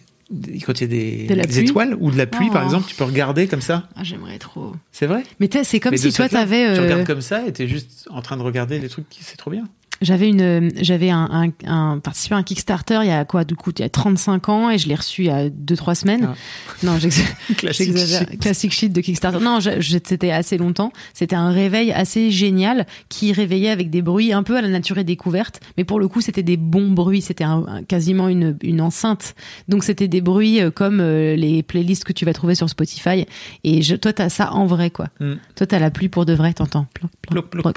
quand 0.64 0.80
il 0.80 0.82
y 0.82 0.84
a 0.84 1.34
des, 1.36 1.44
De 1.46 1.58
étoiles 1.60 1.96
ou 1.98 2.10
de 2.10 2.16
la 2.18 2.26
pluie, 2.26 2.50
par 2.50 2.62
Oh. 2.62 2.66
exemple, 2.66 2.86
tu 2.88 2.94
peux 2.94 3.04
regarder 3.04 3.46
comme 3.48 3.60
ça. 3.62 3.88
Ah, 3.96 4.02
j'aimerais 4.04 4.38
trop. 4.38 4.74
C'est 4.92 5.06
vrai? 5.06 5.22
Mais 5.40 5.48
c'est 5.64 5.80
comme 5.80 5.92
Mais 5.92 5.96
si 5.96 6.12
toi, 6.12 6.28
t'avais. 6.28 6.74
Tu 6.74 6.80
euh, 6.80 6.82
regardes 6.82 7.06
comme 7.06 7.20
ça 7.22 7.46
et 7.46 7.52
t'es 7.52 7.66
juste 7.68 8.06
en 8.10 8.20
train 8.22 8.36
de 8.36 8.42
regarder 8.42 8.78
les 8.80 8.88
trucs. 8.88 9.06
C'est 9.20 9.36
trop 9.36 9.50
bien. 9.50 9.66
J'avais 10.02 10.28
une, 10.28 10.70
j'avais 10.80 11.10
un, 11.10 11.28
un, 11.30 11.50
un- 11.70 11.98
participé 11.98 12.34
à 12.34 12.38
un 12.38 12.42
Kickstarter 12.42 13.00
il 13.02 13.08
y 13.08 13.12
a 13.12 13.24
quoi, 13.26 13.44
du 13.44 13.54
coup, 13.54 13.70
il 13.76 13.80
y 13.80 13.84
a 13.84 13.88
35 13.90 14.48
ans 14.48 14.70
et 14.70 14.78
je 14.78 14.88
l'ai 14.88 14.94
reçu 14.94 15.22
il 15.22 15.26
y 15.26 15.30
a 15.30 15.48
2-3 15.50 15.94
semaines. 15.94 16.28
Ah. 16.30 16.34
Non, 16.82 16.98
j'ex- 16.98 17.20
Classique 17.58 17.88
j'exagère. 17.88 18.26
shit. 18.30 18.40
Classic 18.40 18.72
shit 18.72 18.92
de 18.92 19.00
Kickstarter. 19.02 19.38
Non, 19.40 19.58
c'était 19.60 20.30
assez 20.30 20.56
longtemps. 20.56 20.92
C'était 21.12 21.36
un 21.36 21.50
réveil 21.50 21.92
assez 21.92 22.30
génial 22.30 22.86
qui 23.10 23.32
réveillait 23.32 23.68
avec 23.68 23.90
des 23.90 24.00
bruits 24.00 24.32
un 24.32 24.42
peu 24.42 24.56
à 24.56 24.62
la 24.62 24.68
nature 24.68 24.96
et 24.96 25.04
découverte. 25.04 25.60
Mais 25.76 25.84
pour 25.84 26.00
le 26.00 26.08
coup, 26.08 26.22
c'était 26.22 26.42
des 26.42 26.56
bons 26.56 26.88
bruits. 26.92 27.20
C'était 27.20 27.44
un- 27.44 27.82
quasiment 27.86 28.28
une, 28.28 28.56
une 28.62 28.80
enceinte. 28.80 29.34
Donc 29.68 29.84
c'était 29.84 30.08
des 30.08 30.22
bruits 30.22 30.62
euh, 30.62 30.70
comme 30.70 31.00
euh, 31.00 31.36
les 31.36 31.62
playlists 31.62 32.04
que 32.04 32.14
tu 32.14 32.24
vas 32.24 32.32
trouver 32.32 32.54
sur 32.54 32.70
Spotify. 32.70 33.26
Et 33.64 33.82
je, 33.82 33.94
toi, 33.96 34.14
t'as 34.14 34.30
ça 34.30 34.52
en 34.54 34.64
vrai, 34.64 34.88
quoi. 34.90 35.08
Mm. 35.20 35.34
Toi, 35.56 35.66
t'as 35.66 35.78
la 35.78 35.90
pluie 35.90 36.08
pour 36.08 36.24
de 36.24 36.32
vrai, 36.32 36.54
t'entends. 36.54 36.86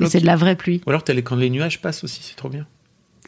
C'est 0.08 0.22
de 0.22 0.26
la 0.26 0.36
vraie 0.38 0.56
pluie. 0.56 0.82
Ou 0.86 0.90
alors 0.92 1.04
t'as 1.04 1.14
les- 1.14 1.24
quand 1.24 1.36
les 1.36 1.50
nuages 1.50 1.82
passent 1.82 2.04
aussi, 2.06 2.13
c'est 2.22 2.36
trop 2.36 2.50
bien. 2.50 2.66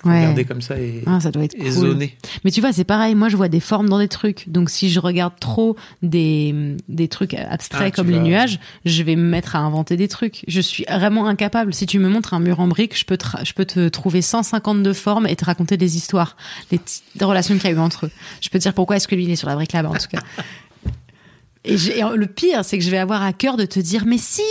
Ouais. 0.03 0.19
Regarder 0.19 0.43
comme 0.43 0.61
ça 0.61 0.77
et, 0.77 1.01
Ah, 1.07 1.19
ça 1.21 1.31
doit 1.31 1.45
être 1.45 1.55
et 1.55 1.59
cool. 1.63 1.71
zoner. 1.71 2.17
Mais 2.43 2.51
tu 2.51 2.59
vois, 2.59 2.73
c'est 2.73 2.83
pareil. 2.83 3.15
Moi, 3.15 3.29
je 3.29 3.37
vois 3.37 3.47
des 3.47 3.61
formes 3.61 3.87
dans 3.89 3.97
des 3.97 4.09
trucs. 4.09 4.49
Donc, 4.49 4.69
si 4.69 4.89
je 4.89 4.99
regarde 4.99 5.33
trop 5.39 5.77
des, 6.03 6.75
des 6.89 7.07
trucs 7.07 7.33
abstraits 7.33 7.93
Ah, 7.93 7.95
comme 7.95 8.09
les 8.11 8.17
vas- 8.17 8.23
nuages, 8.23 8.59
je 8.83 9.01
vais 9.03 9.15
me 9.15 9.23
mettre 9.23 9.55
à 9.55 9.59
inventer 9.59 9.95
des 9.95 10.09
trucs. 10.09 10.43
Je 10.49 10.59
suis 10.59 10.83
vraiment 10.83 11.25
incapable. 11.27 11.73
Si 11.73 11.85
tu 11.85 11.97
me 11.97 12.09
montres 12.09 12.33
un 12.33 12.39
mur 12.41 12.59
en 12.59 12.67
briques, 12.67 12.95
je 12.99 13.05
peux 13.05 13.17
te, 13.17 13.25
je 13.43 13.53
peux 13.53 13.65
te 13.65 13.87
trouver 13.87 14.21
152 14.21 14.91
formes 14.93 15.27
et 15.27 15.35
te 15.37 15.45
raconter 15.45 15.77
des 15.77 15.95
histoires, 15.95 16.35
des 16.71 16.79
relations 17.21 17.55
qu'il 17.55 17.69
y 17.69 17.73
a 17.73 17.75
eu 17.75 17.79
entre 17.79 18.07
eux. 18.07 18.11
Je 18.41 18.49
peux 18.49 18.59
te 18.59 18.63
dire 18.63 18.73
pourquoi 18.73 18.97
est-ce 18.97 19.07
que 19.07 19.15
lui 19.15 19.23
il 19.23 19.31
est 19.31 19.37
sur 19.37 19.47
la 19.47 19.55
brique 19.55 19.71
là-bas, 19.71 19.89
en 19.89 19.93
tout 19.93 20.07
cas. 20.11 20.19
Et, 21.65 21.75
le 21.77 22.25
pire, 22.27 22.63
c'est 22.63 22.77
que 22.77 22.83
je 22.83 22.89
vais 22.89 22.97
avoir 22.97 23.23
à 23.23 23.33
cœur 23.33 23.57
de 23.57 23.65
te 23.65 23.79
dire, 23.79 24.05
mais 24.05 24.17
si, 24.17 24.41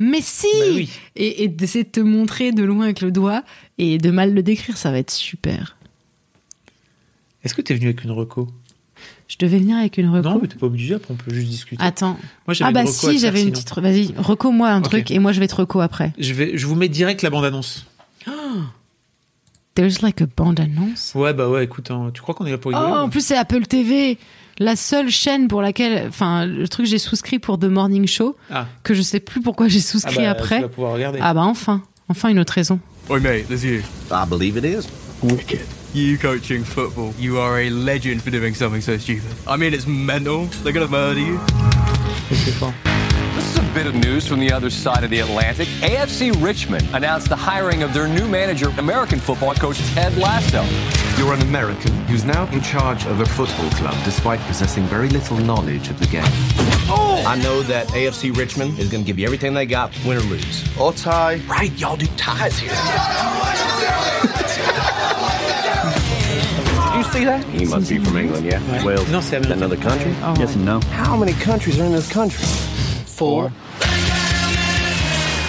mais 0.00 0.20
si, 0.20 0.46
Bah 0.60 0.66
oui. 0.74 0.90
et, 1.14 1.44
et 1.44 1.48
d'essayer 1.48 1.84
de 1.84 1.90
te 1.90 2.00
montrer 2.00 2.52
de 2.52 2.62
loin 2.64 2.84
avec 2.84 3.00
le 3.00 3.10
doigt 3.12 3.42
et 3.78 3.98
de 3.98 4.10
mal 4.10 4.34
le 4.34 4.42
décrire, 4.42 4.76
ça 4.76 4.90
va 4.90 4.98
être 4.98 5.10
super. 5.10 5.76
Est-ce 7.44 7.54
que 7.54 7.62
t'es 7.62 7.74
venu 7.74 7.86
avec 7.86 8.02
une 8.04 8.10
reco? 8.10 8.48
Je 9.28 9.36
devais 9.38 9.58
venir 9.58 9.76
avec 9.76 9.98
une 9.98 10.08
reco. 10.08 10.28
Non, 10.28 10.38
mais 10.40 10.48
t'es 10.48 10.56
pas 10.56 10.66
obligé. 10.66 10.94
Après, 10.94 11.12
on 11.12 11.16
peut 11.16 11.32
juste 11.34 11.48
discuter. 11.48 11.82
Attends. 11.82 12.18
Moi, 12.46 12.56
Ah 12.60 12.70
bah 12.72 12.82
reco 12.82 12.92
si, 12.92 13.18
j'avais 13.18 13.42
une 13.42 13.50
petite. 13.52 13.72
Vas-y, 13.78 14.14
reco-moi 14.16 14.68
un 14.70 14.78
Ok. 14.78 14.84
truc 14.84 15.10
et 15.10 15.18
moi 15.18 15.32
je 15.32 15.40
vais 15.40 15.48
te 15.48 15.54
reco 15.54 15.80
après. 15.80 16.12
Je 16.18 16.32
vais, 16.32 16.56
je 16.56 16.66
vous 16.66 16.74
mets 16.74 16.88
direct 16.88 17.22
la 17.22 17.30
bande 17.30 17.44
annonce. 17.44 17.86
There's 19.74 20.00
like 20.00 20.22
a 20.22 20.26
bande 20.26 20.58
annonce. 20.58 21.12
Ouais, 21.14 21.34
bah 21.34 21.48
ouais. 21.50 21.64
Écoute, 21.64 21.90
hein, 21.90 22.10
tu 22.14 22.22
crois 22.22 22.34
qu'on 22.34 22.46
est 22.46 22.50
là 22.50 22.58
pour 22.58 22.72
Oh, 22.72 22.76
en 22.76 23.08
plus 23.10 23.20
c'est 23.24 23.36
Apple 23.36 23.66
TV, 23.66 24.16
la 24.58 24.76
seule 24.76 25.10
chaîne 25.10 25.48
pour 25.48 25.62
laquelle, 25.62 26.06
enfin 26.08 26.46
le 26.46 26.66
truc 26.68 26.86
que 26.86 26.90
j'ai 26.90 26.98
souscrit 26.98 27.38
pour 27.38 27.58
The 27.58 27.64
Morning 27.64 28.06
Show, 28.06 28.36
Ah. 28.50 28.66
que 28.82 28.94
je 28.94 29.02
sais 29.02 29.20
plus 29.20 29.40
pourquoi 29.40 29.68
j'ai 29.68 29.78
Ah 29.78 29.82
souscrit 29.82 30.16
bah, 30.24 30.30
après. 30.30 30.56
Tu 30.56 30.62
vas 30.62 30.68
pouvoir 30.68 30.92
regarder. 30.94 31.18
Ah 31.22 31.34
bah 31.34 31.42
enfin, 31.44 31.82
enfin 32.08 32.28
une 32.28 32.38
autre 32.38 32.52
raison. 32.54 32.78
Oi, 33.10 33.20
mate, 33.20 33.46
there's 33.48 33.62
you. 33.64 33.80
I 34.10 34.24
believe 34.28 34.56
it 34.56 34.64
is. 34.64 34.88
Wicked. 35.22 35.60
You 35.94 36.18
coaching 36.18 36.64
football. 36.64 37.12
You 37.18 37.38
are 37.38 37.58
a 37.58 37.70
legend 37.70 38.20
for 38.20 38.30
doing 38.30 38.54
something 38.54 38.80
so 38.82 38.98
stupid. 38.98 39.22
I 39.48 39.56
mean, 39.56 39.72
it's 39.72 39.86
mental. 39.86 40.46
They're 40.62 40.72
gonna 40.72 40.88
murder 40.88 41.20
you. 41.20 41.38
C'est 42.30 42.52
fort. 42.52 42.72
This 43.76 43.84
is 43.84 43.90
a 43.90 43.92
bit 43.92 44.04
of 44.04 44.08
news 44.10 44.26
from 44.26 44.40
the 44.40 44.50
other 44.50 44.70
side 44.70 45.04
of 45.04 45.10
the 45.10 45.20
Atlantic. 45.20 45.68
AFC 45.82 46.32
Richmond 46.42 46.88
announced 46.94 47.28
the 47.28 47.36
hiring 47.36 47.82
of 47.82 47.92
their 47.92 48.08
new 48.08 48.26
manager, 48.26 48.70
American 48.78 49.18
football 49.18 49.52
coach 49.54 49.76
Ted 49.92 50.16
Lasso. 50.16 50.64
You're 51.22 51.34
an 51.34 51.42
American 51.42 51.92
who's 52.06 52.24
now 52.24 52.50
in 52.52 52.62
charge 52.62 53.04
of 53.04 53.20
a 53.20 53.26
football 53.26 53.68
club 53.72 53.94
despite 54.02 54.40
possessing 54.40 54.84
very 54.84 55.10
little 55.10 55.36
knowledge 55.36 55.90
of 55.90 55.98
the 55.98 56.06
game. 56.06 56.24
Oh! 56.88 57.22
I 57.26 57.36
know 57.42 57.60
that 57.64 57.88
AFC 57.88 58.34
Richmond 58.34 58.78
is 58.78 58.88
going 58.88 59.04
to 59.04 59.06
give 59.06 59.18
you 59.18 59.26
everything 59.26 59.52
they 59.52 59.66
got, 59.66 59.92
win 60.06 60.16
or 60.16 60.20
lose. 60.20 60.78
Or 60.78 60.94
tie. 60.94 61.36
Right, 61.46 61.70
y'all 61.78 61.98
do 61.98 62.06
ties 62.16 62.58
here. 62.58 62.70
Did 62.70 62.78
you 66.96 67.12
see 67.12 67.24
that? 67.26 67.44
He 67.52 67.66
must 67.66 67.90
be 67.90 67.98
from 67.98 68.16
England, 68.16 68.46
yeah? 68.46 68.84
Well, 68.84 69.04
Non, 69.10 69.20
c'est 69.20 69.36
américain. 69.36 69.52
another 69.52 69.76
country? 69.76 70.14
Oh. 70.22 70.34
Yes 70.38 70.54
and 70.54 70.64
no. 70.64 70.80
How 70.92 71.14
many 71.14 71.34
countries 71.34 71.78
are 71.78 71.84
in 71.84 71.92
this 71.92 72.10
country? 72.10 72.42
Four. 73.16 73.44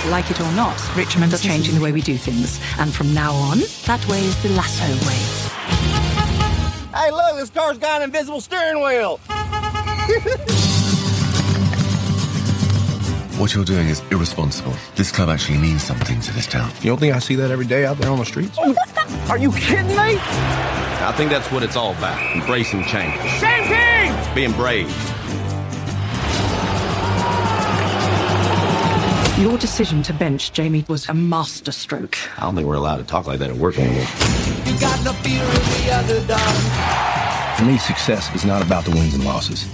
Like 0.10 0.32
it 0.32 0.40
or 0.40 0.50
not, 0.54 0.82
Richmond 0.96 1.34
are 1.34 1.38
changing 1.38 1.76
the 1.76 1.82
way 1.82 1.92
we 1.92 2.00
do 2.00 2.16
things. 2.16 2.62
And 2.80 2.94
from 2.94 3.14
now 3.14 3.34
on, 3.34 3.60
that 3.86 4.08
way 4.08 4.22
is 4.22 4.42
the 4.42 4.48
lasso 4.50 4.88
way. 5.06 5.20
Hey, 6.98 7.12
look, 7.12 7.36
this 7.36 7.50
car's 7.50 7.78
got 7.78 8.02
an 8.02 8.06
invisible 8.06 8.40
steering 8.40 8.82
wheel. 8.82 9.20
What 13.38 13.54
you're 13.54 13.66
doing 13.66 13.88
is 13.88 14.02
irresponsible. 14.10 14.74
This 14.96 15.12
club 15.12 15.30
actually 15.30 15.60
means 15.60 15.84
something 15.84 16.20
to 16.22 16.34
this 16.34 16.48
town. 16.48 16.72
You 16.82 16.90
don't 16.90 17.00
think 17.00 17.14
I 17.14 17.20
see 17.20 17.36
that 17.36 17.52
every 17.52 17.68
day 17.68 17.86
out 17.86 18.00
there 18.00 18.10
on 18.10 18.18
the 18.18 18.26
streets? 18.26 18.58
Oh, 18.60 18.76
are 19.30 19.38
you 19.38 19.52
kidding 19.52 19.90
me? 19.90 20.18
I 20.18 21.14
think 21.16 21.30
that's 21.30 21.52
what 21.52 21.62
it's 21.62 21.76
all 21.76 21.92
about. 21.92 22.20
Embracing 22.36 22.84
change. 22.86 23.14
Same 23.40 23.68
thing! 23.68 24.34
Being 24.34 24.54
brave. 24.54 24.90
Your 29.40 29.56
decision 29.56 30.02
to 30.02 30.14
bench 30.14 30.52
Jamie 30.52 30.84
was 30.88 31.08
a 31.10 31.14
masterstroke. 31.14 32.18
I 32.40 32.42
don't 32.42 32.56
think 32.56 32.68
we're 32.68 32.74
allowed 32.74 32.98
to 32.98 33.04
talk 33.04 33.28
like 33.28 33.38
that 33.38 33.52
at 33.52 33.56
work 33.56 33.78
anymore. 33.78 34.04
For 37.58 37.66
me, 37.66 37.78
success 37.78 38.34
is 38.34 38.46
not 38.46 38.64
about 38.64 38.86
the 38.86 38.90
wins 38.90 39.14
and 39.14 39.24
losses. 39.24 39.68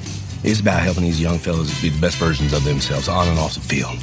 It's 0.43 0.59
about 0.59 0.83
helping 0.83 1.03
these 1.03 1.21
young 1.21 1.37
fellas 1.37 1.81
be 1.81 1.87
the 1.87 2.01
best 2.01 2.17
versions 2.17 2.51
of 2.51 2.65
themselves 2.65 3.07
on 3.07 3.29
and 3.29 3.39
off 3.39 3.53
the 3.53 3.61
field. 3.61 3.95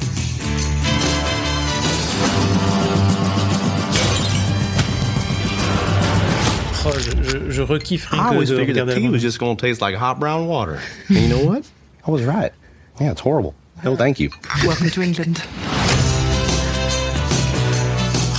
Oh, 6.83 6.97
je, 6.97 7.11
je, 7.21 7.51
je 7.51 7.65
rekiffe 7.65 8.11
I 8.11 8.17
que 8.17 8.33
always 8.33 8.49
de 8.49 8.55
figured 8.55 8.77
that 8.77 8.95
tea 8.95 9.09
was 9.09 9.21
just 9.21 9.37
going 9.37 9.57
to 9.57 9.61
taste 9.61 9.79
like 9.79 9.95
hot 9.95 10.19
brown 10.19 10.47
water. 10.47 10.79
And 11.09 11.17
you 11.19 11.27
know 11.27 11.45
what? 11.45 11.69
I 12.07 12.09
was 12.09 12.23
right. 12.23 12.51
Yeah, 12.99 13.11
it's 13.11 13.21
horrible. 13.21 13.53
No, 13.83 13.95
thank 13.95 14.19
you. 14.19 14.29
Welcome 14.65 14.89
to 14.91 15.01
England. 15.01 15.39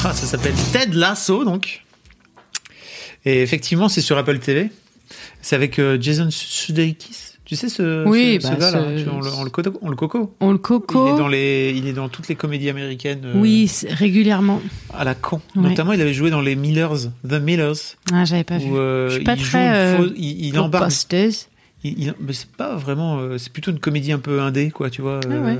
Ah, 0.05 0.13
ça 0.15 0.27
s'appelle 0.27 0.55
Ted 0.73 0.95
Lasso, 0.95 1.45
donc. 1.45 1.85
Et 3.25 3.43
effectivement, 3.43 3.89
c'est 3.89 4.01
sur 4.01 4.17
Apple 4.19 4.39
TV. 4.39 4.71
C'est 5.41 5.57
avec 5.57 5.79
euh, 5.79 5.99
Jason 6.01 6.29
Sudeikis. 6.31 7.17
Tu 7.45 7.57
sais 7.57 7.69
ce, 7.69 8.07
Oui, 8.07 8.39
ce, 8.41 8.47
ce 8.47 8.53
bah, 8.53 8.59
gars-là 8.59 8.85
ce- 8.97 9.03
tu- 9.03 9.09
on, 9.11 9.21
le, 9.21 9.31
on 9.37 9.43
le 9.45 9.51
coco, 9.51 9.79
on 9.83 9.91
le 9.91 9.97
coco. 9.97 10.35
On 10.41 10.53
le 10.53 10.59
coco. 10.59 11.07
Il 11.09 11.15
est 11.15 11.19
dans 11.19 11.29
les, 11.29 11.75
il 11.77 11.87
est 11.89 11.93
dans 11.93 12.09
toutes 12.09 12.29
les 12.29 12.35
comédies 12.37 12.71
américaines. 12.71 13.23
euh, 13.25 13.33
Oui, 13.37 13.71
régulièrement. 13.91 14.61
À 14.95 15.05
la 15.05 15.15
con. 15.15 15.41
Ouais. 15.57 15.63
Notamment, 15.71 15.93
il 15.93 16.01
avait 16.01 16.15
joué 16.15 16.31
dans 16.31 16.41
les 16.41 16.55
Millers, 16.57 17.11
The 17.29 17.35
Millers. 17.35 17.97
Ah, 18.13 18.25
j'avais 18.25 18.45
pas 18.45 18.59
vu. 18.59 18.73
Euh, 18.73 19.09
Je 19.09 19.15
suis 19.17 19.25
pas 19.25 19.35
il 19.35 19.43
joue 19.45 19.51
très. 19.51 19.67
une 19.67 19.73
euh, 19.75 19.97
fausse- 19.99 20.13
il, 20.17 20.47
il 20.47 20.59
embarque. 20.59 20.85
Il, 21.85 21.99
il- 21.99 22.15
mais 22.21 22.33
c'est 22.33 22.51
pas 22.51 22.77
vraiment. 22.77 23.19
euh, 23.19 23.39
c'est 23.39 23.53
plutôt 23.53 23.71
une 23.73 23.81
comédie 23.81 24.13
un 24.13 24.19
peu 24.19 24.41
indé, 24.41 24.71
quoi, 24.71 24.89
tu 24.91 25.03
vois. 25.03 25.21
Ah 25.25 25.29
euh, 25.31 25.45
ouais. 25.57 25.59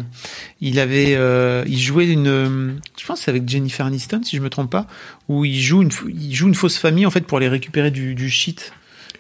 Il 0.61 0.79
avait, 0.79 1.15
euh, 1.17 1.65
il 1.67 1.79
jouait 1.81 2.07
une. 2.09 2.81
Je 3.01 3.07
pense 3.07 3.19
que 3.21 3.25
c'est 3.25 3.31
avec 3.31 3.49
Jennifer 3.49 3.85
Aniston, 3.87 4.21
si 4.23 4.37
je 4.37 4.43
me 4.43 4.51
trompe 4.51 4.71
pas, 4.71 4.87
où 5.29 5.45
il 5.45 5.61
joue 5.61 5.83
une, 5.83 5.91
il 6.09 6.35
joue 6.35 6.49
une 6.49 6.55
fausse 6.55 6.79
famille 6.79 7.07
en 7.07 7.11
fait 7.11 7.27
pour 7.27 7.39
aller 7.39 7.49
récupérer 7.49 7.91
du, 7.91 8.15
du 8.15 8.31
shit. 8.31 8.73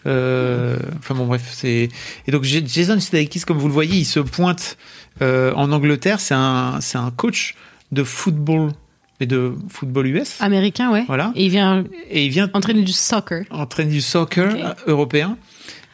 Enfin 0.04 1.14
bon 1.14 1.26
bref 1.26 1.48
c'est 1.52 1.88
et 2.26 2.30
donc 2.32 2.42
Jason 2.42 2.98
Sudeikis 2.98 3.42
comme 3.42 3.58
vous 3.58 3.68
le 3.68 3.72
voyez 3.72 3.98
il 3.98 4.04
se 4.04 4.18
pointe 4.18 4.76
en 5.20 5.70
Angleterre 5.70 6.18
c'est 6.18 6.34
un 6.34 6.80
c'est 6.80 6.98
un 6.98 7.12
coach 7.12 7.54
de 7.92 8.02
football 8.02 8.72
et 9.20 9.26
de 9.26 9.52
football 9.68 10.08
US 10.08 10.40
Américain, 10.40 10.90
ouais. 10.90 11.04
Voilà. 11.06 11.32
Et 11.36 11.44
il 11.44 11.50
vient 11.50 11.84
et 12.10 12.24
il 12.24 12.30
vient 12.30 12.50
entraîner 12.52 12.82
du 12.82 12.90
soccer. 12.92 13.44
entraîner 13.50 13.92
du 13.92 14.00
soccer 14.00 14.74
européen 14.88 15.36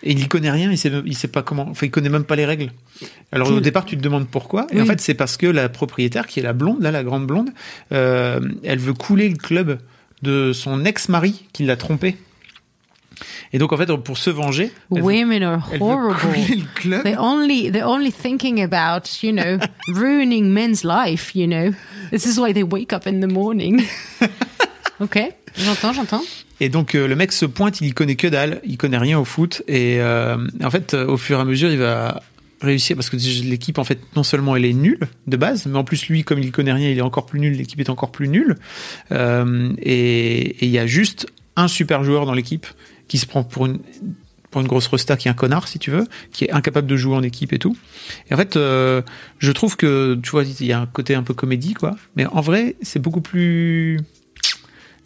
et 0.03 0.13
il 0.13 0.21
y 0.21 0.29
connaît 0.29 0.51
rien, 0.51 0.71
il 0.71 0.79
sait, 0.79 0.93
il 1.05 1.17
sait 1.17 1.29
pas 1.29 1.43
comment, 1.43 1.67
enfin 1.69 1.87
il 1.87 1.91
connaît 1.91 2.09
même 2.09 2.25
pas 2.25 2.37
les 2.37 2.45
règles. 2.47 2.71
Alors 3.33 3.51
au 3.51 3.61
départ 3.61 3.85
tu 3.85 3.97
te 3.97 4.03
demandes 4.03 4.29
pourquoi, 4.29 4.67
et 4.71 4.81
en 4.81 4.87
fait 4.87 5.01
c'est 5.01 5.15
parce 5.15 5.37
que 5.37 5.47
la 5.47 5.69
propriétaire 5.69 6.27
qui 6.27 6.41
est 6.41 6.43
la 6.45 6.53
blonde, 6.53 6.81
là 6.83 6.91
la 6.91 7.03
grande 7.05 7.27
blonde, 7.27 7.51
euh, 7.93 8.41
elle 8.65 8.79
veut 8.79 8.95
couler 8.95 9.29
le 9.29 9.37
club 9.37 9.79
de 10.23 10.53
son 10.53 10.85
ex-mari 10.85 11.47
qui 11.53 11.65
l'a 11.65 11.77
trompé. 11.77 12.17
Et 13.53 13.59
donc 13.59 13.73
en 13.73 13.77
fait, 13.77 13.87
pour 13.97 14.17
se 14.19 14.31
venger, 14.31 14.71
elle 14.95 14.99
veut- 14.99 15.05
Women 15.05 15.43
are 15.43 15.69
horrible. 15.81 16.15
couler 16.21 16.57
le 16.57 16.65
club. 16.75 17.03
They're 17.03 17.21
only 17.21 17.71
they're 17.73 17.89
only 17.89 18.13
thinking 18.13 18.63
about 18.63 19.23
you 19.23 19.33
know 19.33 19.59
ruining 19.89 20.53
men's 20.53 20.85
life. 20.85 21.35
You 21.35 21.47
know, 21.49 21.73
this 22.11 22.27
is 22.27 22.39
why 22.39 22.53
they 22.53 22.63
wake 22.63 22.93
up 22.93 23.07
in 23.07 23.21
the 23.21 23.33
morning. 23.33 23.83
ok, 25.01 25.19
j'entends, 25.57 25.95
j'entends. 25.95 26.23
Et 26.61 26.69
donc 26.69 26.95
euh, 26.95 27.07
le 27.07 27.17
mec 27.17 27.33
se 27.33 27.47
pointe, 27.47 27.81
il 27.81 27.89
y 27.89 27.93
connaît 27.93 28.17
que 28.17 28.27
dalle, 28.27 28.61
il 28.65 28.77
connaît 28.77 28.99
rien 28.99 29.19
au 29.19 29.25
foot. 29.25 29.63
Et 29.69 30.01
euh, 30.01 30.37
en 30.63 30.71
fait 30.71 30.95
euh, 30.95 31.07
au 31.07 31.17
fur 31.17 31.39
et 31.39 31.41
à 31.41 31.45
mesure 31.45 31.71
il 31.71 31.79
va 31.79 32.23
réussir 32.61 32.97
parce 32.97 33.09
que 33.09 33.17
l'équipe 33.45 33.79
en 33.79 33.85
fait 33.85 34.01
non 34.17 34.25
seulement 34.25 34.57
elle 34.57 34.65
est 34.65 34.73
nulle 34.73 35.07
de 35.29 35.37
base, 35.37 35.67
mais 35.67 35.79
en 35.79 35.85
plus 35.85 36.09
lui 36.09 36.25
comme 36.25 36.41
il 36.41 36.51
connaît 36.51 36.73
rien, 36.73 36.91
il 36.91 36.99
est 36.99 37.03
encore 37.03 37.27
plus 37.27 37.39
nul, 37.39 37.57
l'équipe 37.57 37.79
est 37.81 37.91
encore 37.91 38.11
plus 38.11 38.29
nulle. 38.29 38.57
Et 39.13 40.65
il 40.65 40.71
y 40.71 40.79
a 40.79 40.87
juste 40.87 41.29
un 41.57 41.69
super 41.69 42.03
joueur 42.03 42.27
dans 42.27 42.35
l'équipe 42.35 42.67
qui 43.07 43.19
se 43.19 43.27
prend 43.27 43.45
pour 43.45 43.67
une 43.67 43.79
pour 44.51 44.63
une 44.63 44.67
grosse 44.67 44.87
resta 44.87 45.19
qui 45.19 45.29
est 45.29 45.31
un 45.31 45.35
connard 45.35 45.69
si 45.69 45.79
tu 45.79 45.91
veux, 45.91 46.07
qui 46.33 46.47
est 46.47 46.51
incapable 46.51 46.87
de 46.87 46.97
jouer 46.97 47.15
en 47.15 47.23
équipe 47.23 47.53
et 47.53 47.59
tout. 47.59 47.77
Et 48.31 48.35
en 48.35 48.37
fait, 48.39 48.55
je 48.55 49.53
trouve 49.53 49.77
que 49.77 50.19
tu 50.21 50.31
vois, 50.31 50.43
il 50.43 50.67
y 50.67 50.73
a 50.73 50.81
un 50.81 50.87
côté 50.87 51.15
un 51.15 51.23
peu 51.23 51.35
comédie 51.35 51.75
quoi, 51.75 51.97
mais 52.17 52.27
en 52.27 52.41
vrai 52.41 52.75
c'est 52.83 52.99
beaucoup 52.99 53.21
plus 53.21 54.01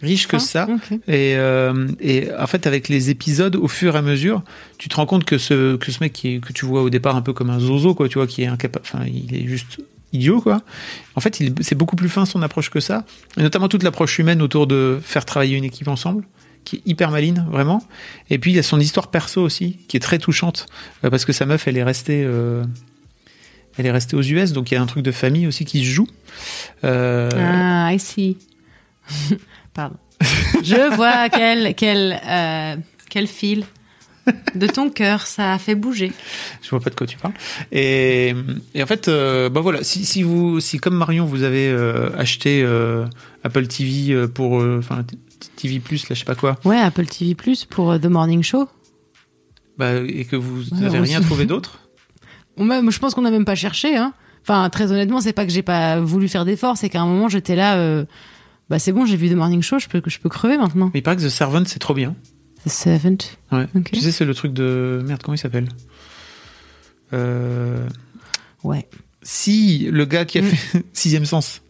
riche 0.03 0.27
que 0.29 0.37
Ah, 0.37 0.41
ça. 0.41 0.69
Et, 1.09 1.35
euh, 1.37 1.88
et 2.01 2.29
en 2.38 2.47
fait, 2.47 2.67
avec 2.67 2.88
les 2.88 3.09
épisodes, 3.11 3.57
au 3.57 3.69
fur 3.69 3.95
et 3.95 3.99
à 3.99 4.03
mesure, 4.03 4.43
tu 4.79 4.88
te 4.88 4.97
rends 4.97 5.07
compte 5.07 5.25
que 5.25 5.38
ce, 5.38 5.77
que 5.77 5.91
ce 5.93 6.01
mec 6.01 6.12
qui 6.12 6.35
est- 6.35 6.41
que 6.41 6.53
tu 6.53 6.67
vois 6.67 6.83
au 6.83 6.91
départ 6.91 7.17
un 7.17 7.23
peu 7.23 7.33
comme 7.33 7.51
un 7.51 7.61
zozo, 7.61 7.95
quoi, 7.95 8.09
tu 8.09 8.19
vois, 8.19 8.27
qui 8.27 8.43
est 8.43 8.47
incapable, 8.47 8.85
enfin, 8.85 9.05
il 9.07 9.35
est 9.35 9.47
juste 9.47 9.79
idiot, 10.12 10.41
quoi. 10.43 10.61
En 11.17 11.21
fait, 11.21 11.43
c'est 11.62 11.75
beaucoup 11.75 11.97
plus 11.97 12.09
fin 12.11 12.27
son 12.27 12.43
approche 12.43 12.69
que 12.69 12.81
ça, 12.81 13.05
et 13.38 13.43
notamment 13.43 13.69
toute 13.69 13.83
l'approche 13.83 14.19
humaine 14.19 14.43
autour 14.43 14.67
de 14.67 14.99
faire 15.03 15.25
travailler 15.25 15.57
une 15.57 15.65
équipe 15.65 15.88
ensemble 15.88 16.25
qui 16.65 16.77
est 16.77 16.83
hyper 16.85 17.11
maline, 17.11 17.47
vraiment. 17.51 17.83
Et 18.31 18.38
puis, 18.38 18.53
il 18.53 18.55
y 18.55 18.59
a 18.59 18.62
son 18.62 18.79
histoire 18.79 19.09
perso 19.09 19.41
aussi, 19.43 19.79
qui 19.88 19.97
est 19.97 20.01
très 20.01 20.19
touchante, 20.19 20.67
euh, 21.05 21.11
parce 21.11 21.25
que 21.25 21.33
sa 21.33 21.47
meuf, 21.47 21.67
elle 21.67 21.77
est 21.77 21.83
restée, 21.83 22.23
euh, 22.25 22.62
elle 23.79 23.87
est 23.87 23.91
restée 23.91 24.15
aux 24.17 24.23
US, 24.23 24.53
donc 24.53 24.71
il 24.71 24.75
y 24.75 24.77
a 24.77 24.83
un 24.83 24.87
truc 24.87 25.03
de 25.03 25.11
famille 25.12 25.47
aussi 25.47 25.65
qui 25.65 25.79
se 25.81 25.85
joue. 25.91 26.07
Euh, 26.85 27.31
Ah, 27.35 27.93
I 27.93 27.99
see. 27.99 28.37
Pardon. 29.75 29.97
Je 30.63 30.95
vois 30.95 31.29
quel 31.29 31.75
quel 31.75 32.21
euh, 32.27 32.77
quel 33.09 33.27
fil 33.27 33.65
de 34.55 34.67
ton 34.67 34.89
cœur 34.91 35.27
ça 35.27 35.55
a 35.55 35.59
fait 35.59 35.75
bouger. 35.75 36.13
Je 36.63 36.71
vois 36.71 36.81
pas 36.81 36.91
de 36.91 36.95
quoi 36.95 37.07
tu 37.07 37.17
parles. 37.19 37.35
Et, 37.73 38.35
et 38.75 38.83
en 38.83 38.87
fait, 38.87 39.09
euh, 39.09 39.49
bah 39.49 39.61
voilà, 39.61 39.83
si, 39.83 40.05
si 40.05 40.23
vous, 40.23 40.61
si 40.61 40.79
comme 40.79 40.95
Marion, 40.95 41.25
vous 41.25 41.43
avez 41.43 41.69
euh, 41.69 42.11
acheté 42.17 42.63
euh, 42.65 43.05
Apple 43.43 43.67
TV 43.67 44.29
pour, 44.29 44.63
enfin 44.79 45.05
TV 45.57 45.81
Plus, 45.81 46.09
là, 46.09 46.15
je 46.15 46.21
sais 46.21 46.25
pas 46.25 46.37
quoi, 46.37 46.59
Ouais, 46.65 46.79
Apple 46.79 47.07
TV 47.07 47.35
Plus 47.35 47.65
pour 47.65 47.99
The 47.99 48.07
Morning 48.07 48.43
Show. 48.45 48.69
bah, 49.77 49.95
et 49.97 50.25
que 50.25 50.37
vous 50.37 50.65
n'avez 50.73 51.01
rien 51.01 51.21
trouvé 51.21 51.45
d'autre, 51.45 51.81
même, 52.57 52.93
je 52.93 52.99
pense 53.01 53.15
qu'on 53.15 53.23
n'a 53.23 53.31
même 53.33 53.45
pas 53.45 53.57
cherché. 53.57 53.97
Hein. 53.97 54.13
Enfin, 54.43 54.71
très 54.71 54.93
honnêtement, 54.93 55.21
c'est 55.21 55.33
pas 55.33 55.47
que 55.47 55.53
j'ai 55.53 55.63
pas 55.63 56.01
voulu 56.01 56.29
faire 56.29 56.45
d'efforts, 56.45 56.77
c'est 56.77 56.89
qu'à 56.89 57.01
un 57.01 57.07
moment 57.07 57.29
j'étais 57.29 57.57
là. 57.57 58.05
Euh, 58.73 58.77
bah 58.77 58.79
c'est 58.79 58.93
bon, 58.93 59.05
j'ai 59.07 59.17
vu 59.17 59.29
The 59.29 59.35
Morning 59.35 59.63
Show, 59.63 59.79
je 59.79 59.89
peux 59.89 60.03
je 60.07 60.19
peux 60.19 60.29
crever 60.29 60.57
maintenant. 60.57 60.91
mais 60.93 61.01
il 61.01 61.03
paraît 61.03 61.17
que 61.17 61.23
The 61.23 61.29
Servant 61.29 61.65
c'est 61.67 61.79
trop 61.79 61.95
bien. 61.95 62.15
The 62.65 62.71
Servant. 62.71 63.19
Ouais. 63.53 63.67
Tu 63.93 64.01
sais, 64.01 64.13
c'est 64.13 64.25
le 64.25 64.35
truc 64.35 64.53
de 64.53 65.03
merde, 65.05 65.21
comment 65.23 65.35
il 65.35 65.39
s'appelle 65.39 65.69
euh... 67.13 67.89
Ouais. 68.63 68.89
Si 69.23 69.89
le 69.91 70.05
gars 70.05 70.25
qui 70.25 70.39
a 70.39 70.43
Mm. 70.43 70.47
fait 70.47 70.85
Sixième 70.93 71.27
Sens. 71.27 71.61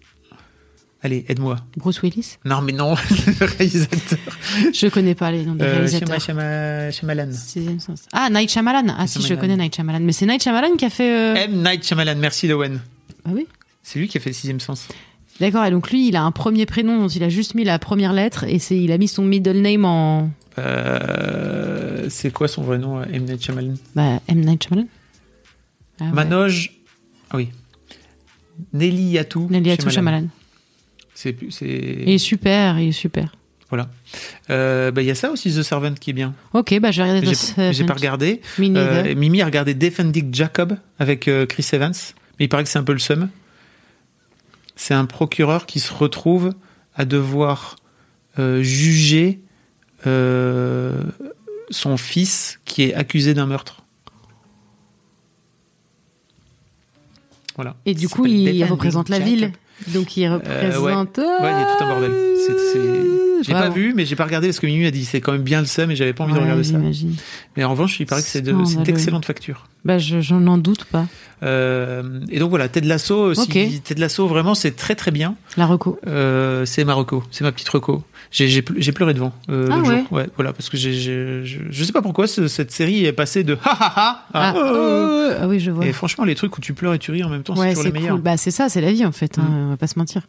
Allez, 1.04 1.24
aide-moi. 1.28 1.56
Bruce 1.76 2.00
Willis. 2.02 2.36
Non, 2.44 2.60
mais 2.62 2.70
non, 2.72 2.94
le 3.40 3.44
réalisateur. 3.46 4.18
Je 4.72 4.86
connais 4.86 5.16
pas 5.16 5.32
les 5.32 5.44
noms 5.44 5.56
des 5.56 5.64
Euh, 5.64 5.72
réalisateurs. 5.72 6.20
Shama- 6.20 6.90
Shama- 6.90 6.90
Shyamalan. 6.92 7.32
Sixième 7.32 7.80
sens. 7.80 8.02
Ah, 8.12 8.28
Night 8.30 8.50
Shyamalan. 8.52 8.94
Ah 8.96 9.06
si, 9.08 9.20
je 9.20 9.34
connais 9.34 9.56
Night 9.56 9.74
Shyamalan. 9.74 9.98
Mais 10.00 10.12
c'est 10.12 10.26
Night 10.26 10.42
Shyamalan 10.44 10.76
qui 10.76 10.84
a 10.84 10.90
fait. 10.90 11.12
euh, 11.12 11.34
M. 11.34 11.60
Night 11.64 11.84
Shyamalan, 11.84 12.14
merci 12.18 12.46
Lowen. 12.46 12.80
Ah 13.24 13.30
oui. 13.32 13.48
C'est 13.82 13.98
lui 13.98 14.06
qui 14.06 14.16
a 14.18 14.20
fait 14.20 14.32
Sixième 14.32 14.60
Sens. 14.60 14.86
D'accord. 15.40 15.64
Et 15.64 15.70
donc 15.70 15.90
lui, 15.90 16.08
il 16.08 16.16
a 16.16 16.22
un 16.22 16.30
premier 16.30 16.66
prénom 16.66 16.98
dont 17.00 17.08
il 17.08 17.22
a 17.22 17.28
juste 17.28 17.54
mis 17.54 17.64
la 17.64 17.78
première 17.78 18.12
lettre 18.12 18.44
et 18.44 18.58
c'est 18.58 18.78
il 18.78 18.92
a 18.92 18.98
mis 18.98 19.08
son 19.08 19.22
middle 19.24 19.60
name 19.60 19.84
en 19.84 20.30
Euh, 20.58 22.06
c'est 22.10 22.30
quoi 22.32 22.48
son 22.48 22.62
vrai 22.62 22.78
nom, 22.78 22.98
euh, 23.00 23.04
M. 23.12 23.24
Night 23.24 23.42
Shyamalan? 23.42 23.74
Bah, 23.94 24.20
M 24.28 24.40
Night 24.40 24.64
Shyamalan. 24.64 24.86
Ah, 26.00 26.04
ouais. 26.04 26.12
Manoj. 26.12 26.72
Ah 27.30 27.36
oui. 27.36 27.48
Nelly 28.72 29.12
Yatou. 29.12 29.48
Nelly 29.50 29.70
Atou 29.72 29.90
Shyamalan. 29.90 30.26
C'est 31.14 31.32
plus- 31.32 31.50
c'est 31.50 31.66
Il 32.06 32.10
est 32.10 32.18
super, 32.18 32.78
il 32.78 32.88
est 32.88 32.92
super. 32.92 33.32
voilà. 33.70 33.88
Euh, 34.50 34.90
bah, 34.90 35.00
il 35.02 35.06
y 35.06 35.10
a 35.10 35.14
ça 35.14 35.30
aussi 35.30 35.50
The 35.54 35.62
Servant 35.62 35.94
qui 35.94 36.10
est 36.10 36.14
bien. 36.14 36.34
Ok, 36.52 36.78
bah 36.80 36.90
je 36.90 37.02
vais 37.02 37.08
regarder 37.08 37.26
J'ai 37.26 37.32
The 37.32 37.36
Servant. 37.36 37.72
j'ai 37.72 37.84
pas 37.84 37.94
regardé. 37.94 38.40
Euh, 38.60 39.14
Mimi 39.14 39.40
a 39.40 39.46
regardé 39.46 39.72
Defending 39.74 40.34
Jacob 40.34 40.76
avec 40.98 41.30
Chris 41.48 41.66
Evans, 41.72 41.94
mais 42.38 42.44
il 42.44 42.48
paraît 42.48 42.64
que 42.64 42.68
c'est 42.68 42.78
un 42.78 42.84
peu 42.84 42.92
le 42.92 42.98
seum. 42.98 43.28
C'est 44.82 44.94
un 44.94 45.04
procureur 45.04 45.66
qui 45.66 45.78
se 45.78 45.94
retrouve 45.94 46.54
à 46.96 47.04
devoir 47.04 47.76
euh, 48.40 48.64
juger 48.64 49.38
euh, 50.08 51.04
son 51.70 51.96
fils 51.96 52.58
qui 52.64 52.82
est 52.82 52.92
accusé 52.92 53.32
d'un 53.32 53.46
meurtre. 53.46 53.84
Voilà. 57.54 57.76
Et 57.86 57.94
du 57.94 58.08
coup, 58.08 58.26
il, 58.26 58.64
représente 58.64 59.08
la 59.08 59.20
ville. 59.20 59.52
Donc 59.86 60.16
il 60.16 60.24
Euh, 60.24 60.30
ouais. 60.80 60.94
représente. 60.94 61.18
Ouais, 61.18 61.52
il 61.52 61.60
y 61.60 61.62
a 61.62 61.76
tout 61.76 61.84
un 61.84 61.88
bordel. 61.88 62.12
C'est- 62.44 63.31
J'ai 63.42 63.52
pas 63.52 63.68
vu, 63.68 63.92
mais 63.94 64.04
j'ai 64.06 64.16
pas 64.16 64.24
regardé 64.24 64.48
parce 64.48 64.60
que 64.60 64.66
Mimi 64.66 64.86
a 64.86 64.90
dit 64.90 65.04
c'est 65.04 65.20
quand 65.20 65.32
même 65.32 65.42
bien 65.42 65.60
le 65.60 65.66
seum 65.66 65.90
et 65.90 65.96
j'avais 65.96 66.12
pas 66.12 66.24
envie 66.24 66.34
de 66.34 66.38
regarder 66.38 66.64
ça. 66.64 66.78
Mais 67.56 67.64
en 67.64 67.70
revanche, 67.70 67.98
il 68.00 68.06
paraît 68.06 68.22
que 68.22 68.28
c'est 68.28 68.42
de- 68.42 68.54
c'est 68.64 68.82
d'excellente 68.82 69.24
facture. 69.24 69.66
Bah 69.84 69.98
je, 69.98 70.20
je 70.20 70.34
n'en 70.34 70.58
doute 70.58 70.84
pas. 70.84 71.06
Euh, 71.42 72.20
et 72.30 72.38
donc 72.38 72.50
voilà, 72.50 72.68
Ted 72.68 72.86
Lasso, 72.86 73.34
si 73.34 73.40
Ok. 73.40 73.82
Ted 73.82 74.00
Lasso 74.00 74.28
vraiment 74.28 74.54
c'est 74.54 74.76
très 74.76 74.94
très 74.94 75.10
bien. 75.10 75.34
La 75.56 75.66
reco. 75.66 75.98
Euh, 76.06 76.64
c'est 76.66 76.84
ma 76.84 76.94
reco, 76.94 77.24
c'est 77.32 77.42
ma 77.42 77.50
petite 77.50 77.68
reco. 77.68 78.04
J'ai 78.30 78.46
j'ai 78.48 78.62
ple- 78.62 78.74
j'ai 78.78 78.92
pleuré 78.92 79.12
devant 79.12 79.32
euh, 79.50 79.66
Ah 79.70 79.78
ouais 79.80 79.84
jour. 79.98 80.12
Ouais, 80.12 80.26
voilà, 80.36 80.52
parce 80.52 80.70
que 80.70 80.76
j'ai 80.76 80.92
je, 80.94 81.58
je 81.68 81.84
sais 81.84 81.92
pas 81.92 82.00
pourquoi 82.00 82.28
ce- 82.28 82.46
cette 82.46 82.70
série 82.70 83.04
est 83.04 83.12
passée 83.12 83.42
de 83.42 83.54
ha 83.64 83.70
ha 83.72 83.92
ha 83.96 84.26
à 84.32 84.48
Ah, 84.50 84.54
oh, 84.56 84.60
oh, 84.62 85.30
ah 85.42 85.48
oui, 85.48 85.58
je 85.58 85.70
vois. 85.72 85.84
Et 85.84 85.92
franchement, 85.92 86.24
les 86.24 86.36
trucs 86.36 86.56
où 86.56 86.60
tu 86.60 86.74
pleures 86.74 86.94
et 86.94 86.98
tu 87.00 87.10
ris 87.10 87.24
en 87.24 87.28
même 87.28 87.42
temps, 87.42 87.54
c'est 87.56 87.60
Ouais, 87.62 87.70
toujours 87.70 87.84
les 87.84 87.90
c'est 87.90 87.98
meilleurs. 87.98 88.14
cool. 88.14 88.22
Bah, 88.22 88.36
c'est 88.36 88.50
ça, 88.52 88.68
c'est 88.68 88.80
la 88.80 88.92
vie, 88.92 89.04
en 89.04 89.12
fait. 89.12 89.38
hein, 89.38 89.42
Mm. 89.42 89.54
on 89.66 89.68
va 89.70 89.76
pas 89.76 89.88
se 89.88 89.98
mentir. 89.98 90.22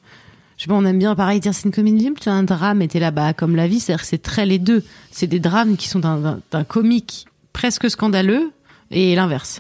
Je 0.64 0.68
sais 0.70 0.70
pas, 0.70 0.76
on 0.76 0.86
aime 0.86 0.98
bien, 0.98 1.14
pareil, 1.14 1.42
dire 1.42 1.54
c'est 1.54 1.66
une 1.66 1.74
comédie, 1.74 2.10
mais 2.10 2.16
c'est 2.22 2.30
un 2.30 2.44
drame, 2.44 2.82
et 2.82 2.88
t'es 2.88 3.02
là, 3.02 3.12
bah, 3.12 3.34
comme 3.34 3.58
la 3.58 3.68
vie, 3.68 3.82
c'est-à-dire 3.82 4.02
que 4.02 4.08
c'est 4.08 4.22
très 4.22 4.46
les 4.46 4.60
deux. 4.60 4.82
C'est 5.12 5.28
des 5.28 5.42
drames 5.42 5.76
qui 5.76 5.90
sont 5.90 6.00
d'un 6.00 6.64
comique 6.64 7.26
presque 7.52 7.90
scandaleux, 7.90 8.50
et 8.90 9.14
l'inverse. 9.14 9.60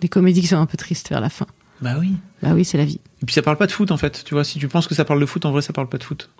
Des 0.00 0.08
comédies 0.08 0.40
qui 0.40 0.46
sont 0.46 0.56
un 0.56 0.64
peu 0.64 0.78
tristes 0.78 1.10
vers 1.10 1.20
la 1.20 1.28
fin. 1.28 1.44
Bah 1.82 1.96
oui. 2.00 2.14
Bah 2.42 2.52
oui, 2.54 2.64
c'est 2.64 2.78
la 2.78 2.86
vie. 2.86 2.98
Et 3.22 3.26
puis 3.26 3.34
ça 3.34 3.42
parle 3.42 3.58
pas 3.58 3.66
de 3.66 3.72
foot 3.72 3.90
en 3.90 3.98
fait. 3.98 4.24
Tu 4.24 4.32
vois, 4.32 4.42
si 4.42 4.58
tu 4.58 4.68
penses 4.68 4.86
que 4.86 4.94
ça 4.94 5.04
parle 5.04 5.20
de 5.20 5.26
foot, 5.26 5.44
en 5.44 5.52
vrai 5.52 5.60
ça 5.60 5.74
parle 5.74 5.90
pas 5.90 5.98
de 5.98 6.04
foot. 6.04 6.30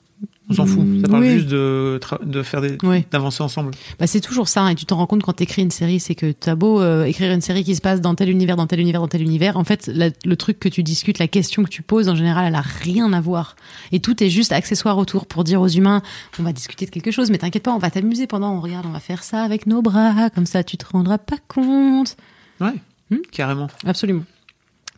On 0.50 0.54
s'en 0.54 0.64
fout. 0.66 0.82
Ça 1.02 1.08
parle 1.08 1.24
oui. 1.24 1.30
juste 1.32 1.48
de, 1.48 2.00
faire 2.42 2.60
des, 2.62 2.78
Oui. 2.82 3.04
d'avancer 3.10 3.42
ensemble. 3.42 3.72
Bah, 3.98 4.06
c'est 4.06 4.20
toujours 4.22 4.48
ça, 4.48 4.62
hein, 4.62 4.70
et 4.70 4.74
tu 4.74 4.86
t'en 4.86 4.96
rends 4.96 5.06
compte 5.06 5.22
quand 5.22 5.34
t'écris 5.34 5.60
une 5.60 5.70
série, 5.70 6.00
c'est 6.00 6.14
que 6.14 6.32
t'as 6.32 6.54
beau 6.54 6.80
euh, 6.80 7.04
écrire 7.04 7.30
une 7.32 7.42
série 7.42 7.64
qui 7.64 7.76
se 7.76 7.82
passe 7.82 8.00
dans 8.00 8.14
tel 8.14 8.30
univers, 8.30 8.56
dans 8.56 8.66
tel 8.66 8.80
univers, 8.80 9.02
dans 9.02 9.08
tel 9.08 9.20
univers, 9.20 9.58
en 9.58 9.64
fait, 9.64 9.88
la- 9.92 10.08
le 10.24 10.36
truc 10.36 10.58
que 10.58 10.68
tu 10.70 10.82
discutes, 10.82 11.18
la 11.18 11.28
question 11.28 11.64
que 11.64 11.68
tu 11.68 11.82
poses, 11.82 12.08
en 12.08 12.14
général, 12.14 12.46
elle 12.46 12.54
a 12.54 12.62
rien 12.62 13.12
à 13.12 13.20
voir. 13.20 13.56
Et 13.92 14.00
tout 14.00 14.22
est 14.24 14.30
juste 14.30 14.52
accessoire 14.52 14.96
autour 14.96 15.26
pour 15.26 15.44
dire 15.44 15.60
aux 15.60 15.68
humains, 15.68 16.00
on 16.38 16.42
va 16.42 16.52
discuter 16.54 16.86
de 16.86 16.90
quelque 16.90 17.10
chose, 17.10 17.30
mais 17.30 17.36
t'inquiète 17.38 17.62
pas, 17.64 17.72
on 17.72 17.78
va 17.78 17.90
t'amuser 17.90 18.26
pendant, 18.26 18.54
on 18.54 18.60
regarde, 18.60 18.86
on 18.86 18.92
va 18.92 19.00
faire 19.00 19.22
ça 19.24 19.42
avec 19.42 19.66
nos 19.66 19.82
bras, 19.82 20.30
comme 20.34 20.46
ça 20.46 20.64
tu 20.64 20.76
te 20.78 20.86
rendras 20.90 21.18
pas 21.18 21.36
compte. 21.48 22.16
Ouais. 22.60 22.72
Hmm 23.10 23.16
Carrément. 23.32 23.68
Absolument. 23.86 24.24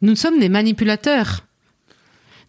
Nous 0.02 0.14
sommes 0.16 0.38
des 0.38 0.48
manipulateurs. 0.48 1.44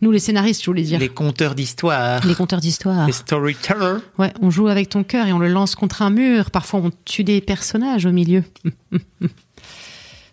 Nous, 0.02 0.10
les 0.10 0.20
scénaristes, 0.20 0.62
je 0.62 0.66
voulais 0.66 0.82
dire. 0.82 1.00
Les 1.00 1.10
conteurs 1.10 1.54
d'histoire. 1.54 2.26
Les 2.26 2.34
conteurs 2.34 2.60
d'histoire. 2.60 3.06
Les 3.06 3.14
storytellers. 3.14 4.00
Ouais, 4.18 4.34
on 4.42 4.50
joue 4.50 4.68
avec 4.68 4.90
ton 4.90 5.04
cœur 5.04 5.28
et 5.28 5.34
on 5.34 5.38
le 5.38 5.48
lance 5.48 5.76
contre 5.76 6.02
un 6.02 6.10
mur. 6.10 6.50
Parfois, 6.50 6.80
on 6.84 6.92
tue 7.06 7.24
des 7.24 7.40
personnages 7.40 8.08
au 8.08 8.12
milieu. 8.12 8.44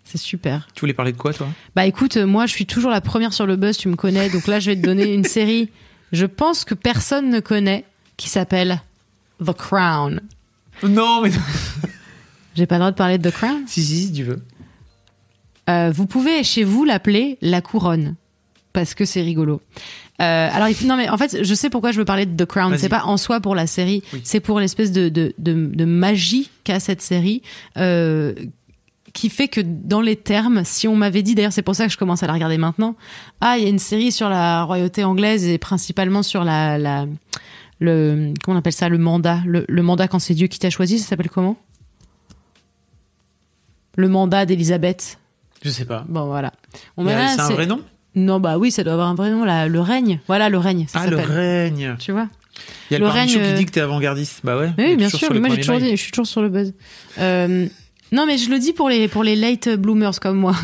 C'est 0.05 0.17
super. 0.17 0.67
Tu 0.73 0.79
voulais 0.79 0.93
parler 0.93 1.11
de 1.11 1.17
quoi 1.17 1.33
toi? 1.33 1.47
Bah 1.75 1.85
écoute, 1.85 2.17
euh, 2.17 2.25
moi, 2.25 2.47
je 2.47 2.51
suis 2.53 2.65
toujours 2.65 2.89
la 2.89 2.99
première 2.99 3.31
sur 3.31 3.45
le 3.45 3.57
buzz, 3.57 3.77
tu 3.77 3.89
me 3.89 3.95
connais. 3.95 4.29
Donc 4.31 4.47
là, 4.47 4.59
je 4.59 4.71
vais 4.71 4.75
te 4.75 4.81
donner 4.81 5.13
une 5.13 5.23
série, 5.23 5.69
je 6.11 6.25
pense 6.25 6.65
que 6.65 6.73
personne 6.73 7.29
ne 7.29 7.39
connaît, 7.39 7.85
qui 8.17 8.27
s'appelle 8.27 8.81
The 9.45 9.53
Crown. 9.53 10.21
Non, 10.81 11.21
mais. 11.21 11.29
J'ai 12.55 12.65
pas 12.65 12.75
le 12.75 12.79
droit 12.79 12.91
de 12.91 12.95
parler 12.95 13.19
de 13.19 13.29
The 13.29 13.33
Crown? 13.33 13.61
Si, 13.67 13.83
si, 13.83 14.07
si 14.07 14.11
tu 14.11 14.23
veux. 14.23 14.41
Euh, 15.69 15.91
vous 15.93 16.07
pouvez 16.07 16.43
chez 16.43 16.63
vous 16.63 16.85
l'appeler 16.85 17.37
la 17.41 17.61
couronne 17.61 18.15
parce 18.73 18.93
que 18.93 19.05
c'est 19.05 19.21
rigolo. 19.21 19.61
Euh, 20.21 20.49
alors 20.51 20.67
non 20.85 20.97
mais 20.97 21.09
en 21.09 21.17
fait 21.17 21.43
je 21.43 21.53
sais 21.53 21.69
pourquoi 21.69 21.91
je 21.91 21.97
veux 21.99 22.05
parler 22.05 22.25
de 22.25 22.43
The 22.43 22.47
Crown. 22.47 22.77
C'est 22.77 22.89
pas 22.89 23.03
en 23.05 23.17
soi 23.17 23.39
pour 23.39 23.55
la 23.55 23.67
série, 23.67 24.03
Oui. 24.13 24.21
c'est 24.23 24.39
pour 24.41 24.59
l'espèce 24.59 24.91
de, 24.91 25.09
de, 25.09 25.33
de, 25.37 25.53
de 25.67 25.85
magie 25.85 26.49
qu'a 26.63 26.79
cette 26.79 27.01
série. 27.01 27.41
Euh, 27.77 28.33
qui 29.11 29.29
fait 29.29 29.47
que 29.47 29.59
dans 29.61 30.01
les 30.01 30.15
termes, 30.15 30.63
si 30.63 30.87
on 30.87 30.95
m'avait 30.95 31.23
dit, 31.23 31.33
d'ailleurs 31.33 31.51
c'est 31.51 31.63
pour 31.63 31.75
ça 31.75 31.87
que 31.87 31.91
je 31.91 31.97
commence 31.97 32.21
à 32.21 32.27
la 32.27 32.33
regarder 32.33 32.59
maintenant, 32.59 32.95
ah 33.41 33.57
il 33.57 33.63
y 33.63 33.65
a 33.65 33.69
une 33.69 33.79
série 33.79 34.11
sur 34.11 34.29
la 34.29 34.63
royauté 34.63 35.03
anglaise 35.03 35.45
et 35.47 35.57
principalement 35.57 36.21
sur 36.21 36.43
la, 36.43 36.77
la 36.77 37.07
le 37.79 38.33
comment 38.43 38.55
on 38.55 38.59
appelle 38.59 38.71
ça 38.73 38.87
le 38.87 38.99
mandat, 38.99 39.39
le, 39.47 39.65
le 39.67 39.81
mandat 39.81 40.07
quand 40.07 40.19
c'est 40.19 40.35
Dieu 40.35 40.45
qui 40.47 40.59
t'a 40.59 40.69
choisi, 40.69 40.99
ça 40.99 41.07
s'appelle 41.07 41.29
comment? 41.29 41.57
Le 43.95 44.07
mandat 44.09 44.45
d'Elisabeth. 44.45 45.17
Je 45.63 45.69
sais 45.71 45.85
pas. 45.85 46.05
Bon, 46.07 46.25
voilà. 46.27 46.53
On 46.95 47.03
va- 47.03 47.29
C'est 47.29 47.41
un 47.41 47.49
vrai 47.49 47.65
nom? 47.65 47.81
Non, 48.15 48.39
bah 48.39 48.57
oui, 48.57 48.71
ça 48.71 48.83
doit 48.83 48.93
avoir 48.93 49.07
un 49.07 49.15
vrai 49.15 49.29
nom, 49.29 49.45
là. 49.45 49.67
Le 49.67 49.79
règne. 49.79 50.19
Voilà, 50.27 50.49
le 50.49 50.57
règne. 50.57 50.85
Ça 50.87 51.01
Ah, 51.03 51.07
le 51.07 51.17
règne. 51.17 51.95
Tu 51.99 52.11
vois 52.11 52.27
Il 52.89 52.93
y 52.93 52.95
a 52.95 52.99
Le 52.99 53.05
le, 53.05 53.11
règne, 53.11 53.29
qui 53.29 53.39
euh, 53.39 53.55
dit 53.55 53.65
que 53.65 53.71
t'es 53.71 53.81
avant-gardiste. 53.81 54.41
Bah 54.43 54.57
ouais. 54.57 54.71
Oui, 54.77 54.95
bien 54.95 55.09
sûr. 55.09 55.33
Moi, 55.33 55.49
j'ai 55.49 55.61
toujours 55.61 55.79
dit, 55.79 55.91
je 55.91 55.95
suis 55.95 56.11
toujours 56.11 56.27
sur 56.27 56.41
le 56.41 56.49
buzz. 56.49 56.73
Euh, 57.19 57.67
non, 58.11 58.25
mais 58.25 58.37
je 58.39 58.49
le 58.49 58.57
dis 58.57 58.73
pour 58.73 58.89
les 58.89 59.07
pour 59.07 59.23
les 59.23 59.35
late 59.35 59.69
bloomers 59.69 60.19
comme 60.19 60.37
moi, 60.37 60.55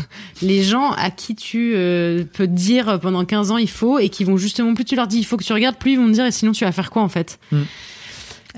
les 0.42 0.64
gens 0.64 0.90
à 0.92 1.10
qui 1.10 1.36
tu 1.36 1.74
euh, 1.76 2.24
peux 2.32 2.48
dire 2.48 2.98
pendant 3.00 3.24
15 3.24 3.52
ans 3.52 3.56
il 3.56 3.70
faut 3.70 4.00
et 4.00 4.08
qui 4.08 4.24
vont 4.24 4.36
justement 4.36 4.74
plus 4.74 4.84
tu 4.84 4.96
leur 4.96 5.06
dis 5.06 5.18
il 5.18 5.24
faut 5.24 5.36
que 5.36 5.44
tu 5.44 5.52
regardes, 5.52 5.76
plus 5.76 5.92
ils 5.92 5.98
vont 5.98 6.08
te 6.08 6.12
dire 6.12 6.26
et 6.26 6.32
sinon 6.32 6.50
tu 6.50 6.64
vas 6.64 6.72
faire 6.72 6.90
quoi 6.90 7.02
en 7.02 7.08
fait. 7.08 7.38
Hmm. 7.52 7.62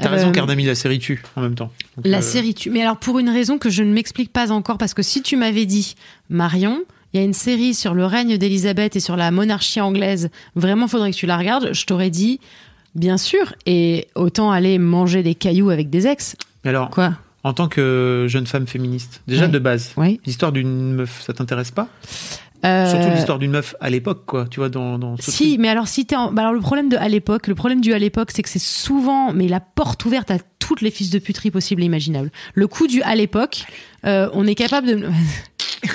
T'as 0.01 0.11
raison, 0.11 0.33
Cardami, 0.33 0.65
la 0.65 0.75
série 0.75 0.99
tue 0.99 1.23
en 1.37 1.43
même 1.43 1.55
temps. 1.55 1.73
Donc, 1.97 2.07
La 2.07 2.19
euh, 2.19 2.23
série 2.23 2.55
tue. 2.55 2.71
Mais 2.71 2.83
alors 2.83 2.99
pour 2.99 3.19
une 3.19 3.29
raison 3.29 3.59
que 3.59 3.71
je 3.71 3.83
ne 3.83 3.93
m'explique 3.93 4.33
pas 4.33 4.53
encore, 4.53 4.79
parce 4.79 4.95
que 4.95 5.03
si 5.03 5.23
tu 5.23 5.37
m'avais 5.37 5.67
dit, 5.67 5.97
Marion, 6.31 6.81
il 7.13 7.21
y 7.21 7.23
a 7.23 7.25
une 7.25 7.33
série 7.35 7.75
sur 7.75 7.95
le 7.95 8.05
règne 8.05 8.37
d'Élisabeth 8.39 8.97
et 8.97 9.01
sur 9.01 9.17
la 9.17 9.31
monarchie 9.31 9.81
anglaise, 9.81 10.31
vraiment 10.55 10.89
faudrait 10.89 11.11
que 11.13 11.17
tu 11.17 11.27
la 11.27 11.37
regardes, 11.39 11.73
je 11.73 11.85
t'aurais 11.87 12.11
dit, 12.11 12.39
bien 12.95 13.17
sûr, 13.17 13.55
et 13.67 14.09
autant 14.15 14.51
aller 14.51 14.79
manger 14.79 15.23
des 15.23 15.35
cailloux 15.35 15.71
avec 15.71 15.89
des 15.91 16.07
ex. 16.07 16.37
Mais 16.65 16.71
alors, 16.71 16.91
Quoi 16.91 17.13
en 17.45 17.53
tant 17.55 17.69
que 17.69 18.27
jeune 18.29 18.47
femme 18.47 18.67
féministe, 18.67 19.23
déjà 19.29 19.43
Ouais. 19.47 19.49
de 19.49 19.59
base, 19.61 19.93
Oui. 19.97 20.21
l'histoire 20.27 20.51
d'une 20.53 20.93
meuf, 20.95 21.23
ça 21.25 21.33
t'intéresse 21.33 21.71
pas? 21.71 21.89
Euh, 22.65 22.91
Surtout 22.91 23.15
l'histoire 23.15 23.39
d'une 23.39 23.53
meuf 23.53 23.77
à 23.81 23.89
l'époque, 23.89 24.25
quoi. 24.27 24.47
Tu 24.51 24.59
vois, 24.59 24.69
dans, 24.69 24.99
dans 24.99 25.17
ce 25.17 25.31
Si, 25.31 25.51
truc. 25.51 25.61
mais 25.61 25.69
alors 25.69 25.87
si 25.87 26.05
t'es 26.05 26.17
en... 26.17 26.33
bah 26.33 26.43
alors 26.43 26.53
le 26.53 26.61
problème 26.61 26.89
de 26.89 26.97
à 26.97 27.09
l'époque, 27.09 27.47
le 27.47 27.55
problème 27.55 27.81
du 27.81 27.95
à 27.95 27.99
l'époque, 28.01 28.33
c'est 28.35 28.43
que 28.43 28.49
c'est 28.49 28.59
souvent, 28.59 29.33
mais 29.33 29.47
la 29.47 29.61
porte 29.61 30.05
ouverte 30.05 30.33
à 30.33 30.39
toutes 30.59 30.81
les 30.83 30.91
fils 30.91 31.11
de 31.11 31.21
puterie 31.21 31.53
possibles 31.53 31.81
et 31.83 31.87
imaginables. 31.87 32.31
Le 32.55 32.67
coup 32.67 32.89
du 32.89 33.01
à 33.03 33.15
l'époque, 33.15 33.65
euh, 34.05 34.29
on 34.35 34.45
est 34.49 34.57
capable 34.57 34.89
de. 34.89 35.07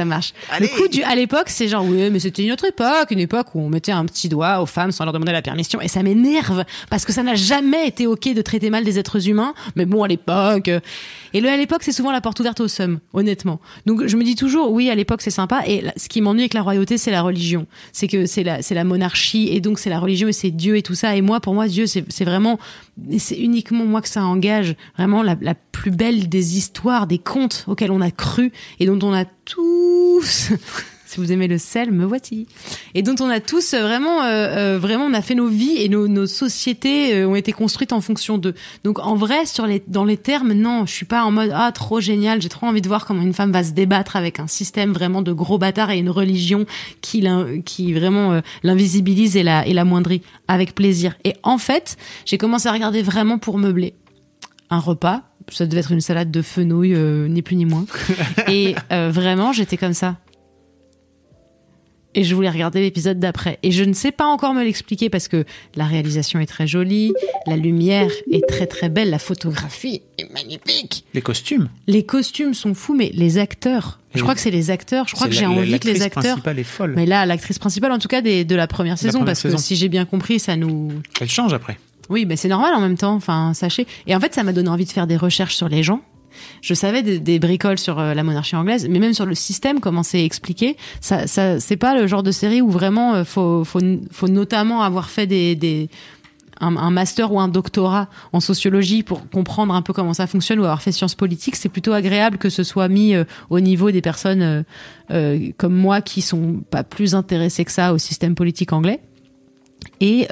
Ça 0.00 0.06
marche. 0.06 0.32
Allez. 0.50 0.66
Le 0.66 0.80
coup 0.80 0.88
du 0.88 1.02
à 1.02 1.14
l'époque, 1.14 1.50
c'est 1.50 1.68
genre 1.68 1.84
oui, 1.84 2.08
mais 2.10 2.20
c'était 2.20 2.42
une 2.42 2.52
autre 2.52 2.64
époque, 2.64 3.10
une 3.10 3.18
époque 3.18 3.54
où 3.54 3.60
on 3.60 3.68
mettait 3.68 3.92
un 3.92 4.06
petit 4.06 4.30
doigt 4.30 4.62
aux 4.62 4.66
femmes 4.66 4.92
sans 4.92 5.04
leur 5.04 5.12
demander 5.12 5.32
la 5.32 5.42
permission, 5.42 5.78
et 5.82 5.88
ça 5.88 6.02
m'énerve 6.02 6.64
parce 6.88 7.04
que 7.04 7.12
ça 7.12 7.22
n'a 7.22 7.34
jamais 7.34 7.86
été 7.86 8.06
ok 8.06 8.32
de 8.32 8.40
traiter 8.40 8.70
mal 8.70 8.82
des 8.82 8.98
êtres 8.98 9.28
humains. 9.28 9.52
Mais 9.76 9.84
bon, 9.84 10.02
à 10.02 10.08
l'époque, 10.08 10.68
euh, 10.68 10.80
et 11.34 11.42
le 11.42 11.50
à 11.50 11.56
l'époque, 11.58 11.82
c'est 11.82 11.92
souvent 11.92 12.12
la 12.12 12.22
porte 12.22 12.40
ouverte 12.40 12.60
au 12.60 12.68
seum, 12.68 12.98
honnêtement. 13.12 13.60
Donc 13.84 14.06
je 14.06 14.16
me 14.16 14.24
dis 14.24 14.36
toujours 14.36 14.72
oui, 14.72 14.88
à 14.88 14.94
l'époque 14.94 15.20
c'est 15.20 15.30
sympa, 15.30 15.64
et 15.66 15.84
ce 15.98 16.08
qui 16.08 16.22
m'ennuie 16.22 16.40
avec 16.40 16.54
la 16.54 16.62
royauté, 16.62 16.96
c'est 16.96 17.10
la 17.10 17.20
religion, 17.20 17.66
c'est 17.92 18.08
que 18.08 18.24
c'est 18.24 18.42
la 18.42 18.62
c'est 18.62 18.74
la 18.74 18.84
monarchie, 18.84 19.50
et 19.52 19.60
donc 19.60 19.78
c'est 19.78 19.90
la 19.90 20.00
religion 20.00 20.28
et 20.28 20.32
c'est 20.32 20.50
Dieu 20.50 20.78
et 20.78 20.82
tout 20.82 20.94
ça. 20.94 21.14
Et 21.14 21.20
moi, 21.20 21.40
pour 21.40 21.52
moi, 21.52 21.68
Dieu, 21.68 21.84
c'est 21.84 22.04
c'est 22.08 22.24
vraiment, 22.24 22.58
c'est 23.18 23.36
uniquement 23.36 23.84
moi 23.84 24.00
que 24.00 24.08
ça 24.08 24.24
engage, 24.24 24.76
vraiment 24.96 25.22
la, 25.22 25.36
la 25.42 25.54
plus 25.54 25.90
belle 25.90 26.30
des 26.30 26.56
histoires, 26.56 27.06
des 27.06 27.18
contes 27.18 27.66
auxquels 27.68 27.90
on 27.90 28.00
a 28.00 28.10
cru 28.10 28.50
et 28.78 28.86
dont 28.86 28.98
on 29.02 29.12
a 29.12 29.26
Si 31.10 31.18
vous 31.18 31.32
aimez 31.32 31.48
le 31.48 31.58
sel, 31.58 31.90
me 31.90 32.04
voici. 32.04 32.46
Et 32.94 33.02
dont 33.02 33.16
on 33.18 33.28
a 33.28 33.40
tous 33.40 33.74
euh, 33.74 33.80
vraiment, 33.80 34.22
euh, 34.22 34.76
euh, 34.76 34.78
vraiment, 34.78 35.06
on 35.06 35.12
a 35.12 35.22
fait 35.22 35.34
nos 35.34 35.48
vies 35.48 35.78
et 35.78 35.88
nos, 35.88 36.06
nos 36.06 36.28
sociétés 36.28 37.16
euh, 37.16 37.26
ont 37.26 37.34
été 37.34 37.50
construites 37.50 37.92
en 37.92 38.00
fonction 38.00 38.38
d'eux. 38.38 38.54
Donc 38.84 39.00
en 39.00 39.16
vrai, 39.16 39.44
sur 39.44 39.66
les, 39.66 39.82
dans 39.88 40.04
les 40.04 40.16
termes, 40.16 40.52
non, 40.52 40.86
je 40.86 40.92
suis 40.92 41.06
pas 41.06 41.24
en 41.24 41.32
mode 41.32 41.50
ah 41.52 41.72
trop 41.72 41.98
génial. 41.98 42.40
J'ai 42.40 42.48
trop 42.48 42.68
envie 42.68 42.80
de 42.80 42.86
voir 42.86 43.06
comment 43.06 43.22
une 43.22 43.32
femme 43.32 43.50
va 43.50 43.64
se 43.64 43.72
débattre 43.72 44.14
avec 44.14 44.38
un 44.38 44.46
système 44.46 44.92
vraiment 44.92 45.20
de 45.20 45.32
gros 45.32 45.58
bâtards 45.58 45.90
et 45.90 45.98
une 45.98 46.10
religion 46.10 46.64
qui, 47.00 47.26
qui 47.64 47.92
vraiment 47.92 48.40
l'invisibilise 48.62 49.36
et 49.36 49.42
la, 49.42 49.66
et 49.66 49.72
la 49.72 49.84
moindrit 49.84 50.22
avec 50.46 50.76
plaisir. 50.76 51.16
Et 51.24 51.34
en 51.42 51.58
fait, 51.58 51.96
j'ai 52.24 52.38
commencé 52.38 52.68
à 52.68 52.72
regarder 52.72 53.02
vraiment 53.02 53.38
pour 53.38 53.58
meubler 53.58 53.94
un 54.70 54.78
repas. 54.78 55.24
Ça 55.50 55.66
devait 55.66 55.80
être 55.80 55.92
une 55.92 56.00
salade 56.00 56.30
de 56.30 56.42
fenouil, 56.42 56.94
euh, 56.94 57.28
ni 57.28 57.42
plus 57.42 57.56
ni 57.56 57.64
moins. 57.66 57.84
Et 58.48 58.74
euh, 58.92 59.10
vraiment, 59.10 59.52
j'étais 59.52 59.76
comme 59.76 59.94
ça. 59.94 60.16
Et 62.12 62.24
je 62.24 62.34
voulais 62.34 62.50
regarder 62.50 62.80
l'épisode 62.80 63.20
d'après. 63.20 63.60
Et 63.62 63.70
je 63.70 63.84
ne 63.84 63.92
sais 63.92 64.10
pas 64.10 64.26
encore 64.26 64.52
me 64.52 64.64
l'expliquer 64.64 65.08
parce 65.10 65.28
que 65.28 65.44
la 65.76 65.84
réalisation 65.84 66.40
est 66.40 66.46
très 66.46 66.66
jolie, 66.66 67.12
la 67.46 67.56
lumière 67.56 68.10
est 68.32 68.44
très 68.48 68.66
très 68.66 68.88
belle, 68.88 69.10
la 69.10 69.20
photographie 69.20 70.02
est 70.18 70.28
magnifique. 70.32 71.04
Les 71.14 71.22
costumes. 71.22 71.68
Les 71.86 72.04
costumes 72.04 72.52
sont 72.52 72.74
fous, 72.74 72.96
mais 72.96 73.12
les 73.14 73.38
acteurs. 73.38 74.00
Je 74.16 74.22
crois 74.22 74.34
que 74.34 74.40
c'est 74.40 74.50
les 74.50 74.70
acteurs. 74.72 75.06
Je 75.06 75.14
crois 75.14 75.28
que 75.28 75.32
j'ai 75.34 75.46
envie 75.46 75.78
que 75.78 75.86
les 75.86 75.92
l'actrice 75.92 76.02
acteurs. 76.02 76.22
principale 76.22 76.58
est 76.58 76.64
folle. 76.64 76.94
Mais 76.96 77.06
là, 77.06 77.26
l'actrice 77.26 77.60
principale, 77.60 77.92
en 77.92 78.00
tout 78.00 78.08
cas, 78.08 78.22
des, 78.22 78.44
de 78.44 78.56
la 78.56 78.66
première 78.66 78.98
saison, 78.98 79.20
première 79.20 79.26
parce 79.26 79.40
saison. 79.42 79.56
que 79.56 79.62
si 79.62 79.76
j'ai 79.76 79.88
bien 79.88 80.04
compris, 80.04 80.40
ça 80.40 80.56
nous. 80.56 80.90
Elle 81.20 81.28
change 81.30 81.52
après. 81.54 81.78
Oui, 82.10 82.26
mais 82.26 82.36
c'est 82.36 82.48
normal 82.48 82.74
en 82.74 82.80
même 82.80 82.98
temps. 82.98 83.14
Enfin, 83.14 83.54
sachez. 83.54 83.86
Et 84.06 84.14
en 84.14 84.20
fait, 84.20 84.34
ça 84.34 84.42
m'a 84.42 84.52
donné 84.52 84.68
envie 84.68 84.84
de 84.84 84.90
faire 84.90 85.06
des 85.06 85.16
recherches 85.16 85.54
sur 85.54 85.68
les 85.68 85.82
gens. 85.82 86.02
Je 86.62 86.74
savais 86.74 87.02
des, 87.02 87.38
bricoles 87.38 87.78
sur 87.78 87.98
euh, 87.98 88.14
la 88.14 88.22
monarchie 88.22 88.56
anglaise, 88.56 88.88
mais 88.88 88.98
même 88.98 89.14
sur 89.14 89.26
le 89.26 89.34
système, 89.34 89.80
comment 89.80 90.02
c'est 90.02 90.24
expliqué. 90.24 90.76
Ça, 91.00 91.26
ça, 91.26 91.60
c'est 91.60 91.76
pas 91.76 91.94
le 91.94 92.06
genre 92.06 92.22
de 92.22 92.30
série 92.30 92.60
où 92.60 92.70
vraiment 92.70 93.14
euh, 93.14 93.24
faut, 93.24 93.64
faut, 93.64 93.80
faut 94.10 94.28
notamment 94.28 94.82
avoir 94.82 95.10
fait 95.10 95.26
des, 95.26 95.54
des 95.54 95.88
un, 96.60 96.90
master 96.90 97.32
ou 97.32 97.40
un 97.40 97.48
doctorat 97.48 98.08
en 98.32 98.40
sociologie 98.40 99.02
pour 99.02 99.28
comprendre 99.30 99.74
un 99.74 99.80
peu 99.80 99.94
comment 99.94 100.12
ça 100.12 100.26
fonctionne 100.26 100.60
ou 100.60 100.64
avoir 100.64 100.82
fait 100.82 100.92
sciences 100.92 101.14
politiques. 101.14 101.56
C'est 101.56 101.70
plutôt 101.70 101.94
agréable 101.94 102.36
que 102.36 102.50
ce 102.50 102.62
soit 102.62 102.88
mis 102.88 103.14
euh, 103.14 103.24
au 103.48 103.60
niveau 103.60 103.90
des 103.90 104.02
personnes 104.02 104.64
comme 105.56 105.74
moi 105.74 106.02
qui 106.02 106.22
sont 106.22 106.62
pas 106.70 106.84
plus 106.84 107.16
intéressées 107.16 107.64
que 107.64 107.72
ça 107.72 107.92
au 107.92 107.98
système 107.98 108.36
politique 108.36 108.72
anglais. 108.72 109.00
Et 110.00 110.28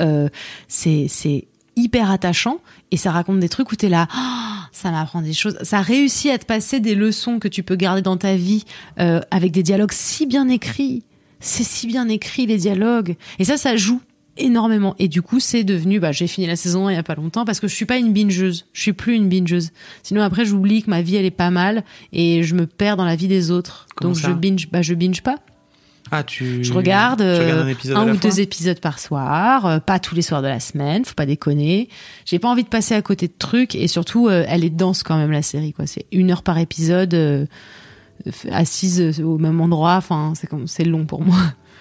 c'est 0.68 1.47
hyper 1.78 2.10
attachant 2.10 2.58
et 2.90 2.96
ça 2.96 3.10
raconte 3.10 3.40
des 3.40 3.48
trucs 3.48 3.72
où 3.72 3.76
t'es 3.76 3.88
là, 3.88 4.08
Ah, 4.12 4.68
ça 4.72 4.90
m'apprend 4.90 5.22
des 5.22 5.32
choses. 5.32 5.58
Ça 5.62 5.80
réussit 5.80 6.30
à 6.30 6.38
te 6.38 6.46
passer 6.46 6.80
des 6.80 6.94
leçons 6.94 7.38
que 7.38 7.48
tu 7.48 7.62
peux 7.62 7.76
garder 7.76 8.02
dans 8.02 8.16
ta 8.16 8.34
vie 8.34 8.64
euh, 9.00 9.20
avec 9.30 9.52
des 9.52 9.62
dialogues 9.62 9.92
si 9.92 10.26
bien 10.26 10.48
écrits. 10.48 11.04
C'est 11.40 11.64
si 11.64 11.86
bien 11.86 12.08
écrit 12.08 12.46
les 12.46 12.56
dialogues 12.58 13.16
et 13.38 13.44
ça, 13.44 13.56
ça 13.56 13.76
joue 13.76 14.00
énormément. 14.36 14.94
Et 14.98 15.08
du 15.08 15.22
coup, 15.22 15.40
c'est 15.40 15.64
devenu, 15.64 16.00
bah, 16.00 16.12
j'ai 16.12 16.26
fini 16.26 16.46
la 16.46 16.56
saison 16.56 16.88
il 16.88 16.94
y 16.94 16.96
a 16.96 17.02
pas 17.02 17.14
longtemps 17.14 17.44
parce 17.44 17.60
que 17.60 17.68
je 17.68 17.74
suis 17.74 17.86
pas 17.86 17.98
une 17.98 18.12
bingeuse. 18.12 18.66
Je 18.72 18.82
suis 18.82 18.92
plus 18.92 19.14
une 19.14 19.28
bingeuse. 19.28 19.70
Sinon 20.02 20.22
après, 20.22 20.44
j'oublie 20.44 20.82
que 20.82 20.90
ma 20.90 21.02
vie 21.02 21.16
elle 21.16 21.24
est 21.24 21.30
pas 21.30 21.50
mal 21.50 21.84
et 22.12 22.42
je 22.42 22.54
me 22.54 22.66
perds 22.66 22.96
dans 22.96 23.04
la 23.04 23.16
vie 23.16 23.28
des 23.28 23.50
autres. 23.50 23.86
Comment 23.94 24.12
Donc 24.12 24.22
je 24.22 24.30
binge, 24.30 24.68
bah 24.70 24.82
je 24.82 24.94
binge 24.94 25.22
pas. 25.22 25.36
Ah, 26.10 26.22
tu. 26.22 26.64
Je 26.64 26.72
regarde, 26.72 27.20
tu 27.20 27.24
euh, 27.24 27.62
un 27.94 28.04
la 28.04 28.12
ou 28.12 28.16
fois 28.16 28.30
deux 28.30 28.40
épisodes 28.40 28.80
par 28.80 28.98
soir, 28.98 29.66
euh, 29.66 29.78
pas 29.78 29.98
tous 29.98 30.14
les 30.14 30.22
soirs 30.22 30.42
de 30.42 30.46
la 30.46 30.60
semaine, 30.60 31.04
faut 31.04 31.14
pas 31.14 31.26
déconner. 31.26 31.88
J'ai 32.24 32.38
pas 32.38 32.48
envie 32.48 32.64
de 32.64 32.68
passer 32.68 32.94
à 32.94 33.02
côté 33.02 33.28
de 33.28 33.32
trucs 33.38 33.74
et 33.74 33.88
surtout 33.88 34.28
euh, 34.28 34.44
elle 34.48 34.64
est 34.64 34.70
dense 34.70 35.02
quand 35.02 35.16
même 35.16 35.32
la 35.32 35.42
série 35.42 35.72
quoi. 35.72 35.86
C'est 35.86 36.06
une 36.12 36.30
heure 36.30 36.42
par 36.42 36.58
épisode, 36.58 37.14
euh, 37.14 37.46
assise 38.50 39.00
euh, 39.00 39.24
au 39.24 39.38
même 39.38 39.60
endroit. 39.60 39.96
Enfin 39.96 40.32
c'est 40.66 40.84
long 40.84 41.04
pour 41.04 41.22
moi. 41.22 41.36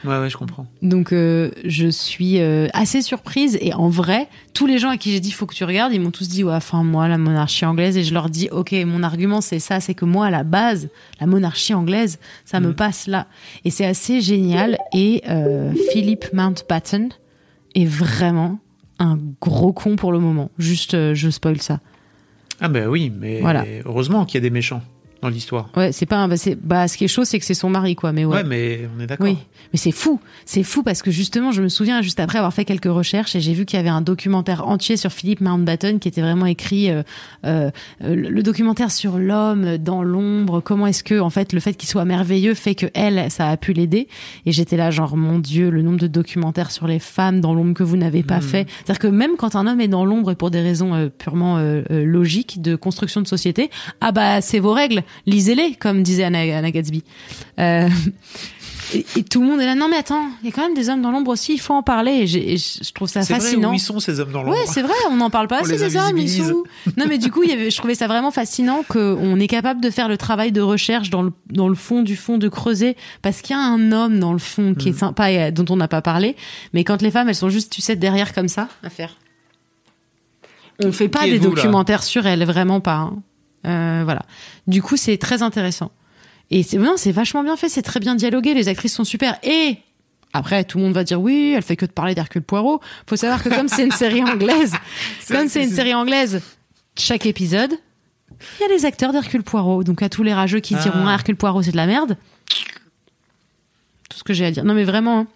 Ouais, 0.06 0.20
ouais, 0.20 0.30
je 0.30 0.38
comprends. 0.38 0.68
Donc 0.82 1.12
euh, 1.12 1.50
je 1.66 1.88
suis 1.88 2.40
euh, 2.40 2.68
assez 2.74 3.02
surprise 3.02 3.58
et 3.62 3.74
en 3.74 3.90
vrai, 3.90 4.28
tous 4.54 4.68
les 4.68 4.78
gens 4.78 4.90
à 4.90 4.98
qui 4.98 5.12
j'ai 5.12 5.20
dit 5.20 5.32
faut 5.32 5.46
que 5.46 5.56
tu 5.56 5.64
regardes, 5.64 5.92
ils 5.94 6.00
m'ont 6.00 6.12
tous 6.12 6.28
dit 6.30 6.44
ouais, 6.44 6.54
enfin 6.54 6.84
moi 6.84 7.08
la 7.08 7.18
monarchie 7.18 7.66
anglaise 7.66 7.98
et 7.98 8.04
je 8.04 8.14
leur 8.14 8.30
dis 8.30 8.48
OK, 8.52 8.74
mon 8.86 9.02
argument 9.04 9.42
c'est 9.42 9.60
ça, 9.60 9.80
c'est 9.80 9.94
que 9.96 10.06
moi 10.06 10.28
à 10.28 10.30
la 10.30 10.44
base, 10.44 10.90
la 11.20 11.28
monarchie 11.28 11.74
anglaise, 11.74 12.20
ça 12.46 12.60
me 12.60 12.74
passe 12.74 13.08
là 13.08 13.28
et 13.66 13.70
c'est 13.72 13.86
assez 13.86 14.22
génial 14.22 14.78
et 14.94 15.24
euh, 15.30 15.74
Philip 15.92 16.26
Mountbatten 16.34 17.10
est 17.76 17.86
vraiment 17.86 18.60
un 19.00 19.18
gros 19.42 19.74
con 19.74 19.96
pour 19.96 20.12
le 20.12 20.20
moment. 20.20 20.50
Juste 20.58 20.94
euh, 20.94 21.14
je 21.16 21.30
spoil 21.30 21.62
ça. 21.62 21.80
Ah, 22.60 22.68
bah 22.70 22.88
oui, 22.88 23.12
mais 23.16 23.40
Voilà. 23.42 23.66
heureusement 23.86 24.26
qu'il 24.26 24.36
y 24.36 24.38
a 24.38 24.42
des 24.42 24.50
méchants 24.50 24.82
dans 25.22 25.30
l'histoire. 25.30 25.70
Ouais, 25.76 25.92
c'est 25.92 26.06
pas 26.06 26.18
un, 26.18 26.28
bah, 26.28 26.38
c'est 26.38 26.56
bah 26.56 26.88
ce 26.88 26.98
qui 26.98 27.06
est 27.06 27.08
chaud 27.08 27.26
c'est 27.26 27.40
que 27.40 27.46
c'est 27.46 27.54
son 27.54 27.70
mari 27.70 27.96
quoi, 27.96 28.12
mais 28.12 28.26
Ouais, 28.26 28.44
mais 28.44 28.88
on 28.96 29.02
est 29.02 29.08
d'accord. 29.08 29.26
Oui, 29.26 29.38
mais 29.74 29.78
c'est 29.78 29.92
fou, 29.92 30.20
c'est 30.46 30.64
fou 30.64 30.84
parce 30.84 31.02
que 31.02 31.12
justement, 31.12 31.52
je 31.52 31.62
me 31.62 31.70
souviens 31.70 32.02
juste 32.02 32.20
après 32.20 32.38
avoir 32.38 32.54
fait 32.54 32.66
quelques 32.66 32.86
recherches 32.86 33.36
et 33.36 33.40
j'ai 33.40 33.54
vu 33.54 33.66
qu'il 33.66 33.78
y 33.78 33.80
avait 33.80 33.90
un 33.90 34.02
documentaire 34.02 34.68
entier 34.68 34.98
sur 34.98 35.12
Philippe 35.12 35.42
Mountbatten 35.42 36.00
qui 36.00 36.08
était 36.08 36.22
vraiment 36.22 36.46
écrit 36.46 36.90
euh, 36.90 37.04
euh, 37.46 37.72
le 38.02 38.44
documentaire 38.44 38.92
sur 38.92 39.18
l'homme 39.18 39.78
dans 39.78 40.04
l'ombre. 40.04 40.62
Comment 40.62 40.88
est-ce 40.88 41.04
que 41.04 41.20
en 41.20 41.30
fait 41.30 41.54
le 41.54 41.60
fait 41.60 41.74
qu'il 41.74 41.90
soit 41.90 42.06
merveilleux 42.06 42.54
fait 42.54 42.76
que 42.76 42.88
elle, 42.94 43.30
ça 43.32 43.50
a 43.50 43.58
pu 43.58 43.74
l'aider 43.74 44.08
Et 44.46 44.52
j'étais 44.52 44.78
là 44.78 44.92
genre 44.92 45.18
mon 45.18 45.40
Dieu, 45.40 45.70
le 45.70 45.82
nombre 45.82 46.00
de 46.00 46.08
documentaires 46.08 46.72
sur 46.72 46.88
les 46.88 47.00
femmes 47.00 47.42
dans 47.42 47.54
l'ombre 47.54 47.74
que 47.74 47.84
vous 47.84 47.98
n'avez 47.98 48.24
pas 48.24 48.42
fait. 48.42 48.68
C'est-à-dire 48.84 49.00
que 49.00 49.08
même 49.08 49.38
quand 49.38 49.56
un 49.56 49.68
homme 49.68 49.82
est 49.82 49.88
dans 49.88 50.06
l'ombre 50.06 50.32
et 50.32 50.36
pour 50.36 50.52
des 50.52 50.62
raisons 50.62 50.94
euh, 50.94 51.10
purement 51.10 51.58
euh, 51.58 51.82
euh, 51.92 52.06
logiques 52.06 52.62
de 52.62 52.76
construction 52.76 53.22
de 53.22 53.28
société, 53.28 53.70
ah 54.02 54.12
bah 54.12 54.42
c'est 54.42 54.60
vos 54.60 54.74
règles, 54.74 55.04
lisez-les 55.26 55.76
comme 55.76 56.04
disait 56.04 56.24
Anna, 56.24 56.40
Anna 56.58 56.72
Gatsby. 56.72 57.04
Euh, 57.60 57.90
et, 58.94 59.06
et 59.18 59.24
tout 59.24 59.42
le 59.42 59.48
monde 59.48 59.60
est 59.60 59.66
là. 59.66 59.76
Non, 59.76 59.90
mais 59.90 59.98
attends, 59.98 60.28
il 60.42 60.46
y 60.48 60.50
a 60.50 60.56
quand 60.56 60.62
même 60.62 60.74
des 60.74 60.88
hommes 60.88 61.02
dans 61.02 61.12
l'ombre 61.12 61.32
aussi. 61.32 61.54
Il 61.54 61.58
faut 61.60 61.74
en 61.74 61.84
parler. 61.84 62.12
Et, 62.24 62.28
je 62.58 62.94
trouve 62.94 63.10
ça 63.10 63.22
C'est 63.22 63.34
vrai, 63.34 63.42
fascinant. 63.42 63.72
où 63.72 63.74
ils 63.74 63.80
sont 63.80 64.00
ces 64.00 64.22
hommes 64.22 64.32
dans 64.32 64.44
l'ombre 64.44 64.56
Ouais, 64.58 64.64
c'est 64.66 64.82
vrai, 64.82 64.94
on 65.12 65.18
n'en 65.18 65.30
parle 65.30 65.50
pas 65.50 65.60
assez 65.60 65.76
des 65.78 65.98
hommes, 65.98 66.18
ils 66.18 66.30
sont 66.30 66.52
où 66.52 66.64
Non, 66.96 67.04
mais 67.10 67.18
du 67.18 67.30
coup, 67.30 67.44
il 67.44 67.50
y 67.50 67.54
avait, 67.54 67.70
je 67.70 67.76
trouvais 67.78 67.96
ça 67.96 68.08
vraiment 68.08 68.32
fascinant 68.32 68.84
qu'on 68.88 69.38
est 69.42 69.48
capable 69.48 69.82
de 69.82 69.90
faire 69.90 70.08
le 70.08 70.16
travail 70.16 70.54
de 70.54 70.62
recherche 70.62 71.10
dans 71.10 71.22
le, 71.22 71.34
dans 71.52 71.68
le 71.68 71.76
fond 71.76 72.02
du 72.02 72.16
fond, 72.16 72.38
de 72.38 72.48
creuser, 72.48 72.96
parce 73.22 73.42
qu'il 73.42 73.58
y 73.58 73.60
a 73.60 73.62
un 73.62 73.92
homme 73.92 74.20
dans 74.20 74.32
le 74.32 74.40
fond 74.40 74.74
qui 74.74 74.88
est 74.88 74.92
Mm. 74.94 74.98
sympa 75.00 75.32
et 75.32 75.44
euh, 75.44 75.52
dont 75.52 75.66
on 75.70 75.76
n'a 75.76 75.90
pas 75.90 76.02
parlé. 76.02 76.38
Mais 76.74 76.86
quand 76.86 77.02
les 77.02 77.12
femmes, 77.12 77.28
elles 77.28 77.36
sont 77.36 77.50
juste, 77.50 77.74
tu 77.74 77.82
sais, 77.82 77.98
derrière 77.98 78.34
comme 78.34 78.48
ça, 78.48 78.70
à 78.84 78.90
faire. 78.90 79.18
On 80.82 80.92
fait 80.94 81.10
pas 81.10 81.26
des 81.26 81.40
documentaires 81.40 82.04
sur 82.04 82.26
elles, 82.26 82.46
vraiment 82.46 82.80
pas. 82.80 82.96
hein. 82.98 83.16
Euh, 83.68 84.02
voilà. 84.04 84.24
Du 84.68 84.82
coup, 84.82 84.98
c'est 84.98 85.18
très 85.18 85.44
intéressant. 85.44 85.92
Et 86.50 86.64
c'est 86.64 86.78
non, 86.78 86.94
c'est 86.96 87.12
vachement 87.12 87.44
bien 87.44 87.58
fait, 87.58 87.70
c'est 87.70 87.82
très 87.82 88.00
bien 88.00 88.16
dialogué, 88.16 88.54
les 88.54 88.70
actrices 88.70 88.94
sont 88.94 89.04
super. 89.04 89.38
Et 89.44 89.78
après, 90.34 90.64
tout 90.64 90.78
le 90.78 90.86
monde 90.86 90.94
va 90.94 91.04
dire 91.04 91.20
oui, 91.20 91.54
elle 91.56 91.64
fait 91.64 91.76
que 91.76 91.86
de 91.86 91.92
parler 91.92 92.16
d'Hercule 92.16 92.42
Poirot. 92.42 92.80
Faut 93.06 93.16
savoir 93.16 93.44
que 93.44 93.50
comme 93.50 93.68
c'est 93.68 93.84
une 93.84 93.92
série 93.92 94.24
anglaise, 94.24 94.74
comme 95.28 95.48
c'est 95.50 95.64
une 95.64 95.72
série 95.72 95.94
anglaise, 95.94 96.42
chaque 96.98 97.26
épisode, 97.26 97.72
il 98.60 98.62
y 98.62 98.64
a 98.66 98.74
les 98.74 98.86
acteurs 98.86 99.12
d'Hercule 99.12 99.44
Poirot. 99.44 99.84
Donc 99.84 100.02
à 100.02 100.10
tous 100.10 100.24
les 100.24 100.34
rageux 100.34 100.60
qui 100.60 100.76
diront 100.76 101.06
Ah. 101.08 101.14
Hercule 101.14 101.36
Poirot 101.36 101.64
c'est 101.64 101.72
de 101.72 101.78
la 101.78 101.88
merde. 101.88 102.18
Tout 104.10 104.18
ce 104.18 104.24
que 104.24 104.34
j'ai 104.34 104.46
à 104.46 104.52
dire. 104.52 104.64
Non 104.64 104.74
mais 104.74 104.86
vraiment, 104.86 105.20
hein. 105.20 105.28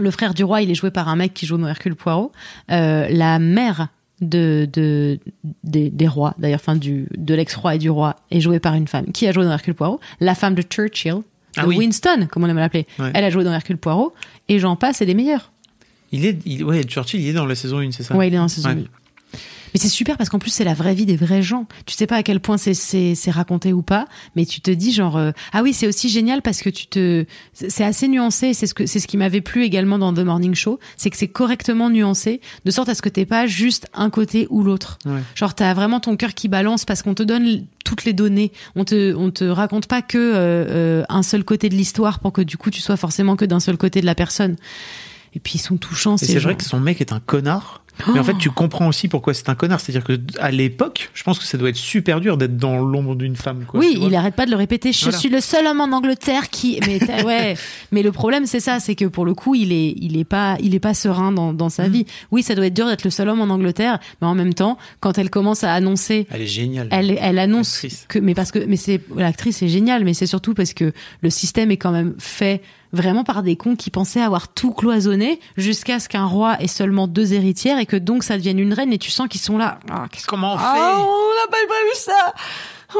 le 0.00 0.10
frère 0.10 0.34
du 0.34 0.42
roi, 0.42 0.62
il 0.62 0.70
est 0.70 0.74
joué 0.74 0.90
par 0.90 1.08
un 1.08 1.16
mec 1.16 1.32
qui 1.32 1.46
joue 1.46 1.58
dans 1.58 1.68
Hercule 1.68 1.94
Poirot. 1.94 2.32
Euh, 2.72 3.06
la 3.08 3.38
mère 3.38 3.88
de, 4.20 4.68
de 4.72 5.18
des, 5.64 5.90
des 5.90 6.08
rois, 6.08 6.34
d'ailleurs, 6.38 6.60
enfin 6.62 6.76
du 6.76 7.06
de 7.16 7.34
l'ex-roi 7.34 7.74
et 7.74 7.78
du 7.78 7.90
roi, 7.90 8.16
est 8.30 8.40
jouée 8.40 8.60
par 8.60 8.74
une 8.74 8.86
femme 8.88 9.06
qui 9.12 9.26
a 9.26 9.32
joué 9.32 9.44
dans 9.44 9.52
Hercule 9.52 9.74
Poirot? 9.74 10.00
La 10.20 10.34
femme 10.34 10.54
de 10.54 10.62
Churchill, 10.62 11.16
Ah 11.56 11.62
de 11.62 11.66
oui. 11.68 11.76
Winston, 11.78 12.26
comme 12.30 12.44
on 12.44 12.48
aime 12.48 12.56
l'appeler, 12.58 12.86
Ouais. 12.98 13.10
elle 13.14 13.24
a 13.24 13.30
joué 13.30 13.44
dans 13.44 13.52
Hercule 13.52 13.76
Poirot. 13.78 14.12
Et 14.48 14.58
j'en 14.58 14.76
passe, 14.76 15.00
et 15.02 15.06
des 15.06 15.14
meilleurs. 15.14 15.52
Il 16.12 16.26
est, 16.26 16.38
il, 16.44 16.64
ouais, 16.64 16.82
Churchill, 16.82 17.20
il 17.20 17.28
est 17.28 17.32
dans 17.32 17.46
la 17.46 17.54
saison 17.54 17.78
1, 17.78 17.92
c'est 17.92 18.02
ça? 18.02 18.16
Ouais, 18.16 18.28
il 18.28 18.34
est 18.34 18.36
dans 18.36 18.42
la 18.42 18.48
saison 18.48 18.68
Ouais. 18.70 18.74
1. 18.76 18.84
Mais 19.72 19.80
c'est 19.80 19.88
super 19.88 20.16
parce 20.16 20.28
qu'en 20.28 20.38
plus 20.38 20.50
c'est 20.50 20.64
la 20.64 20.74
vraie 20.74 20.94
vie 20.94 21.06
des 21.06 21.16
vrais 21.16 21.42
gens. 21.42 21.66
Tu 21.86 21.94
sais 21.94 22.06
pas 22.06 22.16
à 22.16 22.22
quel 22.22 22.40
point 22.40 22.56
c'est 22.58 23.30
raconté 23.30 23.72
ou 23.72 23.82
pas, 23.82 24.06
mais 24.36 24.44
tu 24.44 24.60
te 24.60 24.70
dis 24.70 24.92
genre 24.92 25.16
euh, 25.16 25.30
ah 25.52 25.62
oui 25.62 25.72
c'est 25.72 25.86
aussi 25.86 26.08
génial 26.08 26.42
parce 26.42 26.60
que 26.60 26.70
tu 26.70 26.86
te 26.86 27.24
c'est 27.52 27.84
assez 27.84 28.08
nuancé. 28.08 28.54
C'est 28.54 28.66
ce 28.66 28.74
que 28.74 28.86
c'est 28.86 29.00
ce 29.00 29.06
qui 29.06 29.16
m'avait 29.16 29.40
plu 29.40 29.64
également 29.64 29.98
dans 29.98 30.12
The 30.12 30.20
Morning 30.20 30.54
Show, 30.54 30.78
c'est 30.96 31.10
que 31.10 31.16
c'est 31.16 31.28
correctement 31.28 31.90
nuancé 31.90 32.40
de 32.64 32.70
sorte 32.70 32.88
à 32.88 32.94
ce 32.94 33.02
que 33.02 33.08
t'aies 33.08 33.26
pas 33.26 33.46
juste 33.46 33.86
un 33.94 34.10
côté 34.10 34.46
ou 34.50 34.62
l'autre. 34.62 34.98
Ouais. 35.06 35.20
Genre 35.34 35.54
t'as 35.54 35.72
vraiment 35.74 36.00
ton 36.00 36.16
cœur 36.16 36.34
qui 36.34 36.48
balance 36.48 36.84
parce 36.84 37.02
qu'on 37.02 37.14
te 37.14 37.22
donne 37.22 37.66
toutes 37.84 38.04
les 38.04 38.12
données. 38.12 38.52
On 38.76 38.84
te 38.84 39.14
on 39.14 39.30
te 39.30 39.44
raconte 39.44 39.86
pas 39.86 40.02
que 40.02 40.18
euh, 40.18 40.34
euh, 40.40 41.04
un 41.08 41.22
seul 41.22 41.44
côté 41.44 41.68
de 41.68 41.74
l'histoire 41.74 42.18
pour 42.18 42.32
que 42.32 42.42
du 42.42 42.56
coup 42.56 42.70
tu 42.70 42.80
sois 42.80 42.96
forcément 42.96 43.36
que 43.36 43.44
d'un 43.44 43.60
seul 43.60 43.76
côté 43.76 44.00
de 44.00 44.06
la 44.06 44.14
personne. 44.14 44.56
Et 45.34 45.38
puis 45.38 45.54
ils 45.56 45.60
sont 45.60 45.76
touchants. 45.76 46.16
Et 46.16 46.26
c'est 46.26 46.38
vrai 46.38 46.56
que 46.56 46.64
son 46.64 46.80
mec 46.80 47.00
est 47.00 47.12
un 47.12 47.20
connard. 47.20 47.79
Mais 48.12 48.18
en 48.20 48.24
fait, 48.24 48.36
tu 48.38 48.50
comprends 48.50 48.88
aussi 48.88 49.08
pourquoi 49.08 49.34
c'est 49.34 49.48
un 49.48 49.54
connard. 49.54 49.80
C'est-à-dire 49.80 50.04
que 50.04 50.18
à 50.38 50.50
l'époque, 50.50 51.10
je 51.14 51.22
pense 51.22 51.38
que 51.38 51.44
ça 51.44 51.58
doit 51.58 51.68
être 51.68 51.76
super 51.76 52.20
dur 52.20 52.36
d'être 52.36 52.56
dans 52.56 52.78
l'ombre 52.78 53.14
d'une 53.16 53.36
femme. 53.36 53.64
Quoi, 53.66 53.80
oui, 53.80 53.98
il 54.00 54.14
arrête 54.14 54.34
pas 54.34 54.46
de 54.46 54.50
le 54.50 54.56
répéter. 54.56 54.92
Je 54.92 55.02
Voilà. 55.04 55.18
suis 55.18 55.28
le 55.28 55.40
seul 55.40 55.66
homme 55.66 55.80
en 55.80 55.92
Angleterre 55.96 56.50
qui. 56.50 56.78
Mais 56.86 56.98
ouais. 57.24 57.56
Mais 57.92 58.02
le 58.02 58.12
problème, 58.12 58.46
c'est 58.46 58.60
ça, 58.60 58.80
c'est 58.80 58.94
que 58.94 59.04
pour 59.04 59.24
le 59.24 59.34
coup, 59.34 59.54
il 59.54 59.72
est, 59.72 59.94
il 60.00 60.16
est 60.18 60.24
pas, 60.24 60.56
il 60.60 60.74
est 60.74 60.80
pas 60.80 60.94
serein 60.94 61.32
dans, 61.32 61.52
dans 61.52 61.66
Mm. 61.66 61.70
sa 61.70 61.88
vie. 61.88 62.06
Oui, 62.30 62.42
ça 62.42 62.54
doit 62.54 62.66
être 62.66 62.74
dur 62.74 62.86
d'être 62.86 63.04
le 63.04 63.10
seul 63.10 63.28
homme 63.28 63.40
en 63.40 63.52
Angleterre, 63.52 63.98
mais 64.20 64.26
en 64.26 64.34
même 64.34 64.54
temps, 64.54 64.76
quand 65.00 65.18
elle 65.18 65.30
commence 65.30 65.64
à 65.64 65.72
annoncer. 65.72 66.26
Elle 66.30 66.42
est 66.42 66.46
géniale. 66.46 66.88
Elle, 66.90 67.16
elle 67.20 67.38
annonce 67.38 67.86
que, 68.08 68.18
mais 68.18 68.34
parce 68.34 68.50
que, 68.50 68.58
mais 68.66 68.76
c'est 68.76 69.00
l'actrice 69.16 69.62
est 69.62 69.68
géniale, 69.68 70.04
mais 70.04 70.14
c'est 70.14 70.26
surtout 70.26 70.54
parce 70.54 70.74
que 70.74 70.92
le 71.22 71.30
système 71.30 71.70
est 71.70 71.76
quand 71.76 71.92
même 71.92 72.14
fait 72.18 72.60
vraiment 72.92 73.24
par 73.24 73.42
des 73.42 73.56
cons 73.56 73.76
qui 73.76 73.90
pensaient 73.90 74.20
avoir 74.20 74.48
tout 74.48 74.72
cloisonné 74.72 75.40
jusqu'à 75.56 76.00
ce 76.00 76.08
qu'un 76.08 76.26
roi 76.26 76.60
ait 76.60 76.66
seulement 76.68 77.08
deux 77.08 77.32
héritières 77.32 77.78
et 77.78 77.86
que 77.86 77.96
donc 77.96 78.24
ça 78.24 78.36
devienne 78.36 78.58
une 78.58 78.72
reine 78.72 78.92
et 78.92 78.98
tu 78.98 79.10
sens 79.10 79.28
qu'ils 79.28 79.40
sont 79.40 79.58
là. 79.58 79.78
Ah, 79.90 80.06
qu'est-ce 80.10 80.26
Comment 80.26 80.54
on 80.54 80.58
fait 80.58 80.64
ah, 80.66 80.98
on 80.98 81.34
n'a 81.34 81.50
pas 81.50 81.58
prévu 81.66 81.90
ça. 81.94 82.34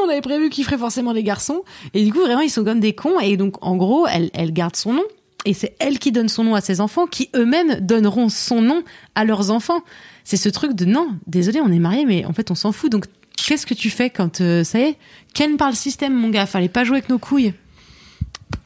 On 0.03 0.09
avait 0.09 0.21
prévu 0.21 0.49
qu'il 0.49 0.63
ferait 0.63 0.77
forcément 0.77 1.13
des 1.13 1.23
garçons. 1.23 1.63
Et 1.93 2.03
du 2.03 2.13
coup, 2.13 2.21
vraiment, 2.21 2.41
ils 2.41 2.49
sont 2.49 2.63
comme 2.63 2.79
des 2.79 2.93
cons. 2.93 3.19
Et 3.19 3.35
donc, 3.35 3.55
en 3.61 3.75
gros, 3.75 4.07
elle, 4.07 4.29
elle 4.33 4.53
garde 4.53 4.75
son 4.75 4.93
nom. 4.93 5.03
Et 5.43 5.53
c'est 5.53 5.75
elle 5.79 5.99
qui 5.99 6.11
donne 6.11 6.29
son 6.29 6.43
nom 6.43 6.55
à 6.55 6.61
ses 6.61 6.81
enfants, 6.81 7.07
qui 7.07 7.29
eux-mêmes 7.35 7.79
donneront 7.81 8.29
son 8.29 8.61
nom 8.61 8.83
à 9.15 9.25
leurs 9.25 9.51
enfants. 9.51 9.81
C'est 10.23 10.37
ce 10.37 10.49
truc 10.49 10.73
de 10.73 10.85
non, 10.85 11.15
désolé, 11.25 11.59
on 11.61 11.71
est 11.71 11.79
mariés, 11.79 12.05
mais 12.05 12.25
en 12.25 12.33
fait, 12.33 12.51
on 12.51 12.55
s'en 12.55 12.71
fout. 12.71 12.91
Donc, 12.91 13.05
qu'est-ce 13.35 13.65
que 13.65 13.73
tu 13.73 13.89
fais 13.89 14.09
quand 14.09 14.39
euh, 14.41 14.63
ça 14.63 14.79
y 14.79 14.83
est? 14.83 14.97
Ken 15.33 15.57
parle 15.57 15.75
système, 15.75 16.13
mon 16.13 16.29
gars. 16.29 16.45
Fallait 16.45 16.69
pas 16.69 16.83
jouer 16.83 16.97
avec 16.97 17.09
nos 17.09 17.19
couilles. 17.19 17.53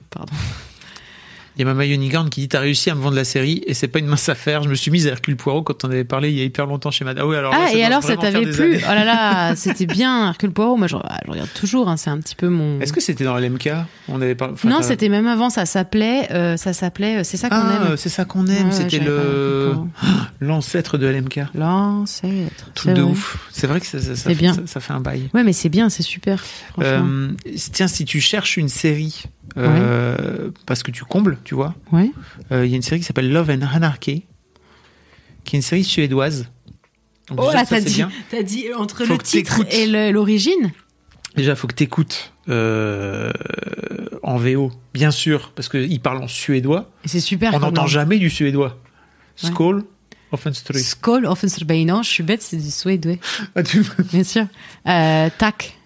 Pardon. 0.10 0.34
Il 1.58 1.62
y 1.62 1.64
a 1.64 1.66
ma 1.66 1.74
Mayonigarn 1.74 2.30
qui 2.30 2.42
dit 2.42 2.48
T'as 2.50 2.60
réussi 2.60 2.90
à 2.90 2.96
me 2.96 3.02
vendre 3.02 3.16
la 3.16 3.24
série 3.24 3.64
et 3.66 3.74
c'est 3.74 3.88
pas 3.88 4.00
une 4.00 4.08
mince 4.08 4.28
affaire. 4.30 4.64
Je 4.64 4.70
me 4.70 4.76
suis 4.76 4.92
mise 4.92 5.08
à 5.08 5.12
Hercule 5.12 5.36
Poirot 5.38 5.64
quand 5.64 5.84
on 5.86 5.90
avait 5.90 6.04
parlé 6.04 6.30
il 6.30 6.38
y 6.38 6.42
a 6.42 6.44
hyper 6.44 6.66
longtemps 6.66 6.92
chez 6.92 7.06
Madame. 7.06 7.24
Ah 7.26 7.28
oui, 7.30 7.36
alors 7.38 7.54
ah, 7.56 7.72
et 7.74 7.84
alors, 7.84 8.04
ça 8.04 8.18
t'avait 8.18 8.42
plu. 8.50 8.78
Oh 8.84 8.88
là 8.94 9.06
là, 9.06 9.56
c'était 9.56 9.86
bien, 9.86 10.28
Hercule 10.30 10.52
Poirot. 10.52 10.76
Moi, 10.78 10.88
je, 10.88 10.96
je 11.26 11.32
regarde 11.32 11.50
toujours. 11.54 11.88
hein, 11.90 11.98
c'est 11.98 12.10
un 12.10 12.18
petit 12.20 12.36
peu 12.36 12.50
mon. 12.50 12.80
Est-ce 12.82 12.92
que 12.94 13.02
c'était 13.02 13.24
dans 13.24 13.38
l'MK 13.38 13.70
On 14.10 14.22
avait 14.22 14.36
enfin, 14.42 14.68
non, 14.70 14.82
c'était 14.82 15.10
même 15.10 15.28
avant. 15.28 15.50
Ça 15.50 15.66
s'appelait, 15.66 16.32
euh, 16.32 16.58
ça 16.58 16.74
s'appelait. 16.74 17.18
euh, 17.20 17.24
C'est 17.24 17.38
ça 17.38 17.50
qu'on 17.50 17.56
Ah, 17.56 17.88
aime. 17.92 17.98
c'est 17.98 18.10
ça 18.10 18.26
qu'on 18.26 18.48
aime. 18.48 18.68
Ouais, 18.68 18.72
c'était 18.72 19.00
le 19.00 19.74
l'ancêtre 20.42 20.98
de 20.98 21.08
LMK. 21.08 21.42
L'ancêtre. 21.54 22.72
Truc 22.74 22.94
de 22.94 23.02
vrai. 23.02 23.12
ouf. 23.12 23.38
C'est 23.52 23.68
vrai 23.68 23.80
que 23.80 23.86
ça, 23.86 24.00
ça, 24.02 24.16
fait, 24.16 24.36
bien. 24.36 24.56
Ça, 24.66 24.80
fait 24.80 24.94
un 24.94 25.00
bail. 25.00 25.30
Ouais, 25.34 25.44
mais 25.44 25.54
c'est 25.54 25.70
bien, 25.70 25.90
c'est 25.90 26.04
super. 26.04 26.44
Euh, 26.80 27.30
tiens, 27.72 27.88
si 27.88 28.06
tu 28.06 28.20
cherches 28.20 28.58
une 28.58 28.70
série, 28.70 29.24
euh, 29.58 30.52
parce 30.66 30.84
que 30.84 30.92
tu 30.92 31.04
combles, 31.04 31.38
tu 31.44 31.56
vois, 31.56 31.76
Ouais. 31.92 32.12
euh, 32.52 32.66
il 32.66 32.72
y 32.72 32.74
a 32.74 32.76
une 32.76 32.82
série 32.82 33.00
qui 33.00 33.06
s'appelle 33.06 33.32
Love 33.32 33.50
and 33.50 33.62
Anarchy, 33.74 34.26
qui 35.44 35.56
est 35.56 35.60
une 35.60 35.64
série 35.64 35.84
suédoise. 35.84 36.50
Donc 37.30 37.40
Oh 37.42 37.46
déjà, 37.48 37.58
là, 37.60 37.66
t'as 37.66 38.44
dit, 38.44 38.44
dit 38.44 38.74
entre 38.74 39.06
Faut 39.06 39.14
le 39.14 39.20
titre 39.20 39.62
et 39.72 40.12
l'origine? 40.12 40.72
Déjà, 41.36 41.56
faut 41.56 41.68
que 41.68 41.74
t'écoutes 41.74 42.34
euh, 42.50 43.32
en 44.24 44.38
VO, 44.38 44.72
bien 44.94 45.12
sûr, 45.12 45.52
parce 45.56 45.68
qu'ils 45.70 46.00
parlent 46.02 46.24
en 46.24 46.28
suédois. 46.28 46.92
C'est 47.06 47.20
super. 47.20 47.54
On 47.54 47.60
n'entend 47.60 47.88
jamais 47.88 48.20
du 48.20 48.30
suédois. 48.30 48.78
Ouais. 49.44 49.50
Skål, 49.50 49.84
Offenstrid. 50.32 50.82
Skål, 50.82 51.26
Offenstrid. 51.26 51.88
Non, 51.88 52.04
je 52.04 52.10
suis 52.10 52.24
bête, 52.24 52.42
c'est 52.42 52.58
du 52.58 52.72
suédois. 52.72 53.16
Ah, 53.56 53.64
tu- 53.64 53.84
Bien 54.12 54.24
sûr. 54.24 54.46
Euh, 54.88 55.30
tac. 55.38 55.78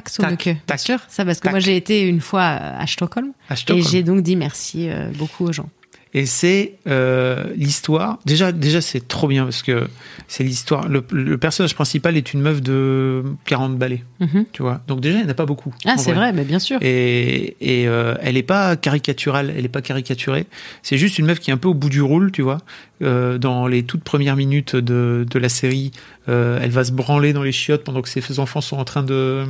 Tac 0.00 0.08
sur 0.08 0.22
le 0.24 0.30
Tac, 0.30 0.38
queue. 0.38 0.52
Bien 0.52 0.60
tac, 0.66 0.80
sûr. 0.80 0.98
Ça, 1.08 1.24
parce 1.24 1.38
que 1.38 1.44
tac. 1.44 1.52
moi, 1.52 1.60
j'ai 1.60 1.76
été 1.76 2.02
une 2.02 2.20
fois 2.20 2.42
à 2.44 2.86
Stockholm. 2.86 3.32
À 3.48 3.56
Stockholm. 3.56 3.86
Et 3.86 3.88
j'ai 3.90 4.02
donc 4.02 4.22
dit 4.22 4.36
merci 4.36 4.88
euh, 4.88 5.10
beaucoup 5.16 5.46
aux 5.46 5.52
gens. 5.52 5.68
Et 6.14 6.24
c'est 6.24 6.76
euh, 6.86 7.44
l'histoire. 7.54 8.18
Déjà, 8.24 8.50
déjà 8.50 8.80
c'est 8.80 9.06
trop 9.06 9.28
bien 9.28 9.44
parce 9.44 9.62
que 9.62 9.88
c'est 10.26 10.42
l'histoire. 10.42 10.88
Le, 10.88 11.04
le 11.12 11.36
personnage 11.36 11.74
principal 11.74 12.16
est 12.16 12.32
une 12.32 12.40
meuf 12.40 12.62
de 12.62 13.22
40 13.44 13.76
balais, 13.76 14.02
Mhm. 14.18 14.46
tu 14.52 14.62
vois? 14.62 14.80
Donc 14.88 15.00
déjà, 15.00 15.18
il 15.18 15.20
n'y 15.20 15.26
en 15.26 15.30
a 15.30 15.34
pas 15.34 15.44
beaucoup. 15.44 15.74
Ah, 15.84 15.98
c'est 15.98 16.12
vrai, 16.14 16.32
mais 16.32 16.44
bien 16.44 16.58
sûr. 16.60 16.78
Et, 16.80 17.56
et 17.60 17.86
euh, 17.86 18.14
elle 18.22 18.34
n'est 18.36 18.42
pas 18.42 18.74
caricaturale, 18.76 19.52
elle 19.54 19.62
n'est 19.62 19.68
pas 19.68 19.82
caricaturée. 19.82 20.46
C'est 20.82 20.96
juste 20.96 21.18
une 21.18 21.26
meuf 21.26 21.40
qui 21.40 21.50
est 21.50 21.54
un 21.54 21.58
peu 21.58 21.68
au 21.68 21.74
bout 21.74 21.90
du 21.90 22.00
rôle, 22.00 22.32
tu 22.32 22.40
vois. 22.40 22.58
Euh, 23.00 23.38
dans 23.38 23.68
les 23.68 23.84
toutes 23.84 24.02
premières 24.02 24.34
minutes 24.34 24.74
de, 24.74 25.24
de 25.28 25.38
la 25.38 25.48
série, 25.48 25.92
euh, 26.28 26.58
elle 26.60 26.70
va 26.70 26.82
se 26.82 26.90
branler 26.90 27.32
dans 27.32 27.44
les 27.44 27.52
chiottes 27.52 27.84
pendant 27.84 28.02
que 28.02 28.08
ses 28.08 28.40
enfants 28.40 28.60
sont 28.60 28.76
en 28.76 28.84
train 28.84 29.04
de 29.04 29.44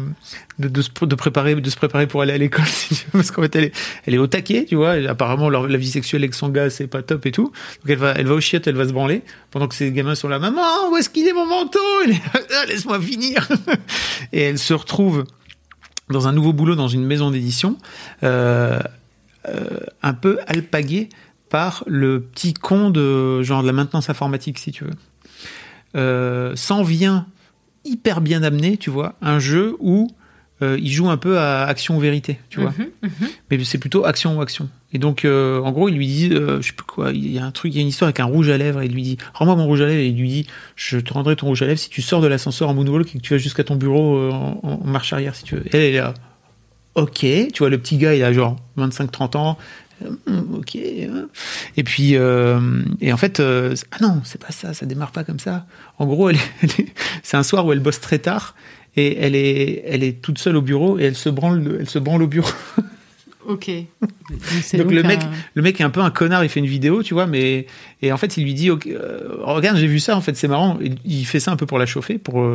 de, 0.59 0.69
de, 0.69 0.83
se, 0.83 0.91
préparer 0.91 1.55
de 1.55 1.71
se 1.71 1.77
préparer 1.77 2.07
pour 2.07 2.21
aller 2.21 2.35
à 2.35 2.39
l'école, 2.39 2.67
parce 3.13 3.31
qu'en 3.31 3.43
fait 3.43 3.73
elle 4.05 4.15
est 4.15 4.19
au 4.19 4.27
taquet, 4.27 4.67
tu 4.67 4.75
vois. 4.77 4.93
Apparemment 5.09 5.49
leur, 5.49 5.67
la 5.67 5.79
vie 5.79 5.89
sexuelle 5.89 6.23
avec 6.23 6.35
son 6.35 6.51
gars 6.51 6.69
c'est 6.69 6.89
pas 6.89 7.03
top 7.03 7.25
et 7.25 7.33
tout. 7.33 7.45
Donc 7.45 7.89
elle 7.89 7.97
va 7.97 8.13
elle 8.13 8.27
va 8.27 8.35
aux 8.35 8.41
chiottes, 8.41 8.67
elle 8.67 8.77
va 8.77 8.87
se 8.87 8.93
branler 8.93 9.23
pendant 9.51 9.67
que 9.67 9.75
ses 9.75 9.91
gamins 9.93 10.15
sont 10.15 10.29
là. 10.29 10.39
Maman, 10.39 10.91
où 10.91 10.97
est-ce 10.99 11.09
qu'il 11.09 11.27
est 11.27 11.33
mon 11.33 11.47
manteau? 11.47 11.79
Ah, 12.35 12.67
Laisse-moi 12.67 13.01
finir. 13.01 13.49
et 14.33 14.43
elle 14.43 14.59
se 14.59 14.75
retrouve 14.75 15.25
dans 16.11 16.29
un 16.29 16.33
nouveau 16.33 16.53
boulot 16.53 16.75
dans 16.75 16.89
une 16.89 17.05
maison 17.05 17.31
d'édition, 17.31 17.77
euh, 18.23 18.79
un 20.03 20.15
peu 20.15 20.39
alpagué 20.47 21.09
par 21.51 21.85
le 21.87 22.21
petit 22.21 22.55
con 22.55 22.91
de 22.91 23.43
genre 23.43 23.63
de 23.63 23.67
la 23.67 23.73
maintenance 23.73 24.11
informatique, 24.11 24.59
si 24.59 24.73
tu 24.73 24.85
veux. 24.85 24.95
Euh, 25.97 26.55
s'en 26.55 26.83
vient 26.83 27.27
hyper 27.85 28.21
bien 28.21 28.43
amené, 28.43 28.77
tu 28.77 28.91
vois, 28.91 29.15
un 29.23 29.39
jeu 29.39 29.77
où 29.81 30.09
euh, 30.61 30.77
il 30.81 30.91
joue 30.91 31.09
un 31.09 31.17
peu 31.17 31.39
à 31.39 31.65
action 31.65 31.97
ou 31.97 32.01
vérité, 32.01 32.39
tu 32.51 32.61
vois. 32.61 32.75
Mhm, 33.03 33.11
Mais 33.51 33.65
c'est 33.65 33.79
plutôt 33.79 34.05
action 34.05 34.37
ou 34.37 34.43
action. 34.43 34.69
Et 34.93 34.99
donc, 34.99 35.25
euh, 35.25 35.61
en 35.61 35.71
gros, 35.71 35.89
il 35.89 35.95
lui 35.95 36.07
dit, 36.07 36.31
euh, 36.33 36.61
je 36.61 36.69
sais 36.69 36.73
plus 36.73 36.85
quoi, 36.85 37.13
il 37.13 37.31
y 37.31 37.39
a 37.39 37.45
un 37.45 37.51
truc, 37.53 37.73
il 37.73 37.77
y 37.77 37.79
a 37.79 37.83
une 37.83 37.89
histoire 37.89 38.09
avec 38.09 38.21
un 38.21 38.25
rouge 38.25 38.49
à 38.49 38.59
lèvres, 38.59 38.83
et 38.83 38.87
il 38.87 38.93
lui 38.93 39.03
dit, 39.03 39.19
rends-moi 39.35 39.55
mon 39.55 39.67
rouge 39.67 39.81
à 39.83 39.87
lèvres, 39.87 40.01
et 40.01 40.09
il 40.09 40.19
lui 40.19 40.29
dit, 40.29 40.47
je 40.75 40.99
te 40.99 41.13
rendrai 41.13 41.37
ton 41.37 41.47
rouge 41.47 41.63
à 41.63 41.67
lèvres 41.67 41.79
si 41.79 41.91
tu 41.91 42.03
sors 42.03 42.21
de 42.21 42.27
l'ascenseur 42.27 42.69
en 42.69 42.75
moonwalk 42.75 43.15
et 43.15 43.19
que 43.19 43.23
tu 43.23 43.35
vas 43.35 43.39
jusqu'à 43.39 43.65
ton 43.65 43.77
bureau 43.77 44.31
en, 44.33 44.61
en 44.63 44.85
marche 44.85 45.13
arrière, 45.13 45.37
si 45.37 45.45
tu 45.45 45.55
veux. 45.55 45.67
Et 45.67 45.71
elle 45.77 45.83
est 45.83 45.93
là, 45.93 46.15
ok, 46.97 47.21
tu 47.21 47.59
vois, 47.59 47.71
le 47.71 47.79
petit 47.79 47.97
gars, 47.97 48.15
il 48.15 48.25
a 48.25 48.33
genre 48.33 48.57
25-30 48.79 49.37
ans, 49.37 49.59
ok. 50.07 50.77
hein. 50.77 51.27
Et 51.77 51.85
puis, 51.85 52.17
euh, 52.17 52.61
et 53.01 53.13
en 53.13 53.17
fait, 53.17 53.41
euh, 53.41 53.75
ah 53.93 53.97
non, 54.01 54.21
c'est 54.25 54.41
pas 54.41 54.51
ça, 54.53 54.73
ça 54.75 54.87
démarre 54.87 55.13
pas 55.13 55.25
comme 55.25 55.39
ça. 55.41 55.67
En 55.99 56.07
gros, 56.07 56.31
c'est 57.23 57.37
un 57.37 57.43
soir 57.43 57.67
où 57.67 57.73
elle 57.73 57.81
bosse 57.81 58.01
très 58.01 58.19
tard 58.19 58.55
et 58.97 59.19
elle 59.19 59.35
est, 59.35 59.83
elle 59.87 60.03
est 60.03 60.21
toute 60.23 60.39
seule 60.39 60.57
au 60.57 60.63
bureau 60.63 60.99
et 60.99 61.05
elle 61.05 61.17
se 61.17 61.29
branle, 61.29 61.77
elle 61.81 61.89
se 61.89 61.99
branle 61.99 62.23
au 62.23 62.29
bureau. 62.29 62.51
Ok. 63.47 63.71
Donc, 64.03 64.79
Donc, 64.83 64.93
le 64.93 65.03
un- 65.03 65.09
mec, 65.09 65.21
le 65.55 65.63
mec 65.63 65.81
est 65.81 65.85
un 65.85 65.89
peu 65.89 66.01
un 66.03 66.11
connard, 66.11 66.45
il 66.45 66.51
fait 66.51 66.61
une 66.61 66.67
vidéo, 66.67 67.03
tu 67.03 67.15
vois, 67.15 67.27
mais 67.27 67.65
et 68.03 68.13
en 68.13 68.19
fait 68.19 68.37
il 68.37 68.45
lui 68.45 68.53
dit, 68.53 68.71
ok, 68.71 68.87
euh, 68.89 69.37
regarde, 69.41 69.79
j'ai 69.79 69.87
vu 69.87 70.01
ça, 70.01 70.15
en 70.15 70.21
fait 70.21 70.37
c'est 70.37 70.49
marrant. 70.49 70.79
Et 70.83 70.91
il 71.07 71.25
fait 71.25 71.41
ça 71.41 71.51
un 71.51 71.57
peu 71.57 71.65
pour 71.65 71.79
la 71.79 71.87
chauffer, 71.87 72.19
pour, 72.19 72.47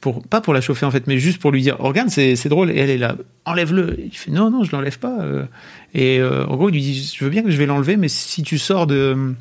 pour 0.00 0.22
pas 0.22 0.40
pour 0.40 0.54
la 0.54 0.60
chauffer 0.60 0.86
en 0.86 0.90
fait, 0.90 1.06
mais 1.06 1.18
juste 1.18 1.38
pour 1.40 1.50
lui 1.52 1.62
dire, 1.62 1.76
regarde, 1.78 2.08
c'est 2.10 2.36
c'est 2.36 2.48
drôle. 2.48 2.70
Et 2.70 2.78
elle 2.78 2.90
est 2.90 2.98
là, 2.98 3.16
enlève-le. 3.44 3.98
Il 4.04 4.16
fait 4.16 4.30
non, 4.30 4.50
non, 4.50 4.64
je 4.64 4.72
l'enlève 4.72 4.98
pas. 4.98 5.20
euh. 5.20 5.44
Et 5.94 6.18
euh, 6.20 6.46
en 6.46 6.56
gros 6.56 6.68
il 6.68 6.72
lui 6.72 6.80
dit, 6.80 7.12
je 7.16 7.24
veux 7.24 7.30
bien 7.30 7.42
que 7.42 7.50
je 7.50 7.56
vais 7.56 7.66
l'enlever, 7.66 7.96
mais 7.96 8.08
si 8.08 8.42
tu 8.42 8.58
sors 8.58 8.86
de, 8.86 9.34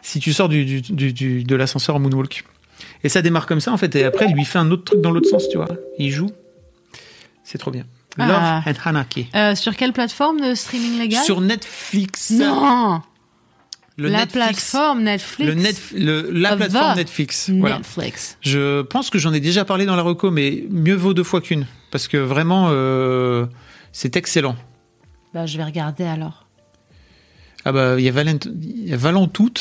si 0.00 0.18
tu 0.20 0.32
sors 0.32 0.48
du, 0.48 0.64
du, 0.80 1.12
du- 1.12 1.44
de 1.44 1.56
l'ascenseur 1.56 1.96
en 1.96 1.98
moonwalk. 2.00 2.44
Et 3.04 3.08
ça 3.08 3.20
démarre 3.22 3.46
comme 3.46 3.60
ça 3.60 3.72
en 3.72 3.76
fait, 3.76 3.94
et 3.96 4.04
après 4.04 4.26
il 4.28 4.34
lui 4.34 4.44
fait 4.44 4.58
un 4.58 4.70
autre 4.70 4.84
truc 4.84 5.00
dans 5.00 5.10
l'autre 5.10 5.28
sens, 5.28 5.48
tu 5.48 5.56
vois. 5.56 5.68
Il 5.98 6.10
joue. 6.10 6.30
C'est 7.44 7.58
trop 7.58 7.70
bien. 7.70 7.84
Ah. 8.18 8.62
Love 8.66 8.74
and 8.76 8.88
Anarchy. 8.88 9.26
Euh, 9.34 9.54
sur 9.54 9.74
quelle 9.76 9.92
plateforme 9.92 10.40
de 10.40 10.54
streaming 10.54 10.98
légal? 10.98 11.24
Sur 11.24 11.40
Netflix. 11.40 12.30
Non 12.30 13.02
Le 13.98 14.08
La 14.08 14.20
Netflix. 14.20 14.32
plateforme 14.46 15.02
Netflix. 15.02 15.48
Le 15.48 15.54
net, 15.54 15.76
le- 15.94 16.30
la 16.30 16.56
plateforme 16.56 16.96
Netflix. 16.96 17.50
Voilà. 17.50 17.76
Netflix. 17.78 18.38
Je 18.40 18.82
pense 18.82 19.10
que 19.10 19.18
j'en 19.18 19.32
ai 19.34 19.40
déjà 19.40 19.64
parlé 19.66 19.84
dans 19.84 19.96
la 19.96 20.02
reco, 20.02 20.30
mais 20.30 20.64
mieux 20.70 20.94
vaut 20.94 21.12
deux 21.14 21.24
fois 21.24 21.40
qu'une. 21.42 21.66
Parce 21.90 22.08
que 22.08 22.16
vraiment, 22.16 22.68
euh, 22.70 23.44
c'est 23.92 24.16
excellent. 24.16 24.56
Bah, 25.34 25.44
je 25.46 25.56
vais 25.58 25.64
regarder 25.64 26.04
alors. 26.04 26.46
Ah 27.64 27.72
bah, 27.72 27.94
il 27.98 28.04
y 28.04 28.08
a 28.08 28.12
Valent, 28.12 28.38
y 28.62 28.92
a 28.92 28.96
Valentout, 28.96 29.52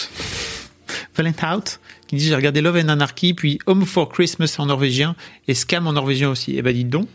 qui 2.07 2.15
dit 2.15 2.25
j'ai 2.27 2.35
regardé 2.35 2.61
Love 2.61 2.77
and 2.83 2.89
Anarchy, 2.89 3.33
puis 3.33 3.59
Home 3.65 3.85
for 3.85 4.09
Christmas 4.09 4.55
en 4.57 4.65
norvégien, 4.65 5.15
et 5.47 5.53
Scam 5.53 5.87
en 5.87 5.93
norvégien 5.93 6.29
aussi. 6.29 6.57
Et 6.57 6.61
bah, 6.61 6.73
dites 6.73 6.89
donc. 6.89 7.07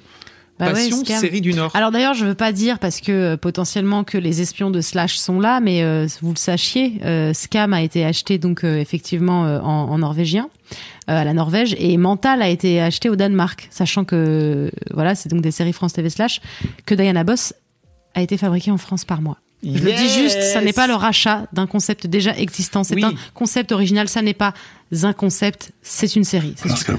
Bah 0.58 0.70
Passion, 0.72 1.04
série 1.04 1.42
du 1.42 1.52
Nord. 1.52 1.70
Alors 1.74 1.90
d'ailleurs, 1.90 2.14
je 2.14 2.24
veux 2.24 2.34
pas 2.34 2.50
dire 2.52 2.78
parce 2.78 3.00
que 3.02 3.12
euh, 3.12 3.36
potentiellement 3.36 4.04
que 4.04 4.16
les 4.16 4.40
espions 4.40 4.70
de 4.70 4.80
Slash 4.80 5.16
sont 5.16 5.38
là, 5.38 5.60
mais 5.60 5.82
euh, 5.82 6.06
vous 6.22 6.30
le 6.30 6.36
sachiez, 6.38 6.94
euh, 7.04 7.34
Scam 7.34 7.74
a 7.74 7.82
été 7.82 8.04
acheté 8.06 8.38
donc 8.38 8.64
euh, 8.64 8.78
effectivement 8.78 9.44
euh, 9.44 9.60
en, 9.60 9.90
en 9.90 9.98
norvégien 9.98 10.48
euh, 11.10 11.20
à 11.20 11.24
la 11.24 11.34
Norvège 11.34 11.76
et 11.78 11.96
Mental 11.98 12.40
a 12.40 12.48
été 12.48 12.80
acheté 12.80 13.10
au 13.10 13.16
Danemark, 13.16 13.68
sachant 13.70 14.04
que 14.04 14.16
euh, 14.16 14.70
voilà, 14.94 15.14
c'est 15.14 15.28
donc 15.28 15.42
des 15.42 15.50
séries 15.50 15.74
France 15.74 15.92
TV 15.92 16.08
Slash 16.08 16.40
que 16.86 16.94
Diana 16.94 17.22
Boss 17.22 17.52
a 18.14 18.22
été 18.22 18.38
fabriquée 18.38 18.70
en 18.70 18.78
France 18.78 19.04
par 19.04 19.20
moi. 19.20 19.36
Je 19.62 19.82
le 19.82 19.92
dis 19.92 20.08
juste, 20.08 20.40
ça 20.42 20.60
n'est 20.60 20.72
pas 20.72 20.86
le 20.86 20.94
rachat 20.94 21.46
d'un 21.52 21.66
concept 21.66 22.06
déjà 22.06 22.34
existant, 22.36 22.84
c'est 22.84 22.94
Oui. 22.94 23.04
un 23.04 23.12
concept 23.34 23.72
original, 23.72 24.06
ça 24.08 24.22
n'est 24.22 24.34
pas 24.34 24.54
un 25.02 25.12
concept, 25.12 25.72
c'est 25.82 26.14
une 26.16 26.24
série. 26.24 26.54
c'est 26.56 26.74
super. 26.76 26.96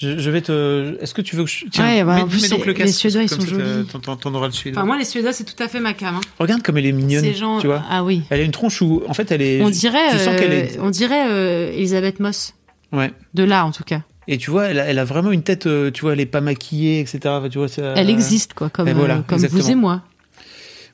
Je, 0.00 0.18
je 0.18 0.30
vais 0.30 0.40
te. 0.40 0.96
Est-ce 1.02 1.12
que 1.12 1.20
tu 1.20 1.36
veux 1.36 1.44
que 1.44 1.50
je. 1.50 1.66
Tiens, 1.70 1.84
Ouais, 1.84 2.02
bah, 2.04 2.14
mets, 2.16 2.22
en 2.22 2.26
plus, 2.28 2.40
mets 2.42 2.48
donc 2.48 2.60
les- 2.60 2.64
le 2.66 2.72
casque, 2.72 2.86
les 2.86 2.92
Suédois, 2.92 3.22
ils 3.22 3.28
sont 3.28 3.40
jolis. 3.42 3.84
t'en- 3.86 4.34
auras 4.34 4.46
le 4.46 4.52
suédois. 4.52 4.80
Enfin, 4.80 4.86
moi, 4.86 4.96
les 4.98 5.04
Suédois, 5.04 5.34
c'est 5.34 5.44
tout 5.44 5.62
à 5.62 5.68
fait 5.68 5.78
ma 5.78 5.92
cam. 5.92 6.14
hein. 6.16 6.20
Regarde 6.38 6.62
comme 6.62 6.78
elle 6.78 6.86
est 6.86 6.92
mignonne. 6.92 7.22
Ces 7.22 7.34
gens- 7.34 7.60
tu 7.60 7.66
vois. 7.66 7.82
ah 7.90 8.02
oui. 8.02 8.22
Elle 8.30 8.40
a 8.40 8.44
une 8.44 8.50
tronche 8.50 8.80
où, 8.80 9.02
en 9.06 9.12
fait, 9.12 9.30
elle 9.30 9.42
est. 9.42 9.60
On 9.62 9.68
dirait, 9.68 10.10
Tu 10.12 10.18
sens 10.18 10.28
euh, 10.28 10.38
qu'elle 10.38 10.52
est. 10.52 10.78
on 10.80 10.88
dirait 10.88 11.30
euh, 11.30 11.70
Elisabeth 11.72 12.18
Moss. 12.18 12.54
Ouais. 12.92 13.12
De 13.34 13.42
là, 13.44 13.66
en 13.66 13.72
tout 13.72 13.84
cas. 13.84 14.00
Et 14.26 14.38
tu 14.38 14.50
vois, 14.50 14.68
elle 14.68 14.78
a, 14.78 14.84
elle 14.86 14.98
a 14.98 15.04
vraiment 15.04 15.32
une 15.32 15.42
tête. 15.42 15.66
euh, 15.66 15.90
Tu 15.90 16.00
vois, 16.00 16.14
elle 16.14 16.20
est 16.20 16.26
pas 16.26 16.40
maquillée, 16.40 17.00
etc. 17.00 17.20
Tu 17.50 17.58
vois, 17.58 17.68
ça- 17.68 17.92
Elle 17.96 18.08
existe, 18.08 18.54
quoi, 18.54 18.70
comme, 18.70 18.88
Et 18.88 18.94
voilà, 18.94 19.16
euh, 19.18 19.22
comme 19.26 19.38
vous 19.38 19.44
exactement. 19.44 19.70
et 19.70 19.74
moi. 19.74 20.02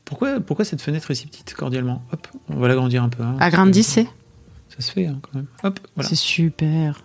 Pourquoi, 0.04 0.40
pourquoi 0.40 0.64
cette 0.64 0.82
fenêtre 0.82 1.10
est 1.10 1.14
si 1.14 1.26
petite, 1.26 1.54
cordialement? 1.54 2.02
Hop, 2.12 2.26
on 2.48 2.56
va 2.56 2.66
l'agrandir 2.68 3.02
un 3.04 3.08
peu. 3.08 3.22
hein. 3.22 3.36
Agrandissez. 3.40 4.08
Ça 4.68 4.80
se 4.84 4.92
fait, 4.92 5.06
hein, 5.06 5.18
quand 5.22 5.34
même. 5.34 5.46
Hop, 5.64 5.78
voilà. 5.94 6.08
C'est 6.08 6.16
super. 6.16 7.02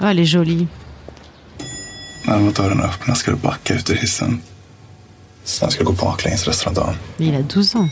Ah, 0.00 0.10
elle 0.10 0.20
est 0.20 0.26
jolie. 0.34 0.68
När 2.24 2.34
de 2.34 2.44
var 2.44 2.52
dörrarna 2.52 2.84
öppna 2.84 3.14
ska 3.14 3.30
du 3.30 3.36
backa 3.36 3.74
ut 3.74 3.90
ur 3.90 3.94
hissen. 3.96 4.42
Sen 5.44 5.70
ska 5.70 5.80
du 5.80 5.86
gå 5.86 5.92
baklänges 5.92 6.46
resten 6.46 6.68
av 6.68 6.74
dagen. 6.74 6.96
Mais 7.16 7.28
il 7.28 7.34
a 7.34 7.44
12 7.48 7.76
ans. 7.76 7.90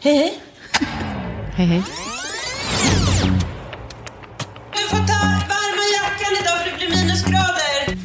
Hej, 0.00 0.16
hej. 0.16 0.38
Hej, 1.56 1.66
hej. 1.66 1.82
Du 4.72 4.88
får 4.88 4.96
ta 4.96 5.20
varma 5.48 5.84
jackan 5.96 6.32
idag 6.40 6.58
för 6.58 6.70
det 6.70 6.76
blir 6.76 6.88
minusgrader. 6.96 7.98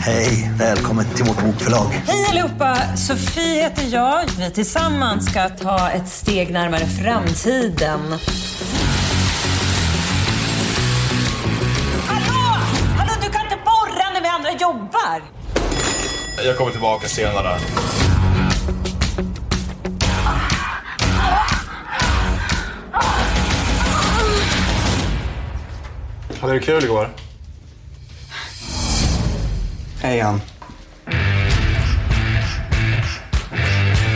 Hej, 0.00 0.50
välkommen 0.58 1.04
till 1.14 1.24
vårt 1.24 1.42
bokförlag. 1.44 2.02
Hej 2.06 2.26
allihopa! 2.30 2.96
Sofie 2.96 3.62
heter 3.62 3.88
jag. 3.92 4.24
Vi 4.38 4.50
tillsammans 4.50 5.30
ska 5.30 5.48
ta 5.48 5.90
ett 5.90 6.08
steg 6.08 6.52
närmare 6.52 6.86
framtiden. 6.86 8.00
Jobbar! 14.72 15.22
Jag 16.44 16.56
kommer 16.56 16.70
tillbaka 16.70 17.08
senare. 17.08 17.58
Hade 26.40 26.52
du 26.52 26.60
kul 26.60 26.84
igår? 26.84 27.08
Hej, 30.00 30.20
Ann. 30.20 30.40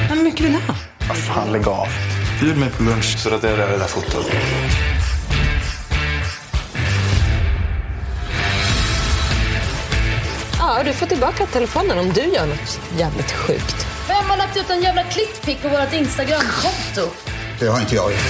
Hur 0.09 0.23
mycket 0.23 0.41
vill 0.41 0.53
du 0.53 0.59
ha? 0.59 0.75
Vad 1.09 1.17
fan, 1.17 1.53
lägg 1.53 1.69
av. 1.69 1.89
Bjud 2.41 2.59
mig 2.59 2.71
på 2.71 2.83
lunch 2.83 3.19
så 3.19 3.31
raderar 3.31 3.59
jag 3.59 3.71
det 3.71 3.79
där 3.79 3.87
fotot. 3.87 4.27
Ja, 10.77 10.83
du 10.83 10.93
får 10.93 11.07
tillbaka 11.07 11.47
telefonen 11.47 11.99
om 11.99 12.13
du 12.13 12.21
gör 12.21 12.47
något 12.47 12.81
jävligt 12.99 13.33
sjukt. 13.33 13.87
Vem 14.09 14.31
har 14.31 14.37
lagt 14.37 14.57
ut 14.57 14.71
en 14.71 14.83
jävla 14.83 15.03
klickpick 15.03 15.63
på 15.63 15.69
vårt 15.69 15.93
Instagramkonto? 15.93 17.17
Det 17.61 17.67
har 17.67 17.81
inte 17.81 17.95
jag 17.95 18.11
gjort. 18.11 18.21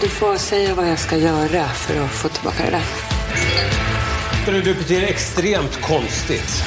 Du 0.00 0.08
får 0.08 0.36
säga 0.36 0.74
vad 0.74 0.90
jag 0.90 0.98
ska 0.98 1.16
göra 1.16 1.68
för 1.68 2.04
att 2.04 2.10
få 2.10 2.28
tillbaka 2.28 2.64
det 2.64 2.70
där. 2.70 2.82
Du, 4.46 4.62
du 4.62 4.74
beter 4.74 5.00
dig 5.00 5.10
extremt 5.10 5.82
konstigt. 5.82 6.64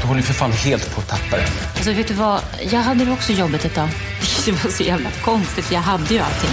Du 0.00 0.06
håller 0.06 0.20
ju 0.20 0.26
för 0.26 0.34
fan 0.34 0.52
helt 0.52 0.94
på 0.94 1.00
att 1.00 1.08
tappa 1.08 1.36
det. 1.36 1.46
Alltså 1.76 1.92
vet 1.92 2.08
du 2.08 2.14
vad, 2.14 2.40
jag 2.70 2.80
hade 2.80 3.04
det 3.04 3.12
också 3.12 3.32
jobbet 3.32 3.64
ett 3.64 3.74
tag. 3.74 3.88
Det 4.44 4.52
var 4.52 4.70
så 4.70 4.82
jävla 4.82 5.10
konstigt, 5.10 5.72
jag 5.72 5.80
hade 5.80 6.14
ju 6.14 6.20
allting. 6.20 6.50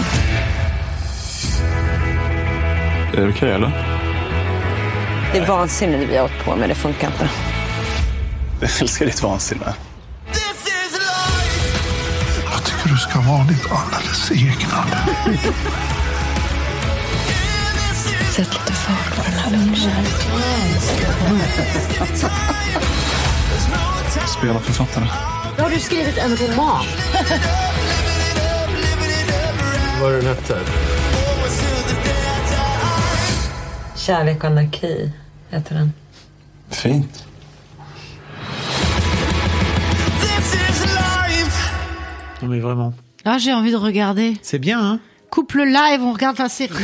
Är 3.13 3.21
det 3.21 3.29
okej, 3.29 3.51
eller? 3.51 3.96
Det 5.31 5.37
är 5.37 5.45
vansinne 5.45 5.97
det 5.97 6.05
vi 6.05 6.17
har 6.17 6.25
åkt 6.25 6.45
på, 6.45 6.55
men 6.55 6.69
det 6.69 6.75
funkar 6.75 7.07
inte. 7.07 7.29
Jag 8.61 8.69
älskar 8.81 9.05
ditt 9.05 9.23
vansinne. 9.23 9.73
Jag 12.53 12.63
tycker 12.65 12.89
du 12.89 12.97
ska 12.97 13.19
vara 13.19 13.43
ditt 13.43 13.71
alldeles 13.71 14.31
egna. 14.31 14.85
Sätt 18.35 18.53
lite 18.53 18.73
fart 18.73 19.15
på 19.15 19.21
den 19.23 19.33
här 19.39 19.51
lunchen. 19.51 20.05
Spela 24.37 24.59
författare. 24.59 25.05
Då 25.57 25.63
har 25.63 25.69
du 25.69 25.79
skrivit 25.79 26.17
en 26.17 26.35
roman. 26.37 26.85
Vad 30.01 30.13
är 30.13 30.17
den 30.17 30.27
hette? 30.27 30.59
Kärlek 34.07 34.37
och 34.37 34.45
anarki 34.45 35.11
heter 35.49 35.75
den. 35.75 35.93
Fint. 36.69 37.25
Non, 42.41 42.49
mais 42.49 42.61
vraiment. 42.61 42.93
Ah, 43.25 43.37
j'ai 43.37 43.53
envie 43.53 43.71
de 43.71 43.77
regarder. 43.77 44.37
C'est 44.41 44.59
bien, 44.59 44.79
hein 44.79 44.99
Couple 45.29 45.63
live, 45.65 46.01
on 46.01 46.13
regarde 46.13 46.37
la 46.39 46.47
série. 46.47 46.73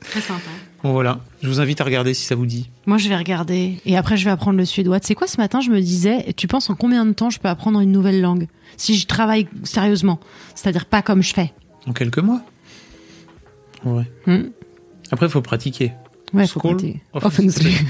Très 0.00 0.20
sympa. 0.20 0.50
Bon, 0.82 0.92
voilà. 0.92 1.20
Je 1.42 1.48
vous 1.48 1.60
invite 1.60 1.80
à 1.80 1.84
regarder 1.84 2.12
si 2.12 2.26
ça 2.26 2.34
vous 2.34 2.44
dit. 2.44 2.68
Moi, 2.84 2.98
je 2.98 3.08
vais 3.08 3.16
regarder. 3.16 3.80
Et 3.86 3.96
après, 3.96 4.18
je 4.18 4.26
vais 4.26 4.30
apprendre 4.32 4.58
le 4.58 4.66
suédois. 4.66 5.00
Tu 5.00 5.06
sais 5.06 5.14
quoi, 5.14 5.26
ce 5.26 5.38
matin, 5.38 5.62
je 5.62 5.70
me 5.70 5.80
disais, 5.80 6.34
tu 6.36 6.46
penses 6.46 6.68
en 6.68 6.74
combien 6.74 7.06
de 7.06 7.12
temps 7.12 7.30
je 7.30 7.38
peux 7.40 7.48
apprendre 7.48 7.80
une 7.80 7.92
nouvelle 7.92 8.20
langue? 8.20 8.48
Si 8.76 8.96
je 8.98 9.06
travaille 9.06 9.48
sérieusement. 9.62 10.20
C'est-à-dire 10.54 10.84
pas 10.84 11.00
comme 11.00 11.22
je 11.22 11.32
fais. 11.32 11.54
En 11.86 11.94
quelques 11.94 12.18
mois 12.18 12.42
Ouais. 13.86 14.04
Hmm. 14.26 14.48
Après, 15.10 15.26
il 15.26 15.30
faut 15.32 15.42
pratiquer. 15.42 15.92
Ouais, 16.32 16.46
faut 16.46 16.58
Scroll. 16.60 16.76
pratiquer. 16.76 17.00
Offensively. 17.12 17.74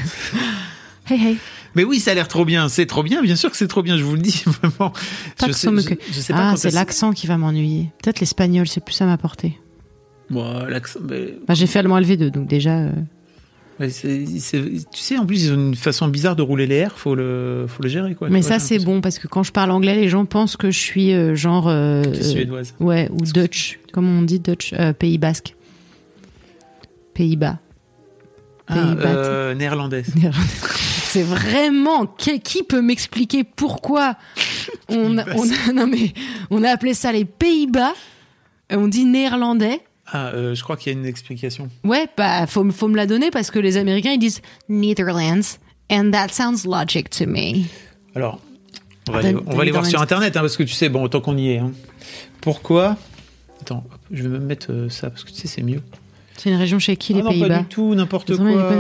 Hey, 1.07 1.19
hey. 1.21 1.37
Mais 1.75 1.85
oui, 1.85 2.01
ça 2.01 2.13
a 2.13 2.15
l'air 2.15 2.29
trop 2.29 2.47
bien. 2.47 2.71
C'est 2.71 2.87
trop 2.87 3.03
bien. 3.03 3.21
Bien 3.23 3.37
sûr 3.37 3.51
que 3.51 3.59
c'est 3.59 3.69
trop 3.69 3.83
bien. 3.83 3.99
Je 3.99 4.05
vous 4.05 4.15
le 4.15 4.23
dis 4.23 4.43
vraiment. 4.47 4.91
Je 5.47 5.53
sais, 5.53 5.69
je- 5.71 5.95
je 6.13 6.21
sais 6.21 6.33
pas 6.33 6.53
ah, 6.53 6.57
c'est 6.57 6.71
l'accent 6.73 7.13
qui 7.13 7.27
va 7.27 7.37
m'ennuyer. 7.37 7.91
Peut-être 8.03 8.21
l'espagnol, 8.21 8.67
c'est 8.67 8.83
plus 8.83 8.99
à 9.03 9.05
m'apporter. 9.05 9.59
Bon, 10.31 10.65
l'accent. 10.67 11.01
mais- 11.07 11.35
Bah, 11.47 11.53
j'ai 11.53 11.67
fait 11.67 11.81
allemand 11.81 11.99
LV2, 12.01 12.31
donc 12.31 12.47
déjà. 12.49 12.71
euh, 12.79 12.91
ouais, 13.81 13.91
tu 13.91 14.39
sais, 14.41 15.19
en 15.19 15.27
plus, 15.27 15.45
ils 15.45 15.53
ont 15.53 15.57
une 15.57 15.75
façon 15.75 16.09
bizarre 16.09 16.37
de 16.37 16.43
rouler 16.43 16.67
les 16.67 16.87
R. 16.87 16.93
Faut 16.97 17.15
le, 17.15 17.67
faut 17.69 17.83
le 17.83 17.91
gérer, 17.91 18.15
quoi. 18.15 18.31
Mais 18.31 18.41
ça, 18.41 18.59
c'est 18.59 18.79
bon 18.79 19.03
parce 19.03 19.19
que 19.19 19.29
quand 19.29 19.43
je 19.43 19.53
parle 19.53 19.73
anglais, 19.73 19.95
les 19.97 20.09
gens 20.09 20.25
pensent 20.25 20.57
que 20.57 20.71
je 20.71 20.79
suis 20.79 21.13
euh, 21.13 21.35
genre. 21.35 21.69
euh, 21.69 22.03
suédoise. 22.15 22.75
Ouais, 22.81 23.11
ou 23.13 23.21
Dutch. 23.27 23.79
Comment 23.93 24.21
on 24.21 24.23
dit 24.23 24.41
Dutch 24.41 24.73
Pays 24.99 25.19
basque. 25.19 25.55
Pays-Bas. 27.15 27.59
Ah, 28.69 28.75
euh, 28.99 29.55
néerlandaise. 29.55 30.13
C'est 31.05 31.23
vraiment 31.23 32.07
qui, 32.07 32.41
qui 32.41 32.63
peut 32.63 32.81
m'expliquer 32.83 33.45
pourquoi 33.45 34.17
on 34.89 35.17
a, 35.19 35.25
on 35.37 35.49
a- 35.49 35.73
non 35.73 35.87
mais 35.87 36.13
on 36.51 36.63
a 36.65 36.71
appelé 36.71 36.93
ça 36.95 37.13
les 37.13 37.25
Pays-Bas 37.25 37.93
et 38.71 38.77
on 38.77 38.89
dit 38.89 39.05
néerlandais. 39.05 39.81
Ah, 40.07 40.29
euh, 40.35 40.55
je 40.55 40.63
crois 40.63 40.77
qu'il 40.77 40.93
y 40.93 40.97
a 40.97 40.99
une 40.99 41.07
explication. 41.07 41.69
Ouais, 41.85 42.07
bah 42.17 42.47
faut, 42.47 42.65
me- 42.65 42.73
faut 42.73 42.89
me 42.89 42.97
la 42.97 43.07
donner 43.07 43.31
parce 43.31 43.51
que 43.51 43.59
les 43.59 43.77
Américains 43.77 44.13
ils 44.13 44.19
disent 44.19 44.41
Netherlands 44.69 45.59
and 45.91 46.11
that 46.11 46.29
sounds 46.29 46.67
logic 46.67 47.11
to 47.11 47.27
me. 47.27 47.65
Alors, 48.15 48.41
on 49.09 49.13
va 49.13 49.19
aller, 49.21 49.37
on 49.47 49.55
va 49.55 49.63
aller 49.63 49.71
voir 49.71 49.87
sur 49.87 50.01
Internet, 50.01 50.37
hein, 50.37 50.41
parce 50.41 50.57
que 50.57 50.63
tu 50.63 50.73
sais, 50.75 50.89
bon, 50.89 51.07
tant 51.09 51.21
qu'on 51.21 51.37
y 51.37 51.51
est. 51.51 51.59
hein. 51.59 51.73
Pourquoi? 52.41 52.97
Attends, 53.61 53.85
hop, 53.93 53.99
je 54.11 54.23
vais 54.23 54.29
même 54.31 54.45
mettre 54.47 54.73
euh, 54.73 54.89
ça, 54.89 55.11
parce 55.11 55.25
que 55.25 55.31
tu 55.31 55.37
sais, 55.37 55.49
c'est 55.49 55.63
mieux. 55.63 55.83
C'est 56.37 56.51
une 56.51 56.57
région 56.57 56.79
chez 56.79 56.97
qui 56.97 57.13
les 57.15 57.21
Ah 57.21 57.23
non, 57.25 57.29
pas 57.31 57.35
Pays-Bas 57.39 57.59
du 57.61 57.65
tout, 57.67 57.95
n'importe 57.95 58.37
quoi. 58.37 58.73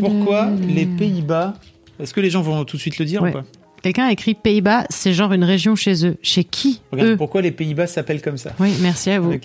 Pourquoi 0.00 0.50
les 0.68 0.86
Pays-Bas 0.86 1.54
Est-ce 2.00 2.12
que 2.14 2.20
les 2.20 2.30
gens 2.30 2.42
vont 2.42 2.64
tout 2.64 2.76
de 2.76 2.80
suite 2.82 2.98
le 2.98 3.04
dire 3.04 3.22
ou 3.22 3.30
pas 3.30 3.44
Quelqu'un 3.82 4.04
a 4.04 4.12
écrit 4.12 4.34
Pays-Bas, 4.34 4.84
c'est 4.90 5.12
genre 5.12 5.32
une 5.32 5.42
région 5.44 5.74
chez 5.74 6.06
eux. 6.06 6.16
Chez 6.22 6.44
qui 6.44 6.80
Regarde, 6.92 7.10
Eux. 7.10 7.16
pourquoi 7.16 7.42
les 7.42 7.50
Pays-Bas 7.50 7.88
s'appellent 7.88 8.22
comme 8.22 8.36
ça 8.38 8.52
Oui, 8.60 8.72
merci 8.80 9.10
à 9.10 9.18
vous. 9.20 9.32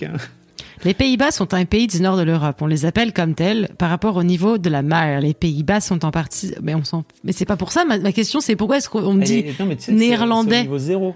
Les 0.84 0.94
Pays-Bas 0.94 1.32
sont 1.32 1.56
un 1.56 1.66
pays 1.66 1.88
du 1.88 2.00
nord 2.02 2.18
de 2.18 2.22
l'Europe. 2.22 2.58
On 2.62 2.68
les 2.68 2.86
appelle 2.86 3.12
comme 3.12 3.34
tels 3.34 3.68
par 3.80 3.90
rapport 3.90 4.16
au 4.16 4.22
niveau 4.24 4.60
de 4.60 4.70
la 4.70 4.84
mer. 4.84 5.22
Les 5.22 5.34
Pays-Bas 5.34 5.82
sont 5.82 6.06
en 6.06 6.12
partie. 6.12 6.54
Mais 6.62 6.76
on 6.76 6.84
s'en. 6.84 7.04
Mais 7.24 7.32
c'est 7.32 7.46
pas 7.46 7.58
pour 7.58 7.72
ça. 7.72 7.84
Ma, 7.84 7.98
ma 7.98 8.12
question, 8.12 8.42
c'est 8.42 8.56
pourquoi 8.56 8.78
est-ce 8.78 8.88
qu'on 8.88 9.12
me 9.16 9.24
dit 9.24 9.44
non, 9.60 9.66
mais 9.66 9.76
néerlandais 9.92 10.62
niveau 10.62 10.78
zéro. 10.78 11.16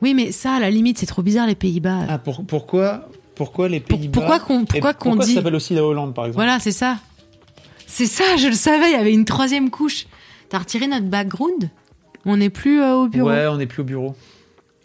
Oui, 0.00 0.14
mais 0.14 0.30
ça, 0.30 0.52
à 0.52 0.60
la 0.60 0.70
limite, 0.70 0.96
c'est 0.98 1.06
trop 1.06 1.22
bizarre 1.22 1.48
les 1.48 1.56
Pays-Bas. 1.56 2.06
Ah, 2.08 2.18
pour- 2.18 2.44
pourquoi, 2.46 3.08
pourquoi 3.38 3.68
les 3.70 3.80
Pays-Bas 3.80 4.12
pourquoi 4.12 4.38
qu'on- 4.40 4.64
pourquoi 4.66 4.92
qu'on 4.92 5.16
dit- 5.16 5.28
ça 5.28 5.34
s'appelle 5.36 5.54
aussi 5.54 5.72
la 5.74 5.84
Hollande, 5.84 6.14
par 6.14 6.26
exemple 6.26 6.36
Voilà, 6.44 6.60
c'est 6.60 6.72
ça. 6.72 6.98
C'est 7.86 8.04
ça, 8.06 8.36
je 8.36 8.48
le 8.48 8.52
savais. 8.54 8.88
Il 8.90 8.92
y 8.92 8.96
avait 8.96 9.14
une 9.14 9.24
troisième 9.24 9.70
couche. 9.70 10.06
T'as 10.50 10.58
retiré 10.58 10.86
notre 10.86 11.06
background? 11.06 11.70
On 12.26 12.36
n'est 12.36 12.50
plus 12.50 12.82
euh, 12.82 12.94
au 12.96 13.06
bureau? 13.08 13.28
Ouais, 13.30 13.46
on 13.46 13.56
n'est 13.56 13.66
plus 13.66 13.80
au 13.80 13.84
bureau. 13.84 14.14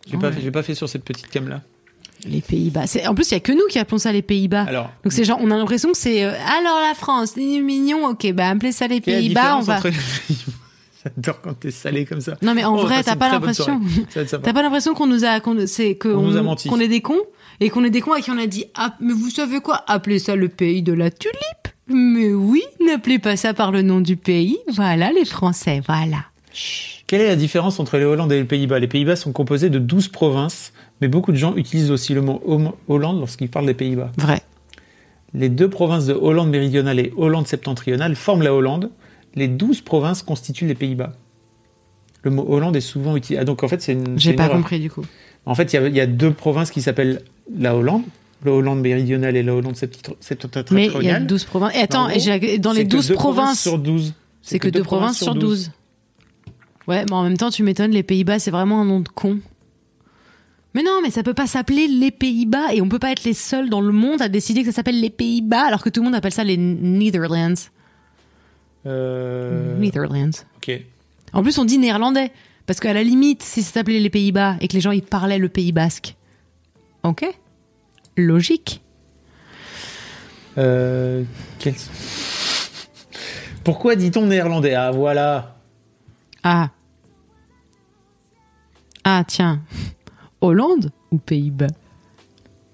J'ai 0.10 0.18
pas, 0.18 0.28
Ouais. 0.28 0.34
fait- 0.34 0.41
j'ai 0.41 0.51
pas 0.51 0.64
fait 0.64 0.76
sur 0.76 0.88
cette 0.88 1.04
petite 1.04 1.28
cam 1.30 1.49
là. 1.49 1.62
Les 2.26 2.39
Pays-Bas. 2.39 2.88
C'est- 2.88 3.06
En 3.08 3.16
plus, 3.16 3.30
il 3.32 3.34
y 3.34 3.38
a 3.38 3.39
que 3.41 3.51
nous 3.51 3.66
qui 3.70 3.80
appelons 3.80 3.97
ça 3.97 4.14
les 4.14 4.22
Pays-Bas. 4.22 4.64
Alors, 4.68 4.89
Donc 5.04 5.12
c'est 5.12 5.26
genre, 5.26 5.39
on 5.41 5.51
a 5.51 5.58
l'impression 5.58 5.91
que 5.91 5.97
c'est 5.97 6.24
euh, 6.24 6.32
alors 6.32 6.80
la 6.80 6.93
France, 6.95 7.32
c'est 7.36 7.41
mignon. 7.60 8.06
Ok, 8.08 8.32
bah 8.34 8.47
appelez 8.49 8.72
ça 8.72 8.88
les 8.88 9.01
quelle 9.01 9.16
est 9.16 9.18
la 9.18 9.22
Pays-Bas. 9.24 9.41
On 9.58 9.60
différence 9.60 9.66
va. 9.66 9.76
entre 9.78 9.88
les 9.88 9.93
Pays-Bas? 9.93 10.51
J'adore 11.04 11.41
quand 11.41 11.54
t'es 11.60 11.72
salé 11.72 12.06
comme 12.06 12.22
ça. 12.22 12.36
Non 12.41 12.54
mais 12.54 12.64
en 12.64 12.70
Oh, 12.72 12.74
on 12.76 12.78
va 12.78 12.84
vrai, 12.84 12.95
passer 12.95 13.06
t'as 13.08 13.14
une 13.14 13.20
pas 13.20 13.28
très 13.28 13.39
bonne 13.39 13.47
l'impression. 13.49 13.66
soirée. 13.66 14.06
Ça 14.10 14.16
va 14.16 14.22
être 14.22 14.30
sympa. 14.30 14.43
T'as 14.45 14.54
pas 14.54 14.62
l'impression 14.62 14.93
qu'on 14.93 15.08
nous 15.08 15.26
a, 15.26 15.39
qu'on 15.41 15.68
c'est 15.68 15.95
que 15.95 16.08
On 16.08 16.22
nous 16.22 16.38
a 16.38 16.41
menti. 16.41 16.70
qu'on 16.70 16.80
est 16.80 16.88
des 16.88 17.01
cons? 17.01 17.20
Et 17.64 17.70
qu'on 17.70 17.84
est 17.86 17.89
des 17.89 18.01
cons 18.01 18.11
à 18.11 18.20
qui 18.20 18.30
on 18.30 18.38
a 18.38 18.47
dit 18.47 18.66
ah 18.76 18.95
mais 18.99 19.14
vous 19.14 19.30
savez 19.30 19.61
quoi, 19.61 19.84
appelez 19.88 20.20
ça 20.20 20.36
le 20.36 20.49
pays 20.49 20.84
de 20.84 20.91
la 20.91 21.09
tulipe. 21.09 21.38
Mais 21.88 22.34
oui, 22.34 22.64
n'appelez 22.86 23.20
pas 23.20 23.36
ça 23.38 23.53
par 23.53 23.72
le 23.72 23.82
nom 23.82 24.01
du 24.01 24.18
pays. 24.18 24.57
Voilà 24.74 25.11
les 25.11 25.26
Français, 25.26 25.82
voilà. 25.86 26.26
Quelle 27.07 27.22
est 27.22 27.28
la 27.28 27.36
différence 27.36 27.80
entre 27.80 27.97
les 27.97 28.05
Hollandes 28.05 28.32
et 28.32 28.39
les 28.39 28.45
Pays-Bas? 28.45 28.80
Les 28.80 28.88
Pays-Bas 28.88 29.16
sont 29.16 29.32
composés 29.32 29.70
de 29.70 29.80
12 29.80 30.09
provinces, 30.09 30.74
mais 31.01 31.07
beaucoup 31.07 31.32
de 31.32 31.38
gens 31.38 31.55
utilisent 31.55 31.91
aussi 31.91 32.14
le 32.14 32.22
mot 32.22 32.41
Hollande 32.88 33.20
lorsqu'ils 33.20 33.49
parlent 33.49 33.66
des 33.66 33.74
Pays-Bas. 33.74 34.11
Vrai. 34.18 34.41
Les 35.34 35.49
deux 35.49 35.70
provinces 35.70 36.05
de 36.05 36.14
Hollande 36.14 36.49
méridionale 36.49 36.99
et 36.99 37.14
Hollande 37.18 37.47
septentrionale 37.47 38.16
forment 38.16 38.43
la 38.43 38.53
Hollande. 38.53 38.91
Les 39.36 39.47
12 39.47 39.82
provinces 39.82 40.22
constituent 40.22 40.68
les 40.68 40.76
Pays-Bas. 40.76 41.14
Le 42.24 42.32
mot 42.32 42.45
Hollande 42.47 42.76
est 42.76 42.82
souvent 42.82 43.16
utilisé. 43.16 43.39
Ah, 43.39 43.45
donc 43.45 43.64
en 43.64 43.68
fait, 43.68 43.82
c'est 43.82 43.93
une. 43.93 44.18
J'ai 44.18 44.34
pas 44.34 44.45
erreur. 44.45 44.57
compris 44.57 44.80
du 44.80 44.89
coup. 44.89 45.03
En 45.46 45.56
fait, 45.56 45.74
il 45.74 45.76
y 45.76 45.80
a- 45.80 45.88
il 45.88 45.96
y, 45.96 46.00
a 46.02 46.06
deux 46.08 46.32
provinces 46.32 46.72
qui 46.72 46.82
s'appellent 46.82 47.22
la 47.54 47.76
Hollande, 47.76 48.04
la 48.46 48.52
Hollande 48.54 48.80
méridionale 48.82 49.36
et 49.36 49.44
la 49.44 49.54
Hollande 49.56 49.76
septentri- 49.76 50.16
septentrionale. 50.20 50.91
Mais 50.94 51.00
il 51.02 51.08
y 51.08 51.12
a 51.12 51.20
12 51.20 51.44
provinces. 51.44 51.76
Et 51.76 51.80
attends, 51.80 52.08
dans 52.08 52.12
les 52.14 52.20
c'est 52.20 52.60
que 52.86 52.89
12 52.89 53.08
deux 53.10 53.14
provinces, 53.16 53.62
sur 53.62 53.78
12. 53.78 54.14
c'est 54.41 54.60
que, 54.60 54.70
deux 54.70 54.84
provinces 54.84 55.18
sur 55.18 55.36
12. 55.36 55.72
Ouais, 56.88 57.04
mais 57.10 57.14
en 57.16 57.24
même 57.24 57.38
temps, 57.38 57.50
tu 57.50 57.64
m'étonnes, 57.64 57.91
les 57.91 58.04
Pays-Bas, 58.04 58.39
c'est 58.39 58.52
vraiment 58.52 58.82
un 58.82 58.86
nom 58.86 59.00
de 59.00 59.08
con. 59.10 59.39
Mais 60.76 60.82
non, 60.84 61.00
mais 61.04 61.12
ça 61.12 61.24
peut 61.24 61.34
pas 61.36 61.46
s'appeler 61.48 61.88
les 61.88 62.10
Pays-Bas 62.12 62.74
et 62.74 62.82
on 62.82 62.89
peut 62.89 63.00
pas 63.00 63.12
être 63.12 63.24
les 63.26 63.34
seuls 63.36 63.70
dans 63.70 63.80
le 63.82 63.91
monde 63.94 64.22
à 64.22 64.28
décider 64.30 64.62
que 64.62 64.68
ça 64.68 64.72
s'appelle 64.78 65.00
les 65.00 65.10
Pays-Bas 65.12 65.66
alors 65.68 65.84
que 65.84 65.89
tout 65.89 66.00
le 66.02 66.06
monde 66.06 66.16
appelle 66.16 66.32
ça 66.34 66.44
les 66.44 66.58
Netherlands. 66.58 67.54
Euh, 68.86 69.78
Netherlands. 69.78 70.32
Ok. 70.58 70.82
En 71.32 71.41
plus, 71.44 71.58
on 71.58 71.66
dit 71.66 71.78
néerlandais 71.78 72.32
parce 72.66 72.80
qu'à 72.80 72.93
la 72.93 73.03
limite, 73.03 73.41
si 73.43 73.61
ça 73.64 73.74
s'appelait 73.74 73.99
les 73.99 74.09
Pays-Bas 74.09 74.55
et 74.61 74.68
que 74.68 74.74
les 74.74 74.82
gens 74.82 74.91
ils 74.91 75.03
parlaient 75.03 75.39
le 75.39 75.49
Pays 75.49 75.72
basque, 75.72 76.16
ok, 77.03 77.26
logique. 78.18 78.82
Euh, 80.57 81.24
quel- 81.59 81.74
Pourquoi 83.64 83.95
dit-on 83.95 84.26
néerlandais 84.28 84.74
Ah, 84.76 84.91
voilà. 84.91 85.55
Ah. 86.43 86.70
Ah 89.03 89.24
tiens, 89.28 89.61
Hollande 90.41 90.91
ou 91.11 91.18
Pays-Bas 91.18 91.68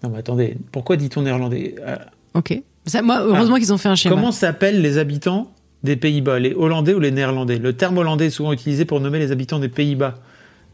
Non, 0.04 0.10
mais 0.10 0.20
attendez. 0.20 0.58
Pourquoi 0.72 0.96
dit-on 0.98 1.22
néerlandais 1.22 1.76
Euh, 1.80 1.96
Ok. 2.36 2.62
Ça, 2.86 3.02
moi, 3.02 3.20
heureusement 3.22 3.56
Ah. 3.56 3.60
qu'ils 3.60 3.74
ont 3.74 3.78
fait 3.78 3.90
un 3.90 3.96
schéma. 3.96 4.14
Comment 4.16 4.32
s'appellent 4.32 4.82
les 4.82 4.98
habitants 4.98 5.52
des 5.84 5.96
Pays-Bas 5.96 6.40
Les 6.40 6.54
Hollandais 6.54 6.94
ou 6.94 7.00
les 7.00 7.12
Néerlandais 7.12 7.58
Le 7.58 7.74
terme 7.74 7.98
hollandais 7.98 8.28
est 8.28 8.32
souvent 8.32 8.54
utilisé 8.54 8.86
pour 8.86 9.00
nommer 9.00 9.20
les 9.20 9.32
habitants 9.32 9.60
des 9.60 9.70
Pays-Bas. 9.70 10.16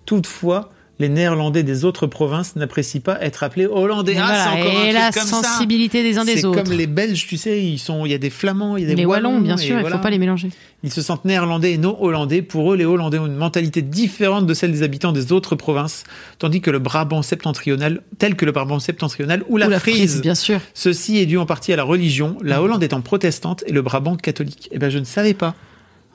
Toutefois, 0.05 0.71
les 0.97 1.09
Néerlandais 1.09 1.63
des 1.63 1.83
autres 1.83 2.07
provinces 2.07 2.55
n'apprécient 2.55 3.01
pas 3.01 3.21
être 3.21 3.43
appelés 3.43 3.65
Hollandais. 3.65 4.15
Ah, 4.17 4.23
voilà, 4.25 4.43
c'est 4.43 4.49
encore 4.61 4.79
un 4.79 4.83
et 4.83 4.89
truc 4.91 4.93
la 4.93 5.11
ça. 5.11 5.21
sensibilité 5.41 6.03
des 6.03 6.17
uns 6.17 6.23
des 6.23 6.37
C'est 6.37 6.45
autres. 6.45 6.63
comme 6.63 6.71
les 6.71 6.87
Belges, 6.87 7.27
tu 7.27 7.35
sais, 7.35 7.61
ils 7.61 7.79
sont, 7.79 8.05
il 8.05 8.11
y 8.11 8.15
a 8.15 8.17
des 8.17 8.29
Flamands, 8.29 8.77
il 8.77 8.83
y 8.83 8.85
a 8.85 8.89
des 8.89 8.95
les 8.95 9.05
Wallons, 9.05 9.41
bien 9.41 9.57
sûr, 9.57 9.75
il 9.75 9.81
voilà. 9.81 9.97
faut 9.97 10.01
pas 10.01 10.09
les 10.09 10.17
mélanger. 10.19 10.49
Ils 10.83 10.91
se 10.93 11.01
sentent 11.01 11.25
néerlandais 11.25 11.73
et 11.73 11.77
non 11.77 11.97
hollandais. 12.01 12.41
Pour 12.41 12.71
eux, 12.71 12.77
les 12.77 12.85
Hollandais 12.85 13.17
ont 13.17 13.25
une 13.25 13.35
mentalité 13.35 13.81
différente 13.81 14.45
de 14.45 14.53
celle 14.53 14.71
des 14.71 14.83
habitants 14.83 15.11
des 15.11 15.31
autres 15.31 15.55
provinces, 15.55 16.03
tandis 16.39 16.61
que 16.61 16.69
le 16.71 16.79
Brabant 16.79 17.23
septentrional, 17.23 18.01
tel 18.19 18.35
que 18.35 18.45
le 18.45 18.51
Brabant 18.51 18.79
septentrional 18.79 19.43
ou 19.49 19.57
la, 19.57 19.67
Ou 19.67 19.71
la 19.71 19.79
Frise, 19.79 19.95
Frise, 19.97 20.21
bien 20.21 20.35
sûr. 20.35 20.59
Ceci 20.75 21.17
est 21.17 21.25
dû 21.25 21.37
en 21.37 21.45
partie 21.45 21.73
à 21.73 21.75
la 21.75 21.83
religion, 21.83 22.37
la 22.41 22.61
Hollande 22.61 22.83
étant 22.83 23.01
protestante 23.01 23.63
et 23.67 23.71
le 23.73 23.81
Brabant 23.81 24.15
catholique. 24.15 24.69
Eh 24.71 24.77
ben, 24.77 24.89
je 24.89 24.99
ne 24.99 25.05
savais 25.05 25.33
pas. 25.33 25.55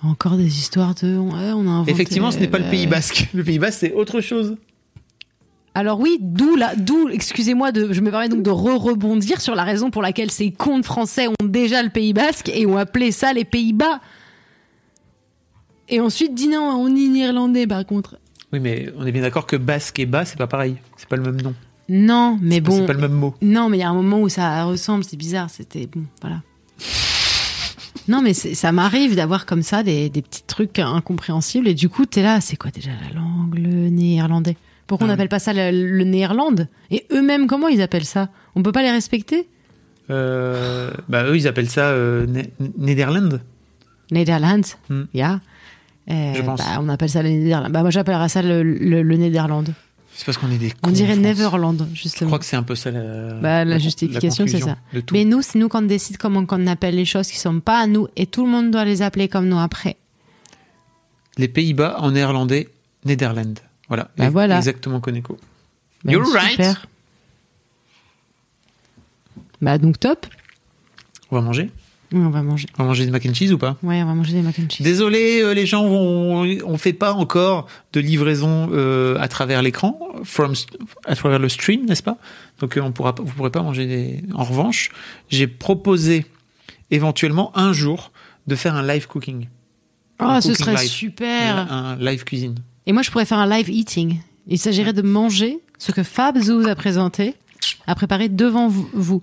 Encore 0.03 0.37
des 0.39 0.47
histoires 0.59 0.95
de. 1.03 1.18
ouais, 1.18 1.53
on 1.55 1.66
a 1.66 1.70
inventé- 1.70 1.91
Effectivement, 1.91 2.31
ce 2.31 2.39
n'est 2.39 2.49
pas 2.49 2.59
le 2.59 2.64
Pays 2.70 2.87
euh, 2.87 2.91
Basque. 2.91 3.28
Le 3.35 3.45
Pays 3.45 3.59
Basque, 3.59 3.78
c'est 3.81 3.93
autre 3.93 4.20
chose. 4.22 4.57
Alors 5.74 6.00
oui, 6.00 6.18
d'où 6.20 6.56
la, 6.56 6.74
d'où, 6.74 7.08
excusez-moi, 7.10 7.70
de, 7.70 7.92
je 7.92 8.00
me 8.00 8.10
permets 8.10 8.28
donc 8.28 8.42
de 8.42 8.50
re-rebondir 8.50 9.40
sur 9.40 9.54
la 9.54 9.62
raison 9.64 9.90
pour 9.90 10.02
laquelle 10.02 10.30
ces 10.30 10.50
cons 10.50 10.78
de 10.80 10.84
français 10.84 11.28
ont 11.28 11.44
déjà 11.46 11.82
le 11.82 11.90
Pays 11.90 12.12
Basque 12.12 12.48
et 12.52 12.66
ont 12.66 12.76
appelé 12.76 13.12
ça 13.12 13.32
les 13.32 13.44
Pays-Bas. 13.44 14.00
Et 15.88 16.00
ensuite 16.00 16.34
dit 16.34 16.48
non, 16.48 16.62
on 16.70 16.88
dit 16.92 17.08
néerlandais 17.08 17.66
par 17.66 17.84
contre. 17.86 18.16
Oui, 18.52 18.58
mais 18.60 18.92
on 18.96 19.06
est 19.06 19.12
bien 19.12 19.22
d'accord 19.22 19.46
que 19.46 19.56
Basque 19.56 20.00
et 20.00 20.06
Bas, 20.06 20.24
c'est 20.24 20.38
pas 20.38 20.48
pareil. 20.48 20.76
C'est 20.96 21.08
pas 21.08 21.16
le 21.16 21.22
même 21.22 21.40
nom. 21.40 21.54
Non, 21.88 22.38
mais 22.42 22.60
bon. 22.60 22.72
C'est 22.76 22.86
pas 22.86 22.92
le 22.92 23.00
même 23.00 23.12
mot. 23.12 23.34
Non, 23.42 23.68
mais 23.68 23.78
il 23.78 23.80
y 23.80 23.84
a 23.84 23.90
un 23.90 23.94
moment 23.94 24.20
où 24.20 24.28
ça 24.28 24.64
ressemble, 24.64 25.04
c'est 25.04 25.16
bizarre, 25.16 25.50
c'était 25.50 25.86
bon, 25.86 26.02
voilà. 26.20 26.42
Non, 28.08 28.22
mais 28.22 28.34
c'est- 28.34 28.54
ça 28.54 28.72
m'arrive 28.72 29.14
d'avoir 29.14 29.46
comme 29.46 29.62
ça 29.62 29.82
des, 29.84 30.08
des 30.08 30.22
petits 30.22 30.42
trucs 30.44 30.78
incompréhensibles 30.80 31.68
et 31.68 31.74
du 31.74 31.88
coup, 31.88 32.06
t'es 32.06 32.22
là, 32.22 32.40
c'est 32.40 32.56
quoi 32.56 32.72
déjà 32.72 32.90
la 33.08 33.14
langue, 33.20 33.56
le 33.56 33.88
néerlandais? 33.90 34.56
Pourquoi 34.91 35.07
on 35.07 35.11
Ah 35.11 35.12
n'appelle 35.14 35.28
pas 35.28 35.38
ça 35.38 35.53
le, 35.53 35.70
le 35.70 36.05
néerlande 36.05 36.66
Et 36.91 37.07
eux-mêmes, 37.12 37.47
comment 37.47 37.68
ils 37.68 37.80
appellent 37.80 38.05
ça 38.05 38.28
On 38.57 38.62
peut 38.62 38.72
pas 38.72 38.82
les 38.82 38.91
respecter 38.91 39.49
Euh, 40.11 40.91
bah, 41.09 41.24
eux, 41.24 41.36
ils 41.36 41.47
appellent 41.47 41.70
ça 41.70 41.91
euh, 41.91 42.26
Netherlands. 42.76 43.38
Netherlands, 44.11 44.62
Hmm. 44.88 45.03
yeah. 45.14 45.41
Euh, 46.11 46.34
Je 46.34 46.43
pense. 46.43 46.59
bah, 46.59 46.78
on 46.80 46.88
appelle 46.88 47.09
ça 47.09 47.22
le 47.22 47.28
Néderlande. 47.28 47.70
Bah, 47.72 47.82
moi, 47.82 47.91
j'appellerais 47.91 48.28
ça 48.28 48.43
le, 48.43 48.62
le. 48.64 49.30
C'est 50.12 50.26
parce 50.26 50.36
qu'on 50.38 50.51
est 50.51 50.59
des 50.59 50.72
On 50.82 50.91
dirait. 50.91 51.14
Neverland, 51.16 51.86
Je 51.95 52.01
justement. 52.03 52.26
crois 52.30 52.38
que 52.41 52.45
c'est 52.45 52.57
un 52.57 52.64
peu 52.64 52.74
ça 52.74 52.91
la, 52.91 53.34
Bah, 53.34 53.64
la, 53.64 53.76
con- 53.76 53.82
justification, 53.82 54.45
c'est 54.49 54.59
ça. 54.61 54.76
Mais 55.12 55.24
nous, 55.24 55.41
c'est 55.43 55.59
nous 55.61 55.68
qu'on 55.68 55.82
décide 55.82 56.16
comment 56.18 56.45
on 56.51 56.66
appelle 56.66 56.97
les 56.97 57.05
choses 57.05 57.28
qui 57.28 57.38
sont 57.38 57.61
pas 57.61 57.78
à 57.78 57.86
nous 57.86 58.09
et 58.16 58.26
tout 58.26 58.45
le 58.45 58.51
monde 58.51 58.72
doit 58.72 58.84
les 58.84 59.03
appeler 59.03 59.28
comme 59.28 59.47
nous 59.49 59.61
après. 59.61 59.97
Les 61.38 61.47
Pays-Bas 61.47 61.97
en 62.01 62.11
néerlandais, 62.11 62.68
Netherlands. 63.05 63.55
Voilà. 63.91 64.09
Bah, 64.16 64.30
voilà. 64.30 64.57
Exactement, 64.57 65.01
Koneko. 65.01 65.36
Bah, 66.05 66.12
You're 66.12 66.24
super. 66.26 66.41
right. 66.43 66.76
Bah, 69.61 69.76
donc 69.78 70.01
top. 70.01 70.26
On 71.30 71.36
va 71.36 71.43
manger 71.43 71.70
Oui, 72.12 72.20
on 72.20 72.30
va 72.30 72.43
manger. 72.43 72.66
On 72.78 72.82
va 72.82 72.88
manger 72.88 73.05
des 73.05 73.11
mac 73.11 73.24
and 73.26 73.34
cheese 73.34 73.53
ou 73.53 73.59
pas? 73.59 73.76
Ouais, 73.82 74.03
on 74.03 74.07
va 74.07 74.14
manger 74.14 74.32
des 74.32 74.43
mac 74.43 74.59
and 74.59 74.68
cheese. 74.70 74.82
Désolé, 74.84 75.43
euh, 75.43 75.53
les 75.53 75.66
gens, 75.66 75.84
on 75.84 76.47
on 76.64 76.78
fait 76.78 76.93
pas 76.95 77.12
encore 77.12 77.66
de 77.93 78.01
livraison 78.01 78.70
euh, 78.72 79.18
à 79.20 79.28
travers 79.28 79.61
l'écran, 79.62 79.99
from 80.24 80.55
à 81.05 81.14
travers 81.14 81.38
le 81.38 81.49
stream, 81.49 81.84
n'est-ce 81.86 82.03
pas? 82.03 82.16
Donc 82.61 82.76
euh, 82.76 82.80
on 82.80 82.93
pourra, 82.93 83.14
pas- 83.14 83.22
vous 83.22 83.32
pourrez 83.32 83.51
pas 83.51 83.62
manger 83.62 83.86
des. 83.86 84.22
En 84.34 84.45
revanche, 84.45 84.91
j'ai 85.28 85.47
proposé 85.47 86.24
éventuellement 86.91 87.57
un 87.57 87.72
jour 87.72 88.12
de 88.47 88.55
faire 88.57 88.74
un 88.74 88.86
live 88.86 89.07
cooking. 89.07 89.49
Oh, 90.20 90.24
Un 90.24 90.41
ce 90.41 90.49
cooking 90.49 90.64
serait 90.64 90.76
live. 90.82 90.91
super. 90.91 91.57
Un, 91.57 91.68
un 91.93 91.97
live 91.97 92.24
cuisine. 92.24 92.57
Et 92.91 92.93
moi, 92.93 93.03
je 93.03 93.11
pourrais 93.12 93.24
faire 93.24 93.38
un 93.38 93.49
live 93.49 93.70
eating. 93.70 94.18
Il 94.49 94.59
s'agirait 94.59 94.93
de 94.93 95.03
manger 95.03 95.61
ce 95.78 95.93
que 95.93 96.03
Fab 96.03 96.36
vous 96.36 96.66
a 96.66 96.74
présenté, 96.74 97.36
a 97.86 97.95
préparé 97.95 98.28
devant 98.28 98.66
vous, 98.66 99.22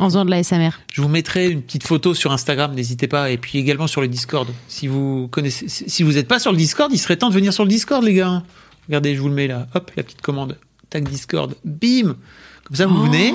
en 0.00 0.06
faisant 0.06 0.24
de 0.24 0.30
la 0.30 0.42
SMR. 0.42 0.70
Je 0.92 1.00
vous 1.00 1.06
mettrai 1.06 1.50
une 1.50 1.62
petite 1.62 1.84
photo 1.86 2.14
sur 2.14 2.32
Instagram, 2.32 2.74
n'hésitez 2.74 3.06
pas, 3.06 3.30
et 3.30 3.38
puis 3.38 3.58
également 3.60 3.86
sur 3.86 4.00
le 4.00 4.08
Discord. 4.08 4.48
Si 4.66 4.88
vous 4.88 5.28
connaissez, 5.28 5.68
si 5.68 6.02
vous 6.02 6.14
n'êtes 6.14 6.26
pas 6.26 6.40
sur 6.40 6.50
le 6.50 6.58
Discord, 6.58 6.90
il 6.92 6.98
serait 6.98 7.16
temps 7.16 7.28
de 7.28 7.34
venir 7.34 7.52
sur 7.52 7.62
le 7.62 7.68
Discord, 7.70 8.02
les 8.02 8.14
gars. 8.14 8.42
Regardez, 8.88 9.14
je 9.14 9.20
vous 9.20 9.28
le 9.28 9.34
mets 9.36 9.46
là. 9.46 9.68
Hop, 9.76 9.92
la 9.94 10.02
petite 10.02 10.20
commande. 10.20 10.58
Tac 10.88 11.04
Discord. 11.08 11.54
Bim. 11.64 12.16
Comme 12.64 12.76
ça, 12.76 12.86
vous 12.86 12.96
Oh. 12.96 13.04
venez. 13.06 13.32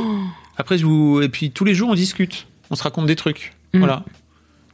Après, 0.58 0.78
je 0.78 0.86
vous 0.86 1.22
et 1.22 1.30
puis 1.30 1.52
tous 1.52 1.64
les 1.64 1.76
jours, 1.76 1.88
on 1.92 1.96
discute. 1.96 2.46
On 2.72 2.76
se 2.76 2.84
raconte 2.84 3.06
des 3.06 3.16
trucs. 3.16 3.54
Mm. 3.74 3.78
Voilà. 3.80 4.04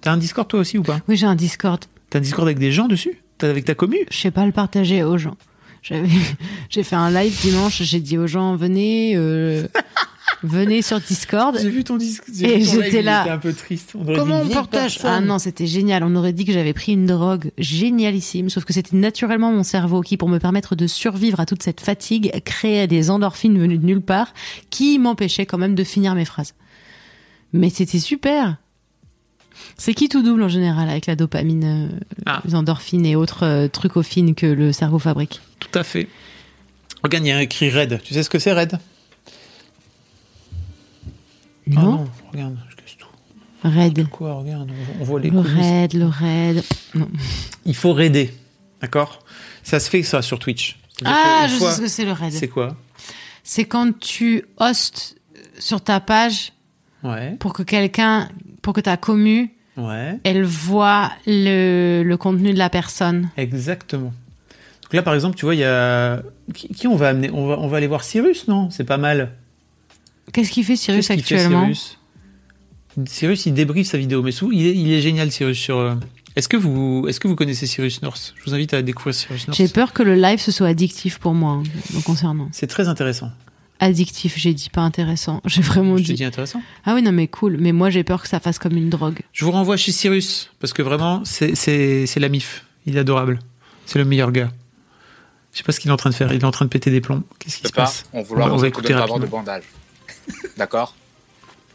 T'as 0.01 0.11
un 0.11 0.17
Discord 0.17 0.47
toi 0.47 0.59
aussi 0.61 0.79
ou 0.79 0.81
pas? 0.81 1.01
Oui, 1.07 1.17
j'ai 1.17 1.27
un 1.27 1.35
Discord. 1.35 1.85
T'as 2.09 2.17
un 2.17 2.21
Discord 2.23 2.47
avec 2.47 2.57
des 2.57 2.71
gens 2.71 2.87
dessus? 2.87 3.21
Avec 3.43 3.65
ta 3.65 3.75
commu? 3.75 3.99
Je 4.09 4.17
sais 4.17 4.31
pas 4.31 4.45
le 4.45 4.51
partager 4.51 5.03
aux 5.03 5.17
gens. 5.17 5.37
J'ai 6.69 6.83
fait 6.83 6.95
un 6.95 7.11
live 7.11 7.35
dimanche, 7.41 7.81
j'ai 7.81 7.99
dit 7.99 8.17
aux 8.17 8.27
gens, 8.27 8.55
venez, 8.55 9.13
euh, 9.15 9.67
venez 10.43 10.81
sur 10.81 10.99
Discord. 10.99 11.57
J'ai 11.59 11.69
vu 11.69 11.83
ton 11.83 11.97
disque. 11.97 12.25
Et 12.41 12.61
j'étais 12.61 13.01
là. 13.01 13.33
Un 13.33 13.37
peu 13.39 13.51
triste. 13.51 13.93
On 13.95 14.05
Comment 14.05 14.41
on 14.41 14.47
partage. 14.47 14.99
Ah 15.03 15.19
non, 15.21 15.39
c'était 15.39 15.65
génial. 15.65 16.03
On 16.03 16.15
aurait 16.15 16.33
dit 16.33 16.45
que 16.45 16.53
j'avais 16.53 16.73
pris 16.73 16.93
une 16.93 17.07
drogue 17.07 17.51
génialissime, 17.57 18.49
sauf 18.49 18.63
que 18.63 18.73
c'était 18.73 18.95
naturellement 18.95 19.51
mon 19.51 19.63
cerveau 19.63 20.01
qui, 20.01 20.17
pour 20.17 20.29
me 20.29 20.37
permettre 20.37 20.75
de 20.75 20.85
survivre 20.85 21.39
à 21.39 21.45
toute 21.45 21.63
cette 21.63 21.81
fatigue, 21.81 22.31
créait 22.45 22.87
des 22.87 23.09
endorphines 23.09 23.57
venues 23.57 23.79
de 23.79 23.85
nulle 23.85 24.01
part, 24.01 24.33
qui 24.69 24.99
m'empêchaient 24.99 25.47
quand 25.47 25.57
même 25.57 25.75
de 25.75 25.83
finir 25.83 26.13
mes 26.13 26.25
phrases. 26.25 26.53
Mais 27.53 27.69
c'était 27.69 27.99
super. 27.99 28.57
C'est 29.77 29.93
qui 29.93 30.09
tout 30.09 30.21
double 30.21 30.43
en 30.43 30.49
général 30.49 30.89
avec 30.89 31.05
la 31.07 31.15
dopamine, 31.15 31.89
euh, 31.93 31.99
Ah. 32.25 32.41
les 32.45 32.55
endorphines 32.55 33.05
et 33.05 33.15
autres 33.15 33.43
euh, 33.45 33.67
trucofines 33.67 34.35
que 34.35 34.45
le 34.45 34.71
cerveau 34.71 34.99
fabrique 34.99 35.41
Tout 35.59 35.77
à 35.77 35.83
fait. 35.83 36.07
Regarde, 37.03 37.25
il 37.25 37.29
y 37.29 37.31
a 37.31 37.41
écrit 37.41 37.69
Red. 37.71 37.99
Tu 38.03 38.13
sais 38.13 38.21
ce 38.23 38.29
que 38.29 38.37
c'est 38.39 38.53
Red? 38.53 38.77
Non, 41.67 41.77
Ah 41.77 41.81
non, 41.83 42.07
regarde, 42.31 42.57
je 42.69 42.75
casse 42.75 42.97
tout. 42.97 43.07
raid. 43.63 44.07
Quoi, 44.09 44.33
regarde, 44.35 44.69
on- 44.99 45.03
voit 45.03 45.19
les 45.19 45.29
Le 45.29 45.41
coulisses. 45.41 45.55
raid, 45.57 45.93
le 45.93 46.05
raid. 46.05 46.63
Non. 46.95 47.07
Il 47.65 47.75
faut 47.75 47.93
raider, 47.93 48.33
d'accord? 48.81 49.19
Ça 49.63 49.79
se 49.79 49.89
fait 49.89 50.03
ça 50.03 50.21
sur 50.21 50.39
Twitch. 50.39 50.79
Ah, 51.05 51.47
je 51.49 51.55
fois- 51.55 51.69
sais 51.71 51.77
ce 51.77 51.81
que 51.81 51.87
c'est 51.87 52.05
le 52.05 52.11
raid. 52.11 52.33
C'est 52.33 52.47
quoi? 52.47 52.75
C'est 53.43 53.65
quand 53.65 53.97
tu 53.99 54.43
hostes 54.57 55.15
sur 55.59 55.81
ta 55.81 55.99
page 55.99 56.53
Ouais, 57.03 57.35
pour 57.39 57.53
que 57.53 57.63
quelqu'un, 57.63 58.29
pour 58.61 58.73
que 58.73 58.81
ta 58.81 58.95
commu, 58.97 59.51
ouais, 59.77 60.19
elle 60.23 60.43
voit 60.43 61.11
le, 61.25 62.03
le 62.03 62.17
contenu 62.17 62.53
de 62.53 62.57
la 62.57 62.69
personne. 62.69 63.29
exactement. 63.37 64.13
Donc 64.83 64.93
là, 64.93 65.03
par 65.03 65.13
exemple, 65.13 65.37
tu 65.37 65.45
vois, 65.45 65.55
il 65.55 65.59
y 65.59 65.63
a 65.63 66.21
qui, 66.53 66.67
qui 66.67 66.87
on 66.87 66.95
va 66.97 67.09
amener? 67.09 67.29
On 67.31 67.47
va, 67.47 67.57
on 67.59 67.67
va 67.67 67.77
aller 67.77 67.87
voir 67.87 68.03
Cyrus, 68.03 68.47
non? 68.49 68.69
C'est 68.71 68.83
pas 68.83 68.97
mal. 68.97 69.31
Qu'est-ce 70.33 70.51
qu'il 70.51 70.65
fait 70.65 70.75
Cyrus 70.75 71.07
fait, 71.07 71.13
actuellement? 71.13 71.61
Cyrus? 71.61 71.97
Cyrus, 73.05 73.45
il 73.45 73.53
débriefe 73.53 73.87
sa 73.87 73.97
vidéo, 73.97 74.21
mais 74.21 74.31
sous, 74.33 74.51
il 74.51 74.67
est, 74.67 74.75
il 74.75 74.91
est 74.91 74.99
génial, 75.01 75.31
Cyrus. 75.31 75.57
Sur, 75.57 75.77
euh, 75.77 75.95
est-ce 76.35 76.49
que 76.49 76.57
vous, 76.57 77.05
est-ce 77.07 77.21
que 77.21 77.29
vous 77.29 77.35
connaissez 77.37 77.67
Cyrus 77.67 78.01
North? 78.01 78.33
Je 78.37 78.43
vous 78.43 78.53
invite 78.53 78.73
à 78.73 78.81
découvrir 78.81 79.13
Cyrus 79.15 79.47
North. 79.47 79.57
J'ai 79.57 79.69
peur 79.69 79.93
que 79.93 80.03
le 80.03 80.15
live 80.15 80.39
ce 80.39 80.51
soit 80.51 80.67
addictif 80.67 81.19
pour 81.19 81.33
moi, 81.33 81.51
hein, 81.53 81.63
me 81.93 82.01
concernant. 82.01 82.49
C'est 82.51 82.67
très 82.67 82.89
intéressant. 82.89 83.31
Addictif, 83.83 84.37
j'ai 84.37 84.53
dit 84.53 84.69
pas 84.69 84.81
intéressant. 84.81 85.41
J'ai 85.45 85.61
vraiment 85.61 85.97
Je 85.97 86.03
dit. 86.03 86.13
dis 86.13 86.23
intéressant. 86.23 86.61
Ah 86.85 86.93
oui, 86.95 87.01
non, 87.01 87.11
mais 87.11 87.27
cool. 87.27 87.57
Mais 87.59 87.71
moi, 87.71 87.89
j'ai 87.89 88.03
peur 88.03 88.21
que 88.21 88.27
ça 88.29 88.39
fasse 88.39 88.59
comme 88.59 88.77
une 88.77 88.89
drogue. 88.89 89.19
Je 89.33 89.43
vous 89.43 89.51
renvoie 89.51 89.75
chez 89.75 89.91
Cyrus 89.91 90.51
parce 90.59 90.71
que 90.71 90.81
vraiment, 90.83 91.23
c'est 91.25 91.55
c'est 91.55 92.05
c'est 92.05 92.19
la 92.19 92.29
mif. 92.29 92.65
Il 92.85 92.95
est 92.95 92.99
adorable. 92.99 93.39
C'est 93.87 93.97
le 93.99 94.05
meilleur 94.05 94.31
gars. 94.31 94.51
Je 95.51 95.57
sais 95.57 95.63
pas 95.63 95.71
ce 95.71 95.79
qu'il 95.79 95.89
est 95.89 95.93
en 95.93 95.97
train 95.97 96.11
de 96.11 96.15
faire. 96.15 96.31
Il 96.31 96.39
est 96.39 96.45
en 96.45 96.51
train 96.51 96.65
de 96.65 96.69
péter 96.69 96.91
des 96.91 97.01
plombs. 97.01 97.23
Qu'est-ce 97.39 97.57
qui 97.57 97.67
se 97.67 97.73
pas 97.73 97.81
passe 97.83 98.05
en 98.13 98.21
vouloir 98.21 98.47
on 98.53 98.55
va, 98.57 98.63
on 98.63 98.69
écouter 98.69 98.93
avoir 98.93 99.07
de 99.07 99.13
rapidement. 99.25 99.39
bandage. 99.39 99.63
D'accord? 100.57 100.95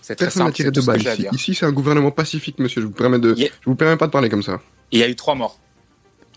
C'est 0.01 0.15
très 0.15 0.27
Personne 0.27 0.45
simple. 0.45 0.55
tiré 0.55 0.71
de 0.71 0.81
ce 0.81 0.91
que. 0.91 1.35
Ici, 1.35 1.55
c'est 1.57 1.67
un 1.67 1.73
gouvernement 1.73 2.13
pacifique, 2.13 2.61
monsieur. 2.61 2.81
Je 2.81 2.87
vous 2.87 2.93
permets 2.93 3.19
de, 3.19 3.35
je 3.37 3.49
vous 3.67 3.75
permets 3.75 3.97
pas 3.97 4.07
de 4.07 4.13
parler 4.13 4.29
comme 4.29 4.45
ça. 4.45 4.61
Il 4.93 5.01
y 5.01 5.03
a 5.03 5.09
eu 5.09 5.17
trois 5.17 5.35
morts. 5.35 5.59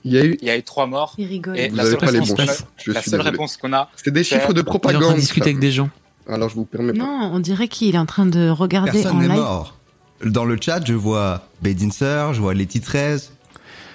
Il 0.05 0.13
y 0.13 0.17
a 0.17 0.25
eu. 0.25 0.37
Il 0.41 0.47
y 0.47 0.51
a 0.51 0.57
eu 0.57 0.63
trois 0.63 0.87
morts. 0.87 1.13
Il 1.17 1.27
rigole. 1.27 1.57
Et 1.57 1.69
Vous 1.69 1.75
la 1.75 1.83
seule 1.85 1.97
pas 1.97 2.05
les 2.07 2.11
réponse 2.19 2.29
bons 2.29 2.35
qu'on 2.35 2.43
a- 2.43 2.45
chiffres. 2.47 2.67
Je 2.77 2.91
la 2.91 3.01
suis 3.01 3.11
seule 3.11 3.19
désolé. 3.19 3.31
réponse 3.37 3.57
qu'on 3.57 3.73
a. 3.73 3.89
C'est 3.95 4.11
des 4.11 4.23
chiffres 4.23 4.53
de 4.53 4.59
Il 4.61 4.65
est 4.65 4.69
en 4.69 4.71
train 4.71 4.79
propagande. 4.79 5.15
de 5.15 5.19
discuter 5.19 5.45
ça. 5.45 5.49
avec 5.49 5.59
des 5.59 5.71
gens. 5.71 5.89
Alors, 6.27 6.49
je 6.49 6.55
vous 6.55 6.65
permets 6.65 6.93
pas. 6.93 6.99
Non, 6.99 7.31
on 7.33 7.39
dirait 7.39 7.67
qu'il 7.67 7.95
est 7.95 7.97
en 7.99 8.05
train 8.05 8.25
de 8.25 8.49
regarder 8.49 8.91
Personne 8.91 9.17
en 9.17 9.19
n'est 9.21 9.27
live. 9.27 9.37
mort. 9.37 9.75
Dans 10.23 10.45
le 10.45 10.57
chat, 10.61 10.81
je 10.85 10.93
vois 10.93 11.47
Bedinser, 11.61 12.27
je 12.33 12.41
vois 12.41 12.53
Letty 12.53 12.81
13, 12.81 13.31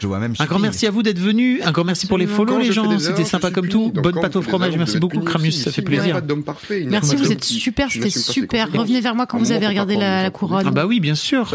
je 0.01 0.07
vois 0.07 0.19
même 0.19 0.35
Un 0.39 0.47
grand 0.47 0.59
merci 0.59 0.87
à 0.87 0.91
vous 0.91 1.03
d'être 1.03 1.19
venus. 1.19 1.61
Un 1.65 1.71
grand 1.71 1.85
merci 1.85 2.07
pour 2.07 2.19
les 2.19 2.27
follow, 2.27 2.59
les 2.59 2.73
gens. 2.73 2.99
C'était 2.99 3.25
sympa 3.25 3.51
comme 3.51 3.69
tout. 3.69 3.93
Bonne 3.95 4.21
pâte 4.21 4.37
au 4.37 4.43
fromage. 4.43 4.77
Merci 4.77 4.99
beaucoup, 4.99 5.21
aussi. 5.21 5.53
Ça 5.53 5.71
fait 5.71 5.83
plaisir. 5.83 6.21
Merci, 6.87 7.17
vous 7.17 7.33
êtes 7.33 7.45
super, 7.45 7.91
c'était 7.91 8.11
super. 8.11 8.69
Revenez 8.73 9.01
vers 9.01 9.15
moi 9.15 9.27
quand 9.27 9.39
vous 9.39 9.53
avez 9.53 9.67
regardé 9.67 9.97
la, 9.97 10.31
couronne. 10.31 10.65
Ah 10.67 10.71
bah 10.71 10.87
oui, 10.87 11.01
bien 11.01 11.15
sûr. 11.15 11.55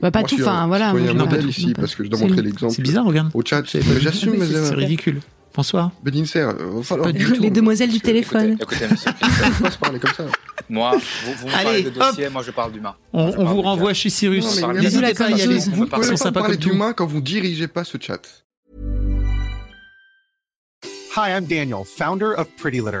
Bah, 0.00 0.10
pas 0.10 0.20
moi, 0.20 0.28
tout, 0.28 0.36
enfin 0.40 0.66
voilà. 0.66 0.92
moi, 0.94 1.00
non, 1.12 1.28
ici 1.48 1.72
pas- 1.74 1.82
parce 1.82 1.94
que 1.94 2.04
je 2.04 2.08
dois 2.08 2.18
montrer 2.20 2.42
l'exemple. 2.42 2.72
C'est 2.74 2.82
bizarre, 2.82 3.04
regarde. 3.04 3.30
Au 3.34 3.42
chat, 3.44 3.62
C'est 3.66 3.86
mais 3.86 4.00
j'assume 4.00 4.36
mes 4.38 4.46
c'est 4.46 4.54
erreurs. 4.54 4.76
ridicule. 4.76 5.20
Bonsoir. 5.54 5.90
Bedinser, 6.02 6.38
euh, 6.38 6.52
va 6.76 6.82
falloir. 6.82 7.08
Pas 7.08 7.12
du 7.12 7.26
Les 7.34 7.50
demoiselles 7.50 7.90
du 7.90 8.00
téléphone. 8.00 8.56
Écoutez, 8.58 8.88
monsieur, 8.90 9.10
On 9.20 9.62
va 9.64 9.70
se 9.70 9.76
parler 9.78 9.98
comme 9.98 10.14
ça. 10.14 10.24
moi, 10.70 10.92
vous, 10.96 11.32
vous 11.34 11.46
me 11.48 11.52
Allez, 11.52 11.64
parlez 11.64 11.82
de 11.82 11.88
hop. 11.90 11.94
dossier, 12.08 12.28
moi 12.30 12.42
je 12.42 12.50
parle 12.52 12.72
d'humain. 12.72 12.94
On, 13.12 13.34
on 13.36 13.44
vous 13.44 13.60
renvoie 13.60 13.92
chez 13.92 14.08
Cyrus. 14.08 14.60
Non, 14.62 14.72
N'hésitez 14.72 15.02
la 15.02 15.12
pas 15.14 15.26
à 15.26 15.30
y 15.30 15.42
aller. 15.42 15.58
Vous 15.58 15.86
peut 15.86 16.00
pouvez 16.00 16.16
pas 16.16 16.32
parler 16.32 16.56
d'humain 16.56 16.94
quand 16.94 17.04
vous 17.06 17.20
dirigez 17.20 17.68
pas 17.68 17.84
ce 17.84 17.98
chat. 18.00 18.22
Hi, 21.14 21.28
I'm 21.36 21.44
Daniel, 21.44 21.84
founder 21.84 22.32
of 22.38 22.48
Pretty 22.56 22.78
Litter. 22.80 23.00